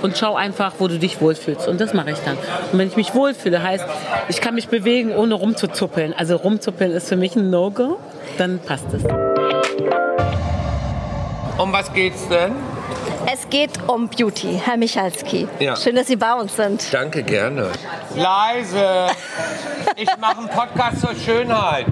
Und 0.02 0.18
schau 0.18 0.35
einfach, 0.35 0.74
wo 0.78 0.88
du 0.88 0.98
dich 0.98 1.20
wohlfühlst. 1.20 1.68
Und 1.68 1.80
das 1.80 1.94
mache 1.94 2.11
ich 2.11 2.18
dann. 2.18 2.37
Und 2.72 2.78
wenn 2.78 2.88
ich 2.88 2.96
mich 2.96 3.14
wohlfühle, 3.14 3.62
heißt, 3.62 3.85
ich 4.28 4.40
kann 4.40 4.54
mich 4.54 4.68
bewegen, 4.68 5.14
ohne 5.14 5.35
rumzuzuppeln. 5.35 6.12
Also 6.12 6.37
rumzuppeln 6.37 6.90
ist 6.90 7.09
für 7.09 7.16
mich 7.16 7.37
ein 7.37 7.50
No-Go. 7.50 7.98
Dann 8.38 8.59
passt 8.59 8.87
es. 8.92 9.04
Um 11.57 11.72
was 11.72 11.92
geht's 11.92 12.28
denn? 12.28 12.52
Es 13.33 13.48
geht 13.48 13.70
um 13.87 14.09
Beauty, 14.09 14.61
Herr 14.62 14.76
Michalski. 14.76 15.46
Ja. 15.61 15.76
Schön, 15.76 15.94
dass 15.94 16.09
Sie 16.09 16.16
bei 16.16 16.35
uns 16.35 16.57
sind. 16.57 16.92
Danke, 16.92 17.22
gerne. 17.22 17.70
Leise. 18.16 19.07
Ich 19.96 20.09
mache 20.20 20.38
einen 20.38 20.48
Podcast 20.48 21.00
zur 21.00 21.14
Schönheit. 21.14 21.87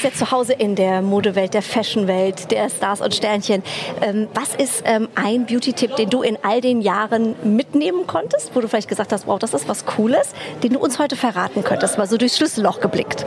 Du 0.00 0.08
bist 0.08 0.18
ja 0.18 0.26
zu 0.26 0.32
Hause 0.32 0.54
in 0.54 0.76
der 0.76 1.02
Modewelt, 1.02 1.52
der 1.52 1.60
Fashionwelt, 1.60 2.50
der 2.50 2.70
Stars 2.70 3.02
und 3.02 3.14
Sternchen. 3.14 3.62
Ähm, 4.00 4.28
was 4.32 4.54
ist 4.54 4.82
ähm, 4.86 5.08
ein 5.14 5.44
Beauty-Tipp, 5.44 5.94
den 5.96 6.08
du 6.08 6.22
in 6.22 6.38
all 6.42 6.62
den 6.62 6.80
Jahren 6.80 7.34
mitnehmen 7.44 8.06
konntest, 8.06 8.52
wo 8.54 8.62
du 8.62 8.68
vielleicht 8.68 8.88
gesagt 8.88 9.12
hast, 9.12 9.26
wow, 9.26 9.38
das 9.38 9.52
ist 9.52 9.68
was 9.68 9.84
Cooles, 9.84 10.32
den 10.62 10.72
du 10.72 10.78
uns 10.78 10.98
heute 10.98 11.16
verraten 11.16 11.64
könntest, 11.64 11.98
mal 11.98 12.06
so 12.06 12.16
durchs 12.16 12.38
Schlüsselloch 12.38 12.80
geblickt? 12.80 13.26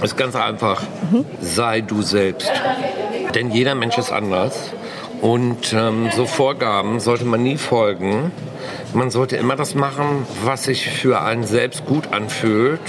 Ist 0.00 0.16
ganz 0.16 0.36
einfach. 0.36 0.84
Sei 1.40 1.80
du 1.80 2.02
selbst. 2.02 2.52
Denn 3.34 3.50
jeder 3.50 3.74
Mensch 3.74 3.98
ist 3.98 4.12
anders. 4.12 4.70
Und 5.22 5.72
ähm, 5.72 6.08
so 6.14 6.26
Vorgaben 6.26 7.00
sollte 7.00 7.24
man 7.24 7.42
nie 7.42 7.56
folgen. 7.56 8.30
Man 8.94 9.10
sollte 9.10 9.36
immer 9.38 9.56
das 9.56 9.74
machen, 9.74 10.24
was 10.44 10.64
sich 10.64 10.88
für 10.88 11.20
einen 11.20 11.42
selbst 11.42 11.84
gut 11.84 12.12
anfühlt. 12.12 12.80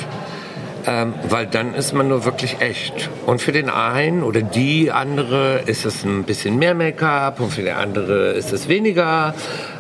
Ähm, 0.86 1.14
weil 1.30 1.48
dann 1.48 1.74
ist 1.74 1.94
man 1.94 2.10
nur 2.10 2.26
wirklich 2.26 2.60
echt. 2.60 3.10
Und 3.26 3.42
für 3.42 3.52
den 3.52 3.70
einen 3.70 4.24
oder 4.24 4.42
die 4.42 4.92
andere 4.92 5.60
ist 5.66 5.86
es 5.86 6.04
ein 6.04 6.24
bisschen 6.24 6.58
mehr 6.58 6.74
Make-up 6.74 7.40
und 7.40 7.52
für 7.52 7.62
die 7.62 7.72
andere 7.72 8.32
ist 8.32 8.52
es 8.52 8.68
weniger. 8.68 9.34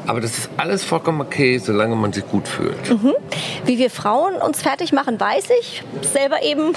Aber 0.07 0.21
das 0.21 0.37
ist 0.37 0.49
alles 0.57 0.83
vollkommen 0.83 1.21
okay, 1.21 1.57
solange 1.57 1.95
man 1.95 2.13
sich 2.13 2.25
gut 2.27 2.47
fühlt. 2.47 2.89
Mhm. 2.89 3.13
Wie 3.65 3.77
wir 3.77 3.89
Frauen 3.89 4.35
uns 4.35 4.61
fertig 4.61 4.93
machen, 4.93 5.19
weiß 5.19 5.49
ich. 5.59 5.83
Selber 6.01 6.41
eben 6.43 6.73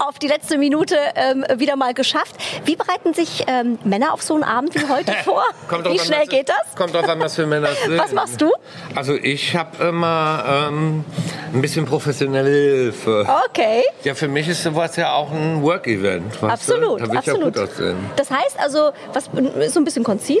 auf 0.00 0.18
die 0.18 0.28
letzte 0.28 0.58
Minute 0.58 0.96
ähm, 1.14 1.44
wieder 1.56 1.76
mal 1.76 1.94
geschafft. 1.94 2.36
Wie 2.64 2.76
bereiten 2.76 3.14
sich 3.14 3.44
ähm, 3.46 3.78
Männer 3.84 4.12
auf 4.12 4.22
so 4.22 4.34
einen 4.34 4.44
Abend 4.44 4.74
wie 4.74 4.88
heute 4.88 5.12
vor? 5.24 5.44
Wie 5.68 5.74
an, 5.74 5.98
schnell 5.98 6.20
was- 6.22 6.28
geht 6.28 6.48
das? 6.48 6.74
Kommt 6.76 6.94
drauf 6.94 7.08
an, 7.08 7.20
was 7.20 7.34
für 7.36 7.46
Männer 7.46 7.68
sind. 7.86 7.98
Was 7.98 8.12
machst 8.12 8.40
du? 8.40 8.50
Also 8.94 9.14
ich 9.14 9.54
habe 9.56 9.84
immer 9.84 10.66
ähm, 10.68 11.04
ein 11.52 11.60
bisschen 11.60 11.84
professionelle 11.86 12.50
Hilfe. 12.50 13.26
Okay. 13.48 13.82
Ja, 14.04 14.14
für 14.14 14.28
mich 14.28 14.48
ist 14.48 14.62
sowas 14.62 14.96
ja 14.96 15.12
auch 15.12 15.30
ein 15.32 15.62
Work-Event. 15.62 16.42
Absolut? 16.42 17.00
Da 17.00 17.06
ja 17.12 17.18
absolut. 17.18 17.58
aussehen. 17.58 17.96
Das 18.16 18.30
heißt 18.30 18.58
also, 18.58 18.90
was, 19.12 19.28
so 19.72 19.80
ein 19.80 19.84
bisschen 19.84 20.04
Concealer? 20.04 20.40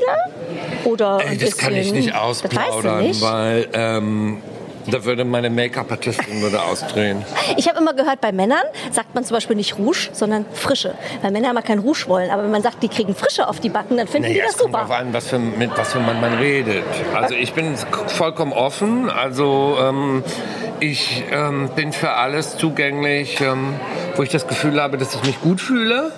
Oder 0.84 1.20
Ey, 1.26 1.36
das 1.38 1.56
kann 1.56 1.72
ich 1.74 1.92
bisschen- 1.92 1.96
nicht 1.96 2.10
Das 2.10 2.16
weißt 2.16 2.44
du 2.44 2.48
ausplaudern, 2.48 3.02
nicht. 3.02 3.20
weil 3.22 3.68
ähm, 3.72 4.42
da 4.86 5.04
würde 5.04 5.24
meine 5.24 5.50
Make-up-Artistin 5.50 6.40
würde 6.42 6.62
ausdrehen. 6.62 7.24
Ich 7.56 7.68
habe 7.68 7.78
immer 7.78 7.94
gehört, 7.94 8.20
bei 8.20 8.32
Männern 8.32 8.62
sagt 8.90 9.14
man 9.14 9.24
zum 9.24 9.36
Beispiel 9.36 9.56
nicht 9.56 9.78
Rouge, 9.78 10.10
sondern 10.12 10.44
Frische. 10.52 10.94
Weil 11.22 11.30
Männer 11.30 11.50
immer 11.50 11.62
kein 11.62 11.78
Rouge 11.78 12.04
wollen. 12.06 12.30
Aber 12.30 12.42
wenn 12.44 12.50
man 12.50 12.62
sagt, 12.62 12.82
die 12.82 12.88
kriegen 12.88 13.14
Frische 13.14 13.48
auf 13.48 13.60
die 13.60 13.68
Backen, 13.68 13.96
dann 13.96 14.06
finden 14.08 14.28
die 14.28 14.34
Naja, 14.34 14.44
das 14.46 14.54
es 14.54 14.60
kommt 14.60 14.72
super. 14.72 14.84
darauf 14.86 15.00
an, 15.00 15.12
was 15.12 15.28
für, 15.28 15.38
mit 15.38 15.70
was 15.76 15.92
für 15.92 16.00
Mann 16.00 16.20
man 16.20 16.34
redet. 16.34 16.84
Also 17.14 17.34
ich 17.34 17.52
bin 17.52 17.74
vollkommen 18.06 18.52
offen. 18.52 19.10
Also 19.10 19.76
ähm, 19.80 20.24
ich 20.80 21.24
ähm, 21.30 21.70
bin 21.76 21.92
für 21.92 22.12
alles 22.12 22.56
zugänglich, 22.56 23.40
ähm, 23.40 23.74
wo 24.16 24.22
ich 24.22 24.30
das 24.30 24.46
Gefühl 24.46 24.80
habe, 24.80 24.96
dass 24.96 25.14
ich 25.14 25.22
mich 25.24 25.40
gut 25.40 25.60
fühle 25.60 26.12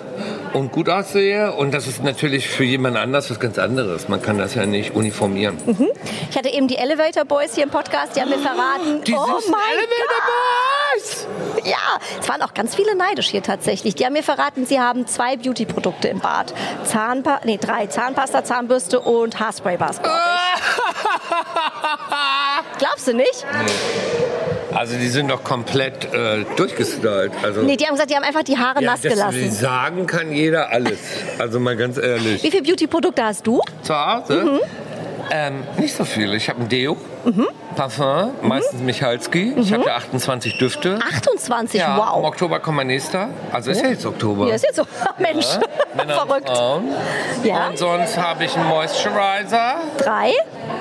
und 0.53 0.71
gut 0.71 0.89
aussehe. 0.89 1.53
Und 1.53 1.73
das 1.73 1.87
ist 1.87 2.03
natürlich 2.03 2.47
für 2.47 2.63
jemand 2.63 2.97
anders 2.97 3.29
was 3.29 3.39
ganz 3.39 3.57
anderes. 3.59 4.07
Man 4.07 4.21
kann 4.21 4.37
das 4.37 4.55
ja 4.55 4.65
nicht 4.65 4.95
uniformieren. 4.95 5.57
Mhm. 5.65 5.89
Ich 6.29 6.37
hatte 6.37 6.49
eben 6.49 6.67
die 6.67 6.77
Elevator 6.77 7.25
Boys 7.25 7.55
hier 7.55 7.63
im 7.63 7.69
Podcast, 7.69 8.15
die 8.15 8.21
haben 8.21 8.29
mir 8.29 8.39
verraten. 8.39 9.03
Die 9.05 9.13
oh 9.13 9.39
mein 9.49 9.71
Elevator 9.71 10.23
Boys! 10.95 11.27
Ja, 11.65 11.77
es 12.19 12.29
waren 12.29 12.41
auch 12.41 12.53
ganz 12.53 12.75
viele 12.75 12.95
neidisch 12.95 13.29
hier 13.29 13.43
tatsächlich. 13.43 13.95
Die 13.95 14.05
haben 14.05 14.13
mir 14.13 14.23
verraten, 14.23 14.65
sie 14.65 14.79
haben 14.79 15.07
zwei 15.07 15.37
Beauty-Produkte 15.37 16.07
im 16.07 16.19
Bad. 16.19 16.53
Zahnpa 16.85 17.41
nee, 17.45 17.57
drei. 17.57 17.87
Zahnpasta, 17.87 18.43
Zahnbürste 18.43 18.99
und 18.99 19.39
Haarspray 19.39 19.79
war 19.79 19.89
es, 19.89 20.01
glaub 20.01 20.15
ich. 22.75 22.79
Glaubst 22.79 23.07
du 23.07 23.13
nicht? 23.13 23.45
Also 24.75 24.97
die 24.97 25.07
sind 25.07 25.29
doch 25.29 25.43
komplett 25.43 26.13
äh, 26.13 26.45
durchgestylt. 26.55 27.31
Also, 27.43 27.61
Nee, 27.61 27.77
die 27.77 27.85
haben 27.85 27.93
gesagt, 27.93 28.09
die 28.11 28.15
haben 28.15 28.23
einfach 28.23 28.43
die 28.43 28.57
Haare 28.57 28.81
ja, 28.81 28.91
nass 28.91 29.01
das 29.01 29.13
gelassen. 29.13 29.51
Sagen 29.51 30.07
kann 30.07 30.31
jeder 30.31 30.71
alles. 30.71 30.99
Also 31.39 31.59
mal 31.59 31.75
ganz 31.75 31.97
ehrlich. 31.97 32.43
Wie 32.43 32.51
viele 32.51 32.63
Beauty-Produkte 32.63 33.23
hast 33.23 33.45
du? 33.45 33.61
Zu 33.83 33.93
Hause? 33.95 34.43
Mhm. 34.43 34.59
Ähm, 35.31 35.63
nicht 35.77 35.95
so 35.95 36.03
viel. 36.05 36.33
Ich 36.33 36.49
habe 36.49 36.61
ein 36.61 36.69
Deo, 36.69 36.97
Parfum, 37.75 38.31
meistens 38.41 38.81
Michalski. 38.81 39.53
Ich 39.57 39.73
habe 39.73 39.85
ja 39.85 39.95
28 39.95 40.57
Düfte. 40.57 40.99
28, 41.15 41.79
ja, 41.79 41.95
Im 41.95 42.01
wow. 42.01 42.25
Oktober 42.25 42.59
kommt 42.59 42.77
mein 42.77 42.87
nächster. 42.87 43.29
Also 43.51 43.71
ist 43.71 43.81
ja 43.81 43.89
jetzt 43.89 44.05
Oktober. 44.05 44.47
Ja, 44.47 44.55
ist 44.55 44.63
jetzt 44.63 44.75
so. 44.75 44.83
Mensch, 45.17 45.45
Männer 45.95 46.21
und 46.21 46.27
verrückt. 46.29 46.49
Frauen. 46.49 46.83
Ja. 47.43 47.67
Und 47.69 47.77
sonst 47.77 48.17
habe 48.17 48.45
ich 48.45 48.55
einen 48.55 48.67
Moisturizer. 48.67 49.75
Drei, 49.97 50.33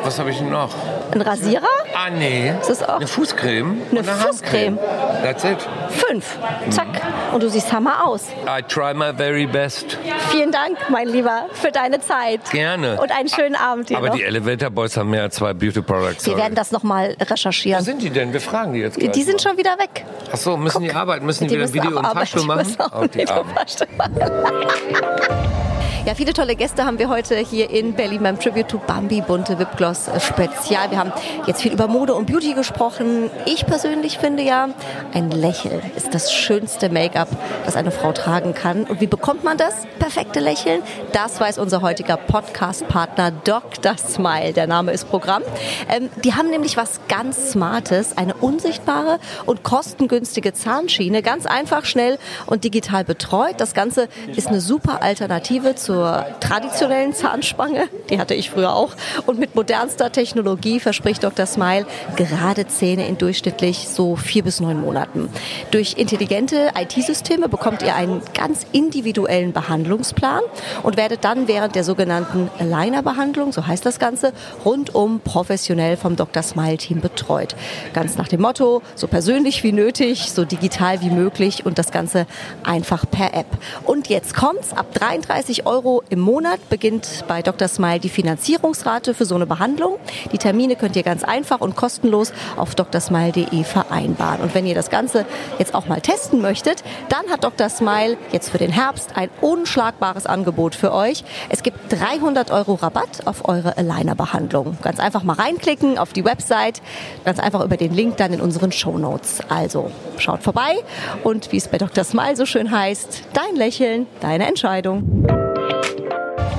Was 0.05 0.19
habe 0.19 0.31
ich 0.31 0.39
denn 0.39 0.51
noch? 0.51 0.71
ein 1.13 1.21
Rasierer, 1.21 1.63
Ah, 1.95 2.09
nee. 2.11 2.53
Ist 2.59 2.71
das 2.71 2.83
auch? 2.83 2.97
Eine 2.97 3.07
Fußcreme. 3.07 3.83
Eine 3.91 4.01
und 4.01 4.09
eine 4.09 4.19
Fußcreme. 4.19 4.79
Handcreme. 4.79 5.23
That's 5.23 5.45
it. 5.45 5.59
fünf. 5.91 6.39
Zack. 6.71 6.89
Und 7.33 7.43
du 7.43 7.51
siehst 7.51 7.71
Hammer 7.73 8.07
aus. 8.07 8.25
I 8.47 8.63
try 8.63 8.95
my 8.95 9.13
very 9.15 9.47
best. 9.47 9.99
Vielen 10.31 10.51
Dank, 10.51 10.79
mein 10.89 11.09
Lieber, 11.09 11.47
für 11.53 11.71
deine 11.71 12.01
Zeit. 12.01 12.41
Gerne. 12.51 12.99
Und 13.01 13.11
einen 13.13 13.29
schönen 13.29 13.55
Abend 13.57 13.91
dir 13.91 13.99
Aber 13.99 14.09
noch. 14.09 14.17
die 14.17 14.23
Elevator 14.25 14.71
Boys 14.71 14.97
haben 14.97 15.11
mehr 15.11 15.23
als 15.23 15.35
zwei 15.37 15.53
Beauty 15.53 15.83
Products. 15.83 16.25
Wir 16.33 16.43
werden 16.43 16.55
das 16.55 16.73
nochmal 16.73 17.17
Wo 17.19 17.25
recherchieren. 17.25 17.83
sind 17.85 18.03
die 18.03 18.11
denn? 18.11 18.33
Wir 18.33 18.41
fragen 18.41 18.73
die 18.73 18.81
jetzt 18.81 18.99
gleich. 18.99 19.13
Die 19.13 19.23
sind 19.23 19.41
schon 19.43 19.57
wieder 19.59 19.79
weg. 19.79 20.05
Ach 20.33 20.37
so, 20.37 20.57
müssen 20.57 20.83
die 20.83 20.93
arbeiten? 20.93 21.27
Müssen 21.27 21.49
die, 21.49 21.55
wieder 21.55 21.65
ein 21.65 21.71
müssen 21.71 21.75
Video 21.75 21.99
arbeiten. 21.99 22.17
Fahrstuhl 22.19 22.41
Die 22.43 22.47
machen? 22.47 22.77
Oh, 22.93 23.07
die. 23.07 23.27
Fahrstuhl 23.27 23.87
Ja, 26.05 26.17
viele 26.17 26.33
tolle 26.33 26.57
Gäste 26.57 26.85
haben 26.85 26.99
wir 26.99 27.09
heute 27.09 27.37
hier 27.37 27.71
in 27.71 27.95
Berlin 27.95 28.25
beim 28.25 28.37
Tribute 28.37 28.67
to 28.67 28.79
Bambi 28.79 29.21
Bunte 29.21 29.61
Wipgloss 29.61 30.11
Spezial. 30.19 30.91
Wir 30.91 30.99
haben 30.99 31.13
jetzt 31.47 31.63
viel 31.63 31.73
über 31.73 31.87
Mode 31.87 32.15
und 32.15 32.27
Beauty 32.27 32.55
gesprochen. 32.55 33.31
Ich 33.47 33.67
persönlich 33.67 34.19
finde 34.19 34.43
ja, 34.43 34.71
ein 35.15 35.31
Lächeln 35.31 35.81
ist 35.95 36.13
das 36.13 36.33
schönste 36.33 36.89
Make-up, 36.89 37.29
das 37.65 37.77
eine 37.77 37.93
Frau 37.93 38.11
tragen 38.11 38.53
kann. 38.53 38.83
Und 38.83 39.01
wie 39.01 39.07
bekommt 39.07 39.45
man 39.45 39.57
das 39.57 39.75
perfekte 40.01 40.41
Lächeln? 40.41 40.83
Das 41.13 41.39
weiß 41.39 41.59
unser 41.59 41.83
heutiger 41.83 42.17
Podcast-Partner 42.17 43.31
Dr. 43.45 43.97
Smile. 43.97 44.55
Der 44.55 44.67
Name 44.67 44.91
ist 44.91 45.09
Programm. 45.09 45.45
Ähm, 45.89 46.11
die 46.25 46.35
haben 46.35 46.51
nämlich 46.51 46.77
was 46.77 46.99
ganz 47.07 47.53
Smartes, 47.53 48.19
eine 48.19 48.35
unsichtbare 48.35 49.21
und 49.47 49.63
kostengünstige 49.63 50.53
Zahnschiene. 50.53 51.23
Ganz 51.23 51.47
einfach, 51.47 51.85
schnell 51.85 52.19
und 52.47 52.65
digital 52.65 53.05
betreut. 53.05 53.55
Das 53.59 53.73
Ganze 53.73 54.09
ist 54.35 54.49
eine 54.49 54.61
super 54.61 55.01
Alternative 55.01 55.77
zur 55.93 56.25
traditionellen 56.41 57.13
Zahnspange. 57.13 57.87
Die 58.09 58.19
hatte 58.19 58.33
ich 58.33 58.49
früher 58.49 58.75
auch. 58.75 58.93
Und 59.27 59.39
mit 59.39 59.55
modernster 59.55 60.11
Technologie 60.11 60.81
verspricht 60.81 61.23
Dr. 61.23 61.45
Smile 61.45 61.85
gerade 62.17 62.67
Zähne 62.67 63.07
in 63.07 63.19
durchschnittlich 63.19 63.89
so 63.89 64.17
vier 64.17 64.43
bis 64.43 64.59
neun 64.59 64.81
Monaten. 64.81 65.29
Durch 65.71 65.99
intelligente 65.99 66.71
IT-Systeme 66.75 67.51
bekommt 67.51 67.83
ihr 67.83 67.95
einen 67.95 68.23
ganz 68.33 68.65
individuellen 68.73 69.53
Behandlungsplan 69.53 70.41
und 70.83 70.97
werdet 70.97 71.27
dann 71.27 71.47
während 71.47 71.75
der 71.75 71.85
sogenannten 71.85 72.51
Aligner-Behandlung, 72.59 73.53
so 73.53 73.67
heißt 73.67 73.85
das 73.85 73.99
Ganze, 73.99 74.33
rundum 74.65 75.21
professionell 75.21 75.99
vom 75.99 76.17
Dr. 76.17 76.43
Smile-Team 76.43 77.03
betreut. 77.03 77.55
Ganz 77.93 78.17
nach 78.17 78.29
dem 78.29 78.41
Motto, 78.41 78.81
so 78.95 79.09
persönlich 79.09 79.63
wie 79.63 79.73
nötig, 79.73 80.33
so 80.33 80.47
digital 80.47 81.03
wie 81.03 81.11
möglich 81.11 81.67
und 81.67 81.77
das 81.77 81.91
Ganze 81.91 82.27
einfach 82.65 83.05
per 83.11 83.35
App. 83.35 83.59
Und 83.85 84.09
jetzt 84.09 84.35
kommt's, 84.35 84.73
ab 84.73 84.87
33 84.95 85.67
Euro 85.67 85.82
im 86.09 86.21
Monat 86.21 86.69
beginnt 86.71 87.25
bei 87.27 87.43
Dr. 87.43 87.67
Smile 87.67 87.99
die 87.99 88.09
Finanzierungsrate 88.09 89.15
für 89.15 89.25
so 89.25 89.35
eine 89.35 89.47
Behandlung. 89.47 89.99
Die 90.31 90.39
Termine 90.39 90.77
könnt 90.77 90.95
ihr 90.95 91.03
ganz 91.03 91.25
einfach 91.25 91.61
und 91.61 91.75
kostenlos 91.75 92.33
auf 92.57 92.75
drsmile.de 92.75 93.65
vereinbaren. 93.65 94.41
Und 94.41 94.55
wenn 94.55 94.65
ihr 94.65 94.75
das 94.75 94.91
Ganze 94.91 95.27
jetzt 95.59 95.75
auch 95.75 95.87
mal 95.87 96.01
testen 96.01 96.41
möchtet, 96.41 96.85
dann 97.09 97.27
hat 97.31 97.43
Dr. 97.43 97.69
Smile 97.69 98.17
jetzt 98.31 98.51
für 98.51 98.59
den 98.59 98.71
Herbst 98.71 99.17
ein 99.17 99.29
unschlagbares 99.41 100.27
Angebot 100.27 100.75
für 100.75 100.93
euch. 100.93 101.25
Es 101.49 101.63
gibt 101.63 101.93
300 101.93 102.51
Euro 102.53 102.75
Rabatt 102.75 103.27
auf 103.27 103.49
eure 103.49 103.77
Aligner-Behandlung. 103.77 104.79
Ganz 104.83 105.01
einfach 105.01 105.25
mal 105.25 105.35
reinklicken 105.35 105.99
auf 105.99 106.13
die 106.13 106.25
Website, 106.25 106.81
ganz 107.25 107.41
einfach 107.41 107.65
über 107.65 107.77
den 107.77 107.93
Link 107.93 108.19
dann 108.19 108.33
in 108.33 108.41
unseren 108.41 108.71
Show 108.71 108.99
Notes. 108.99 109.41
Also 109.49 109.91
schaut 110.19 110.43
vorbei 110.43 110.77
und 111.25 111.51
wie 111.51 111.57
es 111.57 111.67
bei 111.67 111.79
Dr. 111.79 112.05
Smile 112.05 112.37
so 112.37 112.47
schön 112.47 112.71
heißt, 112.71 113.25
dein 113.33 113.57
Lächeln, 113.57 114.07
deine 114.21 114.47
Entscheidung. 114.47 115.42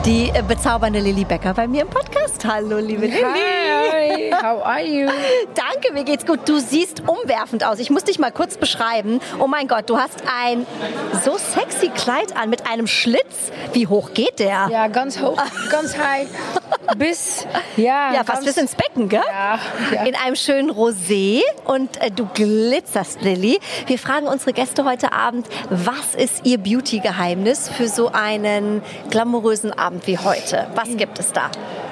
Die 0.06 0.30
äh, 0.34 0.44
bezaubernde 0.46 1.00
Lilly 1.00 1.24
Becker 1.24 1.54
bei 1.54 1.66
mir 1.66 1.84
im 1.84 1.88
Podcast. 1.88 2.44
Hallo, 2.46 2.78
liebe 2.78 3.06
Lilly. 3.06 3.24
Hi, 3.24 4.32
how 4.32 4.62
are 4.62 4.84
you? 4.84 5.08
Danke, 5.56 5.94
mir 5.94 6.04
geht's 6.04 6.26
gut. 6.26 6.42
Du 6.46 6.60
siehst 6.60 7.04
umwerfend 7.08 7.64
aus. 7.64 7.80
Ich 7.80 7.90
muss 7.90 8.04
dich 8.04 8.20
mal 8.20 8.34
kurz 8.34 8.58
beschreiben. 8.58 9.22
Oh 9.40 9.48
mein 9.48 9.70
Gott, 9.70 9.90
du 9.90 9.98
hast 9.98 10.24
ein 10.28 10.66
so 11.24 11.38
sexy 11.38 11.88
Kleid 11.88 12.36
an 12.36 12.50
mit 12.50 12.68
einem 12.70 12.88
Schlitz. 12.88 13.54
Wie 13.72 13.88
hoch 13.88 14.14
geht 14.14 14.40
der? 14.40 14.68
Ja, 14.70 14.88
ganz 14.88 15.22
hoch, 15.22 15.42
ganz 15.72 15.98
high. 15.98 16.28
Bis, 16.98 17.48
ja. 17.78 18.14
Ja, 18.14 18.24
fast 18.26 18.44
bis 18.44 18.58
ins 18.58 18.76
Becken, 18.76 19.08
gell? 19.08 19.22
Ja, 19.26 19.58
ja. 19.94 20.04
In 20.04 20.16
einem 20.16 20.36
schönen 20.36 20.70
Rosé 20.70 21.40
und 21.64 21.96
äh, 22.02 22.12
du 22.12 22.28
glitzerst, 22.34 23.22
Lilly. 23.22 23.60
Wir 23.88 23.98
fragen 23.98 24.28
unsere 24.28 24.52
Gäste 24.52 24.84
heute 24.84 25.14
Abend, 25.14 25.48
was 25.70 26.14
ist 26.16 26.46
ihr 26.46 26.58
Beauty-Geheimnis 26.58 27.70
für 27.70 27.88
so 27.88 28.12
einen 28.12 28.82
glamourösen 29.10 29.72
Abend 29.72 29.93
wie 30.06 30.18
heute? 30.18 30.68
Was 30.76 30.96
gibt 30.98 31.20
es 31.20 31.32
da? 31.32 31.50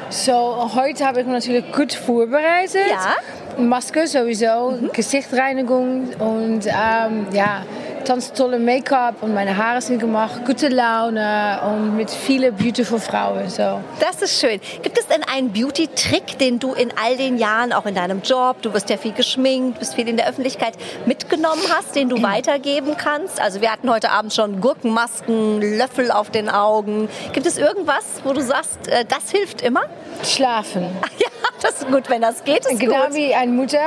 So, 0.09 0.71
heute 0.75 1.05
habe 1.05 1.21
ich 1.21 1.25
mich 1.25 1.35
natürlich 1.35 1.71
gut 1.71 1.93
vorbereitet. 1.93 2.87
Ja. 2.89 3.15
Maske 3.57 4.07
sowieso, 4.07 4.77
Gesichtsreinigung 4.93 6.13
und 6.19 6.65
ähm, 6.67 7.27
ja, 7.31 7.63
ganz 8.05 8.33
tolle 8.33 8.59
Make-up 8.59 9.21
und 9.21 9.33
meine 9.33 9.55
Haare 9.57 9.81
sind 9.81 9.99
gemacht, 9.99 10.45
gute 10.45 10.67
Laune 10.67 11.59
und 11.65 11.95
mit 11.95 12.09
vielen 12.09 12.55
beautiful 12.55 12.99
Frauen. 12.99 13.49
So. 13.49 13.81
Das 13.99 14.21
ist 14.21 14.39
schön. 14.39 14.59
Gibt 14.81 14.97
es 14.97 15.07
denn 15.07 15.23
einen 15.23 15.51
Beauty-Trick, 15.51 16.37
den 16.39 16.59
du 16.59 16.73
in 16.73 16.91
all 17.01 17.17
den 17.17 17.37
Jahren, 17.37 17.73
auch 17.73 17.85
in 17.85 17.95
deinem 17.95 18.21
Job, 18.21 18.61
du 18.61 18.73
wirst 18.73 18.89
ja 18.89 18.97
viel 18.97 19.13
geschminkt, 19.13 19.79
bist 19.79 19.95
viel 19.95 20.07
in 20.07 20.17
der 20.17 20.27
Öffentlichkeit, 20.27 20.73
mitgenommen 21.05 21.61
hast, 21.69 21.95
den 21.95 22.09
du 22.09 22.21
weitergeben 22.23 22.95
kannst? 22.97 23.41
Also 23.41 23.61
wir 23.61 23.71
hatten 23.71 23.89
heute 23.89 24.11
Abend 24.11 24.33
schon 24.33 24.61
Gurkenmasken, 24.61 25.61
Löffel 25.77 26.11
auf 26.11 26.29
den 26.29 26.49
Augen. 26.49 27.09
Gibt 27.33 27.45
es 27.45 27.57
irgendwas, 27.57 28.05
wo 28.23 28.33
du 28.33 28.41
sagst, 28.41 28.87
äh, 28.87 29.05
das 29.05 29.31
hilft 29.31 29.61
immer? 29.61 29.83
Schlafen. 30.23 30.87
Ja, 31.19 31.27
das 31.61 31.81
ist 31.81 31.91
gut, 31.91 32.09
wenn 32.09 32.21
das 32.21 32.43
geht. 32.43 32.65
Ist 32.65 32.79
genau 32.79 33.05
gut. 33.05 33.15
wie 33.15 33.35
eine 33.35 33.51
Mutter. 33.51 33.79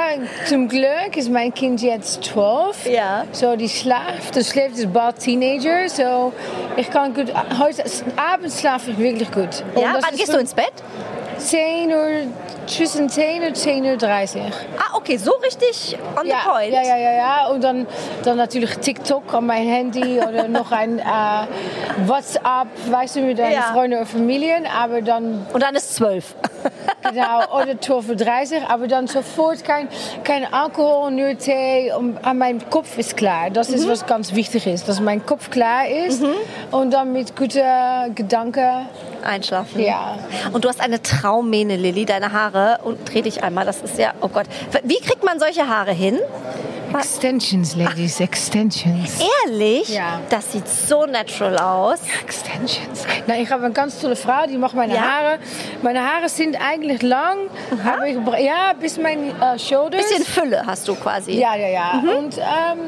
Zum 0.47 0.69
Glück 0.69 1.17
ist 1.17 1.31
mein 1.31 1.53
Kind 1.53 1.83
jetzt 1.83 2.23
12. 2.25 2.87
Ja. 2.87 3.25
So, 3.33 3.57
die 3.57 3.69
schlaft. 3.69 4.04
Das 4.33 4.51
schläft 4.51 4.77
ist 4.77 4.93
bald 4.93 5.19
Teenager. 5.19 5.89
So, 5.89 6.33
ich 6.77 6.91
kann 6.91 7.15
gut. 7.15 7.33
Heute 7.59 7.85
abends 8.17 8.61
schlafe 8.61 8.91
ich 8.91 8.99
wirklich 8.99 9.31
gut. 9.31 9.65
Und 9.75 9.83
Ja, 9.83 9.97
wann 10.01 10.17
gehst 10.17 10.33
du 10.33 10.39
ins 10.39 10.55
Bett? 10.55 10.73
10 11.39 11.91
Uhr, 11.91 12.07
zwischen 12.67 13.09
10 13.09 13.43
und 13.45 13.57
10 13.57 13.85
Uhr 13.85 13.97
30. 13.97 14.43
Ah, 14.79 14.97
okay, 14.97 15.17
so 15.17 15.33
richtig 15.33 15.97
on 16.19 16.27
ja, 16.27 16.37
the 16.43 16.49
point. 16.49 16.73
Ja, 16.73 16.83
ja, 16.83 16.97
ja, 16.97 17.13
ja. 17.13 17.47
Und 17.49 17.63
dann, 17.63 17.87
dann 18.25 18.37
natürlich 18.37 18.77
TikTok 18.77 19.33
an 19.35 19.47
mein 19.47 19.67
Handy 19.67 20.21
oder 20.21 20.49
noch 20.49 20.73
ein 20.73 20.99
äh, 20.99 21.03
WhatsApp, 22.07 22.69
weißt 22.91 23.17
du, 23.17 23.21
mit 23.21 23.39
deinen 23.39 23.53
Ja. 23.53 23.73
Freunden 23.73 23.99
oder 23.99 24.07
Familien. 24.07 24.67
Aber 24.67 25.03
dann. 25.03 25.47
Und 25.53 25.63
dann 25.63 25.75
ist 25.75 25.95
12. 25.97 26.35
genau, 27.11 27.61
oder 27.61 27.81
12 27.81 28.09
Uhr 28.09 28.17
30. 28.17 28.63
Aber 28.69 28.87
dann 28.87 29.07
sofort 29.07 29.65
kein, 29.65 29.89
kein 30.23 30.53
Alkohol, 30.53 31.11
nur 31.11 31.37
Tee. 31.37 31.93
Und 31.93 32.19
ah, 32.23 32.35
mein 32.35 32.69
Kopf 32.71 32.99
ist 32.99 33.17
klar. 33.17 33.51
Das 33.51 33.69
ist, 33.69 33.89
was 33.89 34.07
ganz 34.07 34.35
wichtig 34.35 34.67
ist. 34.67 34.89
Dass 34.89 35.01
mein 35.01 35.25
Kopf 35.25 35.51
klar 35.51 35.87
ist. 35.89 36.23
Und 36.71 36.93
dann 36.93 37.13
mit 37.13 37.37
guten 37.37 38.15
Gedanken. 38.15 38.89
Einschlafen. 39.25 39.81
Ja. 39.81 40.19
Und 40.53 40.65
du 40.65 40.69
hast 40.69 40.81
eine 40.81 41.01
Traummähne, 41.25 41.77
Lilly, 41.77 42.05
deine 42.05 42.33
Haare. 42.33 42.81
Und 42.85 42.99
dreh 43.11 43.23
dich 43.23 43.43
einmal, 43.43 43.65
das 43.65 43.81
ist 43.81 43.99
ja, 43.99 44.13
oh 44.21 44.29
Gott. 44.29 44.45
Wie 44.83 45.01
kriegt 45.01 45.25
man 45.25 45.41
solche 45.41 45.67
Haare 45.67 45.93
hin? 45.93 46.19
Extensions, 46.95 47.75
Ladies, 47.77 48.21
Extensions. 48.21 49.19
Ehrlich? 49.47 49.89
Ja. 49.89 50.21
Das 50.29 50.53
sieht 50.53 50.69
so 50.69 51.07
natural 51.07 51.57
aus. 51.59 52.01
Extensions. 52.23 53.07
Na, 53.27 53.37
ich 53.39 53.51
habe 53.51 53.65
eine 53.65 53.73
ganz 53.73 53.99
tolle 54.01 54.17
Frau, 54.17 54.47
die 54.47 54.59
macht 54.59 54.75
meine 54.75 54.95
Ja? 54.95 55.01
Haare. 55.01 55.39
Meine 55.83 56.01
Haare 56.01 56.29
sind 56.29 56.57
eigentlich 56.61 57.01
lang, 57.01 57.39
aber 57.85 58.07
ich, 58.07 58.45
ja, 58.45 58.75
bis 58.79 58.99
meine 58.99 59.31
äh, 59.31 59.59
Shoulders. 59.59 60.03
Bisschen 60.03 60.25
Fülle 60.25 60.63
hast 60.67 60.87
du 60.87 60.95
quasi. 60.95 61.33
Ja, 61.33 61.57
ja, 61.57 61.69
ja. 61.69 62.03
Und 62.19 62.37
ähm, 62.37 62.79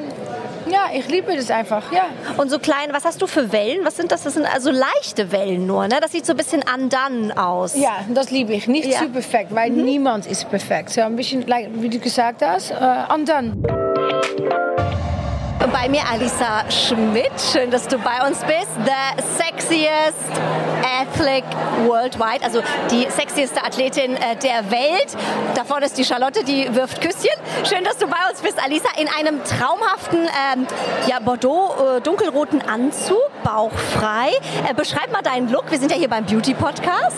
ja, 0.70 0.86
ich 0.94 1.08
liebe 1.08 1.34
das 1.36 1.50
einfach, 1.50 1.90
ja. 1.92 2.04
Und 2.36 2.50
so 2.50 2.58
klein, 2.58 2.88
was 2.92 3.04
hast 3.04 3.20
du 3.22 3.26
für 3.26 3.52
Wellen? 3.52 3.84
Was 3.84 3.96
sind 3.96 4.12
das? 4.12 4.22
Das 4.24 4.34
sind 4.34 4.46
also 4.52 4.70
leichte 4.70 5.32
Wellen 5.32 5.66
nur, 5.66 5.86
ne? 5.88 5.98
Das 6.00 6.12
sieht 6.12 6.26
so 6.26 6.32
ein 6.32 6.36
bisschen 6.36 6.62
undone 6.74 7.36
aus. 7.36 7.76
Ja, 7.76 7.96
das 8.08 8.30
liebe 8.30 8.52
ich. 8.54 8.66
Nicht 8.66 8.88
Ja. 8.88 8.98
zu 9.00 9.08
perfekt, 9.08 9.54
weil 9.54 9.70
niemand 9.70 10.26
ist 10.26 10.48
perfekt. 10.50 10.90
So 10.90 11.00
ein 11.02 11.16
bisschen, 11.16 11.46
like, 11.46 11.68
wie 11.74 11.88
du 11.88 11.98
gesagt 11.98 12.42
hast, 12.42 12.70
äh, 12.70 12.74
und 13.14 13.28
dann. 13.28 13.62
bei 15.72 15.88
mir 15.88 16.02
Alisa 16.10 16.64
Schmidt. 16.70 17.32
Schön, 17.52 17.70
dass 17.70 17.86
du 17.88 17.98
bei 17.98 18.24
uns 18.26 18.38
bist. 18.40 18.68
The 18.84 19.22
sexiest 19.36 20.14
athlete 21.00 21.46
worldwide, 21.86 22.44
also 22.44 22.62
die 22.90 23.06
sexieste 23.10 23.62
Athletin 23.64 24.14
äh, 24.16 24.36
der 24.36 24.70
Welt. 24.70 25.16
Da 25.54 25.64
vorne 25.64 25.86
ist 25.86 25.98
die 25.98 26.04
Charlotte, 26.04 26.44
die 26.44 26.74
wirft 26.74 27.00
Küsschen. 27.00 27.30
Schön, 27.64 27.84
dass 27.84 27.98
du 27.98 28.06
bei 28.06 28.16
uns 28.30 28.40
bist, 28.40 28.62
Alisa, 28.62 28.88
in 28.98 29.08
einem 29.08 29.42
traumhaften 29.44 30.28
ähm, 30.52 30.66
ja, 31.06 31.18
Bordeaux 31.20 31.74
äh, 31.96 32.70
Anzug, 32.70 33.18
bauchfrei. 33.42 34.30
Äh, 34.68 34.74
beschreib 34.74 35.12
mal 35.12 35.22
deinen 35.22 35.50
Look. 35.50 35.70
Wir 35.70 35.78
sind 35.78 35.90
ja 35.90 35.96
hier 35.96 36.08
beim 36.08 36.24
Beauty 36.24 36.54
Podcast. 36.54 37.16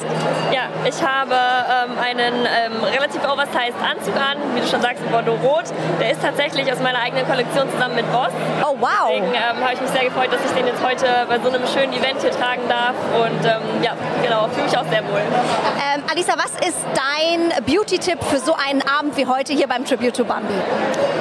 Ja, 0.53 0.69
ich 0.85 1.03
habe 1.03 1.35
ähm, 1.35 1.99
einen 1.99 2.35
ähm, 2.47 2.85
relativ 2.85 3.23
oversized 3.25 3.81
Anzug 3.83 4.17
an, 4.17 4.37
wie 4.55 4.61
du 4.61 4.67
schon 4.67 4.83
sagst, 4.83 5.03
in 5.05 5.11
Bordeaux 5.11 5.39
Rot. 5.43 5.65
Der 6.01 6.13
ist 6.13 6.23
tatsächlich 6.23 6.71
aus 6.73 6.81
meiner 6.81 7.01
eigenen 7.01 7.27
Kollektion 7.27 7.71
zusammen 7.71 7.95
mit 7.97 8.11
Boss. 8.13 8.31
Oh 8.63 8.77
wow! 8.79 9.09
Deswegen 9.09 9.35
ähm, 9.35 9.63
habe 9.63 9.75
ich 9.75 9.81
mich 9.81 9.91
sehr 9.91 10.05
gefreut, 10.05 10.33
dass 10.33 10.41
ich 10.45 10.53
den 10.53 10.67
jetzt 10.67 10.83
heute 10.85 11.07
bei 11.29 11.39
so 11.39 11.49
einem 11.49 11.67
schönen 11.67 11.93
Event 11.93 12.21
hier 12.21 12.31
tragen 12.31 12.63
darf. 12.69 12.95
Und 13.15 13.45
ähm, 13.59 13.83
ja, 13.83 13.93
genau, 14.23 14.49
fühle 14.49 14.65
mich 14.65 14.77
auch 14.77 14.87
sehr 14.91 15.05
wohl. 15.05 15.21
Ähm, 15.21 16.03
Alisa, 16.11 16.35
was 16.37 16.53
ist 16.67 16.79
dein 16.95 17.65
Beauty-Tipp 17.65 18.23
für 18.25 18.39
so 18.39 18.55
einen 18.55 18.83
Abend 18.83 19.17
wie 19.17 19.27
heute 19.27 19.53
hier 19.53 19.69
beim 19.69 19.85
Tribute 19.85 20.17
to 20.17 20.25
Bambi? 20.25 20.55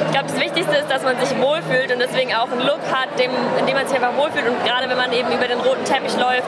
Ich 0.05 0.11
glaube, 0.11 0.27
das 0.27 0.39
Wichtigste 0.39 0.75
ist, 0.77 0.89
dass 0.89 1.03
man 1.03 1.17
sich 1.19 1.37
wohlfühlt 1.39 1.91
und 1.91 1.99
deswegen 1.99 2.33
auch 2.33 2.51
einen 2.51 2.61
Look 2.61 2.81
hat, 2.91 3.19
dem, 3.19 3.31
in 3.59 3.65
dem 3.65 3.75
man 3.75 3.87
sich 3.87 3.95
einfach 3.95 4.15
wohlfühlt. 4.15 4.47
Und 4.47 4.63
gerade 4.65 4.89
wenn 4.89 4.97
man 4.97 5.11
eben 5.11 5.31
über 5.31 5.47
den 5.47 5.59
roten 5.59 5.83
Teppich 5.85 6.15
läuft, 6.17 6.47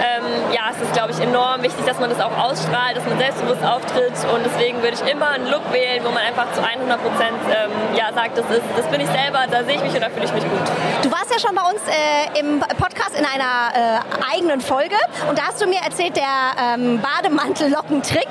ähm, 0.00 0.24
ja, 0.52 0.70
es 0.70 0.80
ist, 0.80 0.92
glaube 0.92 1.12
ich, 1.12 1.20
enorm 1.20 1.62
wichtig, 1.62 1.84
dass 1.84 2.00
man 2.00 2.10
das 2.10 2.20
auch 2.20 2.36
ausstrahlt, 2.36 2.96
dass 2.96 3.04
man 3.04 3.18
selbstbewusst 3.18 3.62
auftritt. 3.64 4.14
Und 4.32 4.44
deswegen 4.44 4.82
würde 4.82 4.96
ich 4.96 5.10
immer 5.10 5.30
einen 5.30 5.48
Look 5.50 5.72
wählen, 5.72 6.02
wo 6.04 6.10
man 6.10 6.22
einfach 6.22 6.50
zu 6.52 6.62
100 6.62 7.00
Prozent 7.02 7.38
ähm, 7.50 7.70
ja, 7.96 8.12
sagt, 8.12 8.38
das, 8.38 8.46
ist, 8.50 8.64
das 8.76 8.86
bin 8.86 9.00
ich 9.00 9.08
selber, 9.08 9.44
da 9.50 9.64
sehe 9.64 9.76
ich 9.76 9.82
mich 9.82 9.94
und 9.94 10.00
da 10.00 10.10
fühle 10.10 10.24
ich 10.26 10.32
mich 10.32 10.44
gut. 10.44 10.66
Du 11.02 11.10
warst 11.10 11.30
ja 11.30 11.38
schon 11.38 11.54
bei 11.54 11.62
uns 11.62 11.80
äh, 11.86 12.40
im 12.40 12.60
Podcast 12.60 13.14
in 13.18 13.24
einer 13.24 14.00
äh, 14.00 14.34
eigenen 14.34 14.60
Folge 14.60 14.96
und 15.28 15.38
da 15.38 15.44
hast 15.48 15.60
du 15.60 15.66
mir 15.66 15.80
erzählt, 15.84 16.16
der 16.16 16.24
ähm, 16.58 17.00
Bademantel-Lockentrick 17.00 18.28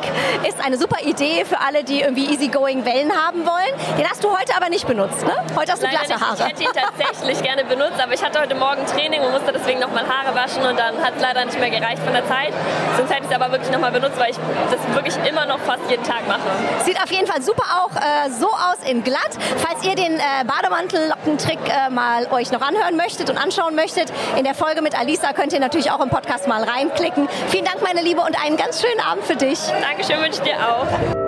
ist 0.48 0.64
eine 0.64 0.78
super 0.78 1.02
Idee 1.04 1.46
für 1.46 1.60
alle, 1.60 1.84
die 1.84 2.02
irgendwie 2.02 2.34
easygoing 2.34 2.86
Wellen 2.86 3.12
haben 3.12 3.46
wollen. 3.46 3.98
Den 3.98 4.10
hast 4.10 4.24
du 4.24 4.30
heute 4.30 4.56
aber 4.56 4.70
nicht 4.70 4.88
benutzt, 4.88 5.24
ne? 5.24 5.34
Heute 5.56 5.72
hast 5.74 5.82
du 5.82 5.88
Leider 5.88 6.06
glatte 6.06 6.14
nicht. 6.14 6.22
Haare. 6.22 6.38
Ich 6.38 6.46
hätte 6.46 6.64
ihn 6.64 6.70
tatsächlich 6.74 7.44
gerne 7.48 7.64
benutzt, 7.66 8.00
aber 8.02 8.14
ich 8.14 8.24
hatte 8.24 8.40
heute 8.40 8.56
Morgen 8.56 8.86
Training 8.86 9.22
und 9.22 9.32
musste 9.32 9.52
deswegen 9.52 9.80
nochmal 9.80 10.06
Haare 10.08 10.36
waschen 10.36 10.64
und 10.64 10.78
dann 10.78 10.98
hat 11.04 11.14
es 11.16 11.22
leider 11.22 11.46
nicht 11.46 11.60
mehr 11.60 11.70
gereicht 11.70 12.02
von 12.04 12.14
der 12.14 12.28
Zeit. 12.28 12.54
Ich 13.24 13.30
es 13.30 13.36
aber 13.36 13.52
wirklich 13.52 13.72
nochmal 13.72 13.92
benutzt, 13.92 14.20
weil 14.20 14.32
ich 14.32 14.38
das 14.70 14.96
wirklich 14.96 15.16
immer 15.28 15.46
noch 15.46 15.60
fast 15.60 15.82
jeden 15.90 16.04
Tag 16.04 16.28
mache. 16.28 16.42
Sieht 16.84 17.02
auf 17.02 17.12
jeden 17.12 17.26
Fall 17.26 17.42
super 17.42 17.64
auch 17.80 17.96
äh, 17.96 18.30
so 18.30 18.48
aus 18.48 18.78
in 18.90 19.04
glatt. 19.04 19.38
Falls 19.58 19.84
ihr 19.86 19.96
den 19.96 20.16
äh, 20.16 20.22
Bademantel-Lockentrick 20.46 21.60
äh, 21.68 21.90
mal 21.90 22.28
euch 22.32 22.52
noch 22.52 22.62
anhören 22.62 22.98
möchtet 22.98 23.30
und 23.30 23.38
anschauen 23.38 23.76
möchtet, 23.76 24.12
in 24.38 24.44
der 24.44 24.56
Folge 24.56 24.82
mit 24.82 25.00
Alisa 25.00 25.34
könnt 25.34 25.54
ihr 25.54 25.60
natürlich 25.60 25.92
auch 25.92 26.02
im 26.02 26.10
Podcast 26.10 26.48
mal 26.48 26.64
reinklicken. 26.64 27.30
Vielen 27.48 27.66
Dank, 27.66 27.82
meine 27.82 28.02
Liebe, 28.02 28.22
und 28.22 28.42
einen 28.44 28.58
ganz 28.58 28.82
schönen 28.82 29.00
Abend 29.00 29.24
für 29.24 29.36
dich. 29.36 29.60
Dankeschön, 29.82 30.22
wünsche 30.22 30.42
ich 30.44 30.52
dir 30.52 30.58
auch. 30.58 31.23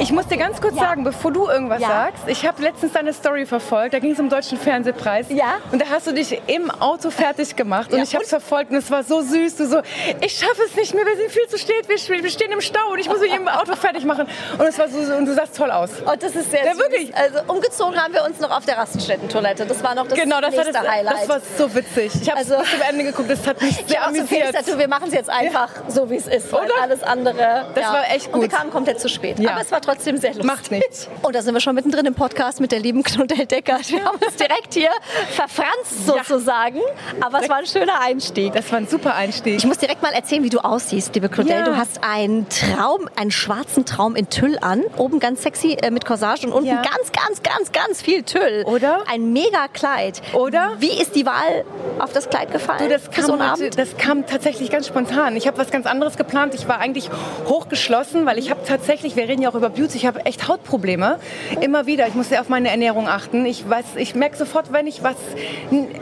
Ich 0.00 0.12
muss 0.12 0.28
dir 0.28 0.36
ganz 0.36 0.60
kurz 0.60 0.76
sagen, 0.76 1.02
bevor 1.02 1.32
du 1.32 1.48
irgendwas 1.48 1.80
sagst, 1.82 2.22
ich 2.28 2.46
habe 2.46 2.62
letztens 2.62 2.92
deine 2.92 3.12
Story 3.12 3.46
verfolgt, 3.46 3.94
da 3.94 3.98
ging 3.98 4.12
es 4.12 4.18
um 4.20 4.26
den 4.26 4.30
Deutschen 4.30 4.56
Fernsehpreis. 4.56 5.26
Ja. 5.28 5.56
Und 5.72 5.82
da 5.82 5.86
hast 5.90 6.06
du 6.06 6.12
dich 6.12 6.40
im 6.46 6.70
Auto 6.70 7.10
fertig 7.10 7.56
gemacht 7.56 7.92
und 7.92 8.00
ich 8.00 8.14
habe 8.14 8.22
es 8.22 8.30
verfolgt 8.30 8.70
und 8.70 8.76
es 8.76 8.90
war 8.92 9.02
so 9.02 9.20
süß. 9.22 9.56
Du 9.56 9.66
so, 9.66 9.82
ich 10.20 10.38
schaffe 10.38 10.62
es 10.66 10.76
nicht 10.76 10.94
mehr, 10.94 11.04
wir 11.04 11.16
sind 11.16 11.30
viel 11.32 11.48
zu 11.48 11.58
spät, 11.58 11.88
wir, 11.88 12.22
wir 12.22 12.30
stehen 12.30 12.52
im 12.52 12.60
Stau 12.60 12.92
und 12.92 13.00
ich 13.00 13.08
muss 13.08 13.18
mich 13.20 13.34
im 13.34 13.48
Auto 13.48 13.74
fertig 13.74 14.04
machen. 14.04 14.28
Und 14.56 14.66
es 14.66 14.78
war 14.78 14.88
so, 14.88 14.98
und 15.16 15.26
du 15.26 15.34
sahst 15.34 15.56
toll 15.56 15.70
aus. 15.72 15.90
Und 16.00 16.22
das 16.22 16.36
ist 16.36 16.50
sehr 16.52 16.64
Ja, 16.64 16.72
süß. 16.74 16.78
wirklich. 16.80 17.16
Also 17.16 17.40
umgezogen 17.48 17.96
haben 18.00 18.14
wir 18.14 18.24
uns 18.24 18.38
noch 18.38 18.56
auf 18.56 18.64
der 18.66 18.78
Raststätten-Toilette. 18.78 19.66
Das 19.66 19.82
war 19.82 19.96
noch 19.96 20.06
das 20.06 20.16
genau, 20.18 20.40
das 20.40 20.56
war, 20.56 20.64
nächste 20.64 20.80
das, 20.84 20.88
Highlight. 20.92 21.14
das 21.22 21.28
war 21.28 21.40
so 21.58 21.74
witzig. 21.74 22.12
Ich 22.22 22.28
habe 22.30 22.38
Also- 22.38 22.56
bis 22.58 22.70
zum 22.70 22.80
Ende 22.88 23.04
geguckt, 23.04 23.30
das 23.30 23.44
hat 23.46 23.60
mich 23.60 23.70
Ich 23.80 23.86
sehr 23.88 24.00
so 24.06 24.12
viel 24.12 24.42
amüsiert. 24.42 24.54
dazu, 24.54 24.78
wir 24.78 24.88
machen 24.88 25.08
es 25.08 25.14
jetzt 25.14 25.28
einfach 25.30 25.70
so, 25.88 26.08
wie 26.08 26.16
es 26.16 26.28
ist. 26.28 26.52
Weil 26.52 26.68
alles 26.80 27.02
andere. 27.02 27.66
Das 27.74 27.84
war 27.92 28.04
echt 28.14 28.32
Und 28.32 28.40
wir 28.42 28.48
gut. 28.48 28.56
kamen 28.56 28.70
komplett 28.70 29.00
zu 29.00 29.08
spät. 29.08 29.40
Ja. 29.40 29.50
Aber 29.52 29.60
es 29.62 29.72
war 29.72 29.80
trotzdem 29.88 30.16
sehr 30.18 30.30
lustig. 30.30 30.44
Macht 30.46 30.70
nichts. 30.70 31.08
Und 31.22 31.34
da 31.34 31.42
sind 31.42 31.54
wir 31.54 31.60
schon 31.60 31.74
mittendrin 31.74 32.04
im 32.06 32.14
Podcast 32.14 32.60
mit 32.60 32.72
der 32.72 32.80
lieben 32.80 33.02
Knudel 33.02 33.46
Decker. 33.46 33.78
Wir 33.86 34.04
haben 34.04 34.18
uns 34.18 34.36
direkt 34.36 34.74
hier 34.74 34.90
verfranst 35.30 36.06
sozusagen. 36.06 36.80
Aber 37.20 37.42
es 37.42 37.48
war 37.48 37.56
ein 37.56 37.66
schöner 37.66 38.00
Einstieg. 38.00 38.52
Das 38.52 38.70
war 38.70 38.78
ein 38.78 38.86
super 38.86 39.14
Einstieg. 39.14 39.56
Ich 39.56 39.64
muss 39.66 39.78
direkt 39.78 40.02
mal 40.02 40.12
erzählen, 40.12 40.42
wie 40.42 40.50
du 40.50 40.58
aussiehst, 40.58 41.14
liebe 41.14 41.28
Knudel. 41.28 41.52
Ja. 41.60 41.64
Du 41.64 41.76
hast 41.76 42.00
einen 42.02 42.46
Traum, 42.48 43.08
einen 43.16 43.30
schwarzen 43.30 43.84
Traum 43.84 44.14
in 44.16 44.28
Tüll 44.28 44.58
an. 44.60 44.82
Oben 44.96 45.20
ganz 45.20 45.42
sexy 45.42 45.76
äh, 45.80 45.90
mit 45.90 46.04
Corsage 46.04 46.46
und 46.46 46.52
unten 46.52 46.68
Ja. 46.68 46.82
ganz, 46.82 47.12
ganz, 47.12 47.42
ganz, 47.42 47.72
ganz 47.72 48.02
viel 48.02 48.22
Tüll. 48.22 48.64
Oder? 48.66 49.02
Ein 49.10 49.32
mega 49.32 49.68
Kleid. 49.72 50.20
Oder? 50.34 50.72
Wie 50.78 51.00
ist 51.00 51.14
die 51.14 51.24
Wahl 51.24 51.64
auf 51.98 52.12
das 52.12 52.28
Kleid 52.28 52.52
gefallen? 52.52 52.80
Du, 52.80 52.88
das, 52.88 53.10
kam 53.10 53.24
so 53.24 53.70
das 53.76 53.96
kam 53.96 54.26
tatsächlich 54.26 54.70
ganz 54.70 54.86
spontan. 54.86 55.36
Ich 55.36 55.46
habe 55.46 55.56
was 55.58 55.70
ganz 55.70 55.86
anderes 55.86 56.16
geplant. 56.16 56.54
Ich 56.54 56.68
war 56.68 56.78
eigentlich 56.78 57.08
hochgeschlossen, 57.46 58.26
weil 58.26 58.38
ich 58.38 58.50
habe 58.50 58.60
tatsächlich, 58.66 59.16
wir 59.16 59.28
reden 59.28 59.42
ja 59.42 59.50
auch 59.50 59.54
über 59.54 59.70
Beauty, 59.78 59.96
ich 59.96 60.06
habe 60.06 60.26
echt 60.26 60.48
Hautprobleme. 60.48 61.20
Immer 61.60 61.86
wieder. 61.86 62.08
Ich 62.08 62.14
muss 62.14 62.30
sehr 62.30 62.40
auf 62.40 62.48
meine 62.48 62.68
Ernährung 62.68 63.06
achten. 63.06 63.46
Ich 63.46 63.68
weiß, 63.68 63.84
ich 63.96 64.16
merke 64.16 64.36
sofort, 64.36 64.72
wenn 64.72 64.88
ich 64.88 65.04
was 65.04 65.14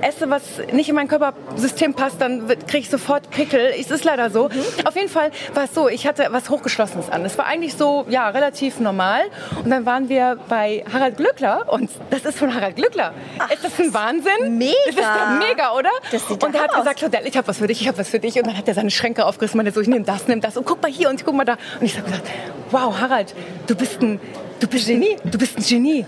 esse, 0.00 0.30
was 0.30 0.42
nicht 0.72 0.88
in 0.88 0.94
mein 0.94 1.08
Körpersystem 1.08 1.92
passt, 1.92 2.20
dann 2.22 2.48
kriege 2.48 2.78
ich 2.78 2.88
sofort 2.88 3.28
Pickel. 3.30 3.74
Es 3.78 3.90
ist 3.90 4.04
leider 4.04 4.30
so. 4.30 4.48
Auf 4.84 4.96
jeden 4.96 5.10
Fall 5.10 5.30
war 5.52 5.64
es 5.64 5.74
so, 5.74 5.90
ich 5.90 6.06
hatte 6.06 6.26
was 6.30 6.48
Hochgeschlossenes 6.48 7.10
an. 7.10 7.22
Es 7.26 7.36
war 7.36 7.44
eigentlich 7.44 7.74
so, 7.74 8.06
ja, 8.08 8.30
relativ 8.30 8.80
normal. 8.80 9.24
Und 9.62 9.68
dann 9.68 9.84
waren 9.84 10.08
wir 10.08 10.38
bei 10.48 10.82
Harald 10.90 11.18
Glückler 11.18 11.66
und 11.68 11.90
das 12.08 12.24
ist 12.24 12.38
von 12.38 12.54
Harald 12.54 12.76
Glückler. 12.76 13.12
ist 13.52 13.62
das 13.62 13.78
ein 13.78 13.92
Wahnsinn? 13.92 14.56
Mega. 14.56 14.72
Das 14.86 14.94
ist 14.94 15.02
doch 15.02 15.48
mega, 15.48 15.72
oder? 15.72 15.90
Das 16.10 16.26
sieht 16.28 16.42
und 16.42 16.54
er 16.54 16.62
hat 16.62 16.70
aus. 16.70 16.78
gesagt, 16.78 16.98
Claudel, 17.00 17.26
ich 17.26 17.36
habe 17.36 17.46
was 17.46 17.58
für 17.58 17.66
dich, 17.66 17.82
ich 17.82 17.88
habe 17.88 17.98
was 17.98 18.08
für 18.08 18.20
dich. 18.20 18.36
Und 18.36 18.46
dann 18.46 18.56
hat 18.56 18.66
er 18.68 18.74
seine 18.74 18.90
Schränke 18.90 19.26
aufgerissen, 19.26 19.58
meinte 19.58 19.72
so, 19.72 19.82
ich 19.82 19.88
nehme 19.88 20.06
das, 20.06 20.28
nimm 20.28 20.40
das 20.40 20.56
und 20.56 20.64
guck 20.64 20.80
mal 20.80 20.90
hier 20.90 21.10
und 21.10 21.22
guck 21.22 21.34
mal 21.34 21.44
da. 21.44 21.58
Und 21.78 21.84
ich 21.84 21.98
habe 21.98 22.08
gesagt, 22.08 22.30
wow, 22.70 22.98
Harald, 23.00 23.34
du 23.66 23.74
bist 23.74 24.00
ein, 24.00 24.20
du 24.60 24.66
bist 24.66 24.86
Genie, 24.86 25.16
du 25.24 25.38
bist 25.38 25.56
ein 25.56 25.62
Genie. 25.62 26.06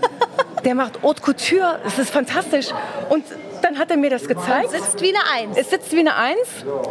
Der 0.63 0.75
macht 0.75 1.01
Haute 1.01 1.21
Couture, 1.21 1.79
das 1.83 1.99
ist 1.99 2.09
fantastisch. 2.09 2.67
Und 3.09 3.23
dann 3.61 3.77
hat 3.77 3.91
er 3.91 3.97
mir 3.97 4.09
das 4.09 4.27
gezeigt. 4.27 4.65
Es 4.73 4.83
sitzt 4.83 5.01
wie 5.01 5.09
eine 5.09 5.19
Eins. 5.33 5.57
Es 5.57 5.69
sitzt 5.69 5.91
wie 5.93 5.99
eine 5.99 6.15
Eins, 6.15 6.37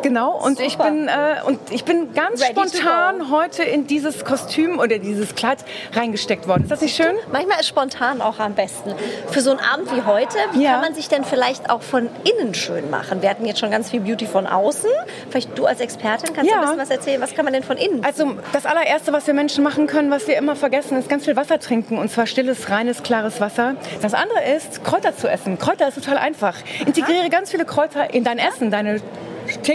genau. 0.03 0.33
Und 0.43 0.61
ich 0.61 0.77
bin 0.79 1.09
äh, 1.09 1.37
und 1.47 1.59
ich 1.71 1.85
bin 1.85 2.13
ganz 2.15 2.41
Ready 2.43 2.53
spontan 2.53 3.31
heute 3.31 3.63
in 3.63 3.87
dieses 3.87 4.25
Kostüm 4.25 4.79
oder 4.79 4.99
dieses 4.99 5.35
Kleid 5.35 5.59
reingesteckt 5.95 6.49
worden. 6.49 6.63
Ist 6.65 6.71
das 6.73 6.81
nicht 6.81 6.97
schön? 6.97 7.17
Manchmal 7.33 7.61
ist 7.61 7.69
spontan 7.69 8.21
auch 8.21 8.39
am 8.39 8.55
besten. 8.55 8.95
Für 9.31 9.41
so 9.41 9.51
einen 9.51 9.61
Abend 9.61 9.95
wie 9.95 10.03
heute, 10.03 10.37
wie 10.53 10.63
Ja. 10.65 10.73
kann 10.73 10.81
man 10.83 10.95
sich 10.95 11.09
denn 11.09 11.25
vielleicht 11.25 11.71
auch 11.71 11.83
von 11.83 12.09
innen 12.25 12.55
schön 12.55 12.91
machen? 12.91 13.23
Wir 13.23 13.31
hatten 13.31 13.47
jetzt 13.47 13.61
schon 13.61 13.71
ganz 13.71 13.91
viel 13.91 14.01
Beauty 14.01 14.27
von 14.27 14.47
außen. 14.47 14.91
Vielleicht 15.31 15.57
du 15.59 15.67
als 15.67 15.81
Expertin 15.81 16.35
kannst 16.35 16.51
Ja. 16.51 16.57
ein 16.57 16.61
bisschen 16.63 16.79
was 16.79 16.91
erzählen. 16.91 17.21
Was 17.21 17.35
kann 17.35 17.45
man 17.45 17.53
denn 17.55 17.63
von 17.63 17.77
innen? 17.77 18.05
Also 18.05 18.35
das 18.53 18.67
allererste, 18.67 19.13
was 19.13 19.27
wir 19.27 19.35
Menschen 19.35 19.65
machen 19.65 19.87
können, 19.87 20.11
was 20.11 20.27
wir 20.27 20.37
immer 20.37 20.57
vergessen, 20.57 20.99
ist 20.99 21.09
ganz 21.09 21.25
viel 21.25 21.37
Wasser 21.37 21.59
trinken. 21.59 21.99
Und 21.99 22.11
zwar 22.11 22.27
stilles, 22.27 22.71
reines, 22.71 23.03
klares 23.03 23.41
Wasser. 23.41 23.77
Das 24.03 24.15
andere 24.15 24.43
ist, 24.57 24.85
Kräuter 24.85 25.17
zu 25.17 25.29
essen. 25.29 25.59
Kräuter 25.59 25.89
ist 25.89 25.95
total 25.95 26.19
einfach. 26.19 26.55
Integriere 26.85 27.29
ganz 27.31 27.51
viele 27.51 27.65
Kräuter 27.65 28.13
in 28.13 28.25
dein 28.25 28.39
Essen, 28.39 28.71
deine 28.71 29.01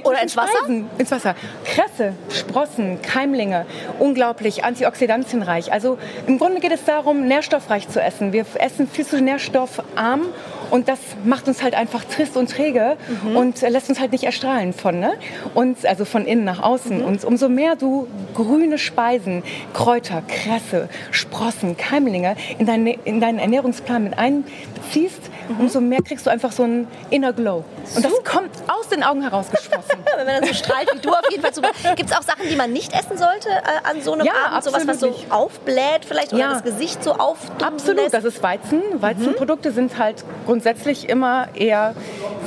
Oder 0.04 0.22
ins 0.22 0.38
Wasser? 0.38 0.52
Speisen. 0.60 0.90
Ins 0.98 1.12
Wasser. 1.12 1.36
Kresse, 1.66 2.14
Sprossen, 2.30 3.02
Keimlinge, 3.02 3.66
unglaublich 4.00 4.64
antioxidantienreich. 4.64 5.72
Also 5.72 5.98
im 6.28 6.38
Grunde 6.38 6.60
geht 6.60 6.72
es 6.72 6.86
darum, 6.86 7.28
nährstoffreich 7.28 7.90
zu 7.90 8.02
essen. 8.02 8.34
Wir 8.34 8.46
essen 8.56 8.88
viel 8.88 9.06
zu 9.06 9.22
nährstoffarm 9.22 10.26
und 10.74 10.88
das 10.88 10.98
macht 11.24 11.48
uns 11.48 11.62
halt 11.62 11.76
einfach 11.76 12.04
trist 12.04 12.36
und 12.36 12.50
träge 12.50 12.98
Mhm. 13.24 13.36
und 13.38 13.62
lässt 13.62 13.90
uns 13.90 14.00
halt 14.00 14.12
nicht 14.12 14.24
erstrahlen 14.24 14.74
von, 14.74 15.00
ne? 15.00 15.14
Und 15.54 15.86
also 15.86 16.04
von 16.04 16.26
innen 16.26 16.44
nach 16.46 16.62
außen. 16.64 16.98
Mhm. 16.98 17.06
Und 17.06 17.24
umso 17.26 17.48
mehr 17.48 17.76
du 17.76 18.08
grüne 18.34 18.80
Speisen, 18.80 19.44
Kräuter, 19.76 20.24
Kresse, 20.28 20.90
Sprossen, 21.12 21.78
Keimlinge 21.78 22.36
in, 22.58 22.66
dein, 22.66 22.88
in 22.88 23.22
deinen 23.22 23.38
Ernährungsplan 23.38 24.04
mit 24.04 24.18
einbeziehst, 24.18 25.22
Mhm. 25.50 25.60
umso 25.60 25.80
mehr 25.82 26.02
kriegst 26.02 26.26
du 26.26 26.30
einfach 26.32 26.52
so 26.54 26.64
einen 26.64 26.88
Inner 27.12 27.34
Glow. 27.34 27.66
Und 27.96 28.04
das 28.06 28.14
kommt 28.24 28.50
aus 28.68 28.88
den 28.88 29.04
Augen 29.04 29.22
herausgesprossen. 29.22 30.00
Wenn 30.18 30.26
man 30.26 30.36
dann 30.42 30.46
so 30.48 30.54
strahlt 30.56 30.90
wie 30.94 31.00
du 31.00 31.10
auf 31.10 31.20
jeden 31.30 31.44
Fall. 31.44 31.52
Gibt 31.96 32.10
es 32.10 32.16
auch 32.18 32.22
Sachen, 32.24 32.48
die 32.50 32.56
man 32.56 32.72
nicht 32.74 32.94
essen 32.94 33.18
sollte 33.18 33.50
äh, 33.50 33.90
an 33.90 34.02
so 34.02 34.14
einem 34.14 34.26
Ja, 34.26 34.32
Abend? 34.52 34.64
Sowas, 34.64 34.88
was 34.88 35.00
so 35.02 35.14
aufbläht 35.30 36.06
vielleicht 36.08 36.32
oder 36.34 36.42
Ja. 36.42 36.54
das 36.54 36.64
Gesicht 36.64 37.04
so 37.04 37.12
aufdummen 37.14 37.62
Absolut, 37.74 37.98
lässt? 38.02 38.14
das 38.14 38.24
ist 38.24 38.42
Weizen. 38.42 38.82
Weizenprodukte 39.02 39.72
sind 39.72 39.98
halt 40.00 40.24
grundsätzlich 40.46 40.63
immer 41.10 41.48
eher 41.56 41.94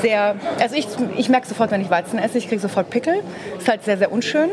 sehr. 0.02 0.36
Also 0.60 0.74
ich, 0.76 0.86
ich 1.16 1.28
merke 1.28 1.46
sofort, 1.46 1.70
wenn 1.70 1.80
ich 1.80 1.90
Weizen 1.90 2.18
esse, 2.18 2.38
ich 2.38 2.48
kriege 2.48 2.60
sofort 2.60 2.90
Pickel. 2.90 3.22
Ist 3.58 3.68
halt 3.68 3.84
sehr, 3.84 3.98
sehr 3.98 4.12
unschön. 4.12 4.50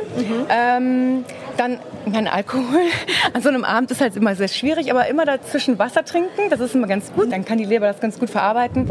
Ähm, 0.49 1.25
dann 1.57 1.79
mein 2.05 2.27
Alkohol. 2.27 2.81
An 3.33 3.41
so 3.41 3.49
einem 3.49 3.63
Abend 3.63 3.91
ist 3.91 4.01
halt 4.01 4.15
immer 4.15 4.35
sehr 4.35 4.47
schwierig, 4.47 4.91
aber 4.91 5.07
immer 5.07 5.25
dazwischen 5.25 5.79
Wasser 5.79 6.03
trinken, 6.03 6.49
das 6.49 6.59
ist 6.59 6.75
immer 6.75 6.87
ganz 6.87 7.11
gut. 7.13 7.31
Dann 7.31 7.45
kann 7.45 7.57
die 7.57 7.65
Leber 7.65 7.87
das 7.87 7.99
ganz 7.99 8.19
gut 8.19 8.29
verarbeiten. 8.29 8.89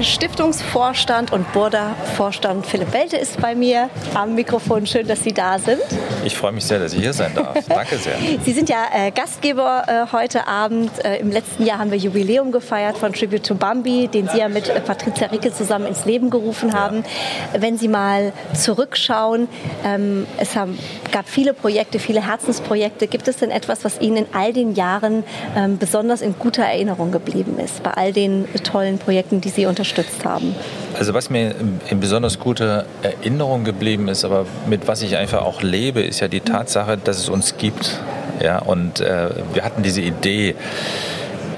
Stiftungsvorstand 0.00 1.32
und 1.32 1.52
Burda-Vorstand 1.52 2.66
Philipp 2.66 2.92
Welte 2.92 3.16
ist 3.16 3.40
bei 3.40 3.54
mir 3.54 3.90
am 4.14 4.34
Mikrofon. 4.34 4.86
Schön, 4.86 5.06
dass 5.06 5.22
Sie 5.22 5.32
da 5.32 5.58
sind. 5.58 5.80
Ich 6.24 6.36
freue 6.36 6.52
mich 6.52 6.64
sehr, 6.64 6.78
dass 6.78 6.94
ich 6.94 7.00
hier 7.00 7.12
sein 7.12 7.32
darf. 7.34 7.56
Danke 7.68 7.96
sehr. 7.98 8.16
Sie 8.44 8.52
sind 8.52 8.68
ja 8.68 8.86
äh, 8.92 9.10
Gastgeber 9.10 9.84
äh, 9.86 10.12
heute 10.12 10.46
Abend. 10.46 10.90
Äh, 11.04 11.18
Im 11.18 11.30
letzten 11.30 11.66
Jahr 11.66 11.78
haben 11.78 11.90
wir 11.90 11.98
Jubiläum 11.98 12.50
gefeiert 12.50 12.96
von 12.96 13.12
Tribute 13.12 13.44
to 13.44 13.54
Bambi, 13.54 14.08
den 14.08 14.28
Sie 14.28 14.38
ja 14.38 14.48
mit 14.48 14.68
äh, 14.68 14.80
Patricia 14.80 15.26
Ricke 15.26 15.52
zusammen 15.52 15.86
ins 15.86 16.06
Leben 16.06 16.30
gerufen 16.30 16.72
haben. 16.72 17.04
Wenn 17.52 17.76
Sie 17.76 17.88
mal 17.88 18.32
zurückschauen, 18.54 19.48
ähm, 19.84 20.26
es 20.38 20.56
haben, 20.56 20.78
gab 21.12 21.28
viele 21.28 21.52
Projekte, 21.52 21.98
viele 21.98 22.26
Herzensprojekte. 22.26 23.06
Gibt 23.06 23.28
es 23.28 23.36
denn 23.36 23.50
etwas, 23.50 23.84
was 23.84 24.00
Ihnen 24.00 24.16
in 24.16 24.26
all 24.32 24.52
den 24.52 24.74
Jahren 24.74 25.24
ähm, 25.56 25.78
besonders 25.78 26.22
in 26.22 26.38
guter 26.38 26.64
Erinnerung 26.64 27.12
geblieben 27.12 27.58
ist, 27.62 27.82
bei 27.82 27.90
all 27.90 28.12
den 28.12 28.46
tollen 28.62 28.98
Projekten, 28.98 29.40
die 29.40 29.50
Sie 29.50 29.66
unterstützt 29.66 30.24
haben? 30.24 30.54
Also 30.94 31.12
was 31.12 31.28
mir 31.28 31.54
in 31.90 32.00
besonders 32.00 32.38
guter 32.38 32.86
Erinnerung 33.02 33.64
geblieben 33.64 34.08
ist, 34.08 34.24
aber 34.24 34.46
mit 34.68 34.86
was 34.86 35.02
ich 35.02 35.16
einfach 35.16 35.42
auch 35.42 35.62
lebe, 35.62 36.00
ist 36.00 36.20
ja 36.20 36.28
die 36.28 36.40
Tatsache, 36.40 36.96
dass 36.96 37.18
es 37.18 37.28
uns 37.28 37.56
gibt. 37.56 38.00
Ja, 38.40 38.58
und 38.60 39.00
äh, 39.00 39.30
wir 39.52 39.64
hatten 39.64 39.82
diese 39.82 40.00
Idee, 40.00 40.54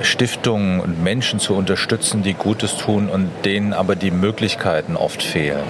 Stiftungen 0.01 0.81
und 0.81 1.03
Menschen 1.03 1.39
zu 1.39 1.55
unterstützen, 1.55 2.23
die 2.23 2.35
Gutes 2.35 2.77
tun 2.77 3.09
und 3.09 3.31
denen 3.45 3.73
aber 3.73 3.97
die 3.97 4.11
Möglichkeiten 4.11 4.97
oft 4.97 5.23
fehlen. 5.23 5.65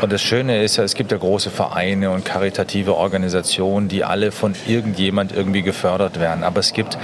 Und 0.00 0.12
das 0.12 0.20
Schöne 0.20 0.62
ist 0.62 0.76
ja, 0.76 0.84
es 0.84 0.94
gibt 0.94 1.12
ja 1.12 1.18
große 1.18 1.50
Vereine 1.50 2.10
und 2.10 2.24
karitative 2.24 2.94
Organisationen, 2.94 3.88
die 3.88 4.04
alle 4.04 4.32
von 4.32 4.54
irgendjemand 4.66 5.32
irgendwie 5.32 5.62
gefördert 5.62 6.20
werden. 6.20 6.44
Aber 6.44 6.60
es 6.60 6.74
gibt 6.74 6.98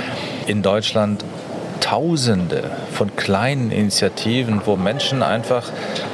in 0.46 0.60
Deutschland 0.62 1.24
Tausende 1.80 2.70
von 2.92 3.16
kleinen 3.16 3.70
Initiativen, 3.70 4.62
wo 4.64 4.76
Menschen 4.76 5.22
einfach 5.22 5.64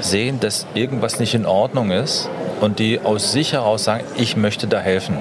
sehen, 0.01 0.41
dass 0.41 0.67
irgendwas 0.75 1.21
nicht 1.21 1.35
in 1.35 1.47
Ordnung 1.47 1.91
ist 1.91 2.29
und 2.61 2.79
die 2.79 3.01
aus 3.01 3.33
sich 3.33 3.53
heraus 3.53 3.85
sagen, 3.85 4.05
ich 4.17 4.37
möchte 4.37 4.67
da 4.67 4.81
helfen. 4.81 5.17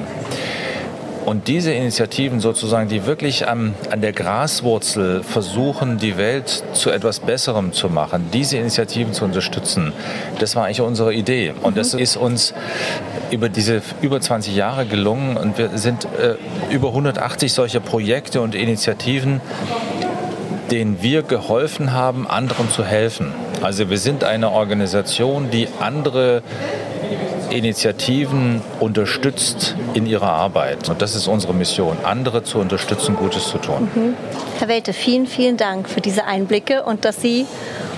Und 1.25 1.47
diese 1.47 1.71
Initiativen 1.73 2.39
sozusagen, 2.39 2.87
die 2.87 3.07
wirklich 3.07 3.47
an, 3.47 3.73
an 3.89 3.99
der 3.99 4.13
Graswurzel 4.13 5.23
versuchen, 5.23 5.97
die 5.97 6.17
Welt 6.17 6.63
zu 6.73 6.91
etwas 6.91 7.19
Besserem 7.19 7.73
zu 7.73 7.89
machen, 7.89 8.29
diese 8.31 8.57
Initiativen 8.57 9.11
zu 9.11 9.25
unterstützen, 9.25 9.91
das 10.37 10.55
war 10.55 10.65
eigentlich 10.65 10.81
unsere 10.81 11.15
Idee. 11.15 11.55
Und 11.63 11.77
das 11.77 11.95
ist 11.95 12.15
uns 12.15 12.53
über 13.31 13.49
diese 13.49 13.81
über 14.01 14.21
20 14.21 14.55
Jahre 14.55 14.85
gelungen. 14.85 15.35
Und 15.35 15.57
wir 15.57 15.71
sind 15.73 16.05
äh, 16.05 16.35
über 16.71 16.89
180 16.89 17.51
solche 17.51 17.81
Projekte 17.81 18.41
und 18.41 18.53
Initiativen 18.53 19.41
denen 20.71 21.01
wir 21.01 21.21
geholfen 21.21 21.93
haben, 21.93 22.27
anderen 22.27 22.69
zu 22.69 22.83
helfen. 22.83 23.33
Also 23.61 23.89
wir 23.89 23.97
sind 23.97 24.23
eine 24.23 24.51
Organisation, 24.51 25.49
die 25.49 25.67
andere 25.79 26.43
Initiativen 27.49 28.61
unterstützt 28.79 29.75
in 29.93 30.05
ihrer 30.05 30.29
Arbeit. 30.29 30.89
Und 30.89 31.01
das 31.01 31.15
ist 31.15 31.27
unsere 31.27 31.53
Mission, 31.53 31.97
andere 32.03 32.43
zu 32.43 32.59
unterstützen, 32.59 33.15
Gutes 33.15 33.49
zu 33.49 33.57
tun. 33.57 33.89
Mhm. 33.93 34.13
Herr 34.59 34.67
Welte, 34.67 34.93
vielen, 34.93 35.27
vielen 35.27 35.57
Dank 35.57 35.87
für 35.87 36.01
diese 36.01 36.25
Einblicke 36.25 36.83
und 36.83 37.05
dass 37.05 37.21
Sie 37.21 37.45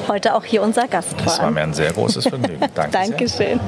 heute 0.08 0.36
auch 0.36 0.44
hier 0.44 0.62
unser 0.62 0.88
Gast 0.88 1.14
waren. 1.18 1.26
Das 1.26 1.40
war 1.40 1.52
mir 1.52 1.62
ein 1.62 1.74
sehr 1.74 1.92
großes 1.92 2.28
Vergnügen. 2.28 2.60
Danke 2.76 2.92
Dankeschön. 2.92 3.60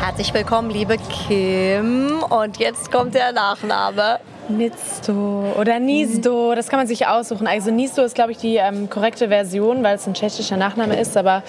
Herzlich 0.00 0.34
willkommen, 0.34 0.70
liebe 0.70 0.96
Kim. 0.98 2.22
Und 2.28 2.58
jetzt 2.58 2.92
kommt 2.92 3.14
der 3.14 3.32
Nachname. 3.32 4.20
Nizdo 4.48 5.54
oder 5.58 5.78
Nisdo, 5.78 6.54
das 6.54 6.68
kann 6.68 6.78
man 6.78 6.86
sich 6.86 7.06
aussuchen. 7.06 7.46
Also 7.46 7.70
Nisdo 7.70 8.02
ist, 8.02 8.14
glaube 8.14 8.32
ich, 8.32 8.38
die 8.38 8.56
ähm, 8.56 8.90
korrekte 8.90 9.28
Version, 9.28 9.82
weil 9.82 9.96
es 9.96 10.06
ein 10.06 10.14
tschechischer 10.14 10.56
Nachname 10.56 10.98
ist, 10.98 11.16
aber 11.16 11.42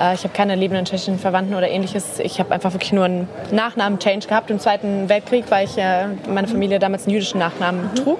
äh, 0.00 0.14
ich 0.14 0.24
habe 0.24 0.34
keine 0.34 0.54
lebenden 0.54 0.84
tschechischen 0.84 1.18
Verwandten 1.18 1.54
oder 1.54 1.68
ähnliches. 1.68 2.18
Ich 2.18 2.38
habe 2.38 2.52
einfach 2.52 2.72
wirklich 2.72 2.92
nur 2.92 3.04
einen 3.04 3.28
Nachnamen-Change 3.50 4.28
gehabt 4.28 4.50
im 4.50 4.58
Zweiten 4.58 5.08
Weltkrieg, 5.08 5.46
weil 5.48 5.66
ich 5.66 5.78
äh, 5.78 6.06
meine 6.28 6.48
Familie 6.48 6.78
damals 6.78 7.04
einen 7.04 7.14
jüdischen 7.14 7.38
Nachnamen 7.38 7.90
mhm. 7.90 7.94
trug. 7.94 8.18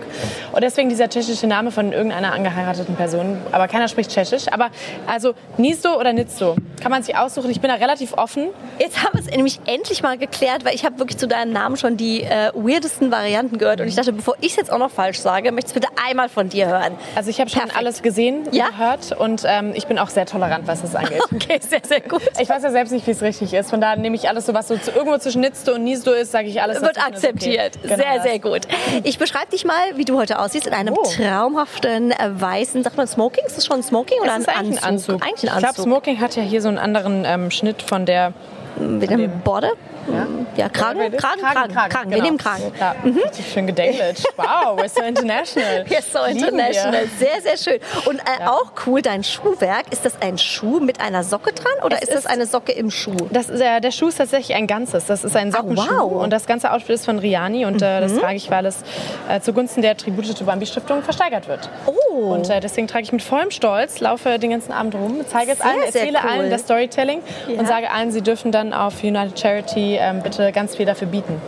Und 0.52 0.62
deswegen 0.62 0.88
dieser 0.88 1.08
tschechische 1.08 1.46
Name 1.46 1.70
von 1.70 1.92
irgendeiner 1.92 2.32
angeheirateten 2.32 2.96
Person. 2.96 3.38
Aber 3.52 3.68
keiner 3.68 3.88
spricht 3.88 4.10
tschechisch. 4.10 4.48
Aber 4.50 4.70
also 5.06 5.34
Nisdo 5.58 5.98
oder 5.98 6.12
Nizdo, 6.12 6.56
kann 6.80 6.90
man 6.90 7.02
sich 7.02 7.16
aussuchen. 7.16 7.50
Ich 7.50 7.60
bin 7.60 7.68
da 7.68 7.76
relativ 7.76 8.14
offen. 8.14 8.48
Jetzt 8.78 9.02
haben 9.02 9.14
wir 9.14 9.20
es 9.20 9.30
nämlich 9.30 9.60
endlich 9.66 10.02
mal 10.02 10.18
geklärt, 10.18 10.64
weil 10.64 10.74
ich 10.74 10.84
habe 10.84 10.98
wirklich 10.98 11.18
zu 11.18 11.28
deinem 11.28 11.52
Namen 11.52 11.76
schon 11.76 11.96
die 11.96 12.22
äh, 12.22 12.50
weirdesten 12.54 13.10
Varianten 13.10 13.58
gehört. 13.58 13.80
Und 13.80 13.88
ich 13.88 13.94
dachte, 13.94 14.12
bevor 14.22 14.36
ich 14.40 14.52
es 14.52 14.56
jetzt 14.56 14.72
auch 14.72 14.78
noch 14.78 14.90
falsch 14.92 15.18
sage, 15.18 15.50
möchte 15.50 15.70
ich 15.70 15.74
bitte 15.74 15.88
einmal 16.08 16.28
von 16.28 16.48
dir 16.48 16.68
hören. 16.68 16.94
Also 17.16 17.28
ich 17.28 17.40
habe 17.40 17.50
schon 17.50 17.72
alles 17.76 18.02
gesehen, 18.02 18.46
ja? 18.52 18.68
gehört 18.68 19.10
und 19.18 19.42
ähm, 19.44 19.72
ich 19.74 19.88
bin 19.88 19.98
auch 19.98 20.10
sehr 20.10 20.26
tolerant, 20.26 20.68
was 20.68 20.82
das 20.82 20.94
angeht. 20.94 21.20
okay, 21.34 21.58
sehr, 21.60 21.80
sehr 21.84 22.00
gut. 22.00 22.22
Ich 22.38 22.48
weiß 22.48 22.62
ja 22.62 22.70
selbst 22.70 22.92
nicht, 22.92 23.04
wie 23.08 23.10
es 23.10 23.20
richtig 23.20 23.52
ist. 23.52 23.70
Von 23.70 23.80
daher 23.80 23.96
nehme 23.96 24.14
ich 24.14 24.28
alles 24.28 24.46
so, 24.46 24.54
was 24.54 24.68
so 24.68 24.74
irgendwo 24.74 25.18
zwischen 25.18 25.40
Nitzto 25.40 25.72
und 25.72 25.82
Niesdo 25.82 26.12
ist, 26.12 26.30
sage 26.30 26.46
ich 26.46 26.62
alles. 26.62 26.80
Wird 26.80 27.04
akzeptiert. 27.04 27.78
Okay. 27.78 27.96
Genau 27.96 27.96
sehr, 27.96 28.22
sehr 28.22 28.38
gut. 28.38 28.60
Ich 29.02 29.18
beschreibe 29.18 29.50
dich 29.50 29.64
mal, 29.64 29.96
wie 29.96 30.04
du 30.04 30.16
heute 30.16 30.38
aussiehst, 30.38 30.68
in 30.68 30.72
einem 30.72 30.94
oh. 30.96 31.02
traumhaften 31.02 32.12
äh, 32.12 32.16
weißen, 32.32 32.84
sagt 32.84 32.96
man 32.96 33.08
Smoking? 33.08 33.44
Ist 33.44 33.56
das 33.56 33.66
schon 33.66 33.82
Smoking 33.82 34.20
oder 34.20 34.34
ein, 34.34 34.46
Anzug? 34.46 34.54
ein 34.54 34.84
Anzug? 34.84 35.26
Eigentlich 35.26 35.50
ein 35.50 35.56
Anzug. 35.56 35.70
Ich 35.70 35.74
glaube, 35.74 35.82
Smoking 35.82 36.20
hat 36.20 36.36
ja 36.36 36.44
hier 36.44 36.62
so 36.62 36.68
einen 36.68 36.78
anderen 36.78 37.24
ähm, 37.26 37.50
Schnitt 37.50 37.82
von 37.82 38.06
der 38.06 38.34
mit 38.78 39.10
dem 39.10 39.40
Border? 39.40 39.72
Ja, 40.08 40.26
ja 40.56 40.68
Kragen, 40.68 40.98
Kragen, 40.98 41.16
Kragen, 41.16 41.40
Kragen, 41.40 41.72
Kragen, 41.72 41.92
Kragen. 41.92 42.10
Genau. 42.10 42.16
Wir 42.16 42.22
nehmen 42.22 42.38
Kragen. 42.38 42.72
Ja, 42.78 42.94
mhm. 43.02 43.20
Schön 43.52 43.66
gedatet. 43.66 44.24
Wow, 44.36 44.78
we're 44.78 44.88
so 44.88 45.02
international. 45.02 45.84
We're 45.88 46.02
so 46.02 46.24
international. 46.24 47.06
Sehr, 47.18 47.40
sehr 47.40 47.56
schön. 47.56 47.80
Und 48.06 48.18
äh, 48.18 48.40
ja. 48.40 48.50
auch 48.50 48.72
cool, 48.86 49.02
dein 49.02 49.24
Schuhwerk. 49.24 49.84
Ist 49.90 50.04
das 50.04 50.20
ein 50.20 50.38
Schuh 50.38 50.80
mit 50.80 51.00
einer 51.00 51.22
Socke 51.22 51.52
dran 51.52 51.72
oder 51.84 52.02
ist, 52.02 52.08
ist 52.08 52.14
das 52.14 52.26
eine 52.26 52.46
Socke 52.46 52.72
im 52.72 52.90
Schuh? 52.90 53.16
Das 53.30 53.48
ist, 53.48 53.60
äh, 53.60 53.80
der 53.80 53.90
Schuh 53.90 54.08
ist 54.08 54.18
tatsächlich 54.18 54.56
ein 54.56 54.66
ganzes. 54.66 55.06
Das 55.06 55.24
ist 55.24 55.36
ein 55.36 55.52
Sockenschuh. 55.52 55.82
Oh, 56.00 56.10
wow. 56.10 56.22
Und 56.24 56.30
das 56.30 56.46
ganze 56.46 56.72
Outfit 56.72 56.90
ist 56.96 57.04
von 57.04 57.18
Riani 57.18 57.64
und 57.66 57.76
äh, 57.82 58.00
das 58.00 58.12
mhm. 58.12 58.20
trage 58.20 58.36
ich, 58.36 58.50
weil 58.50 58.66
es 58.66 58.82
äh, 59.28 59.40
zugunsten 59.40 59.82
der 59.82 59.96
Tribute 59.96 60.36
to 60.36 60.44
Bambi 60.44 60.66
Stiftung 60.66 61.02
versteigert 61.02 61.48
wird. 61.48 61.68
Oh. 61.86 62.32
Und 62.32 62.50
äh, 62.50 62.60
deswegen 62.60 62.88
trage 62.88 63.04
ich 63.04 63.12
mit 63.12 63.22
vollem 63.22 63.50
Stolz, 63.50 64.00
laufe 64.00 64.38
den 64.38 64.50
ganzen 64.50 64.72
Abend 64.72 64.94
rum, 64.94 65.20
zeige 65.26 65.52
es 65.52 65.60
allen, 65.60 65.82
erzähle 65.82 66.18
cool. 66.22 66.30
allen 66.30 66.50
das 66.50 66.62
Storytelling 66.62 67.20
und 67.48 67.66
sage 67.66 67.90
allen, 67.90 68.10
sie 68.10 68.22
dürfen 68.22 68.52
dann 68.52 68.72
auf 68.72 69.02
United 69.02 69.38
Charity 69.38 69.91
ähm, 69.96 70.22
bitte 70.22 70.52
ganz 70.52 70.76
viel 70.76 70.86
dafür 70.86 71.08
bieten. 71.08 71.40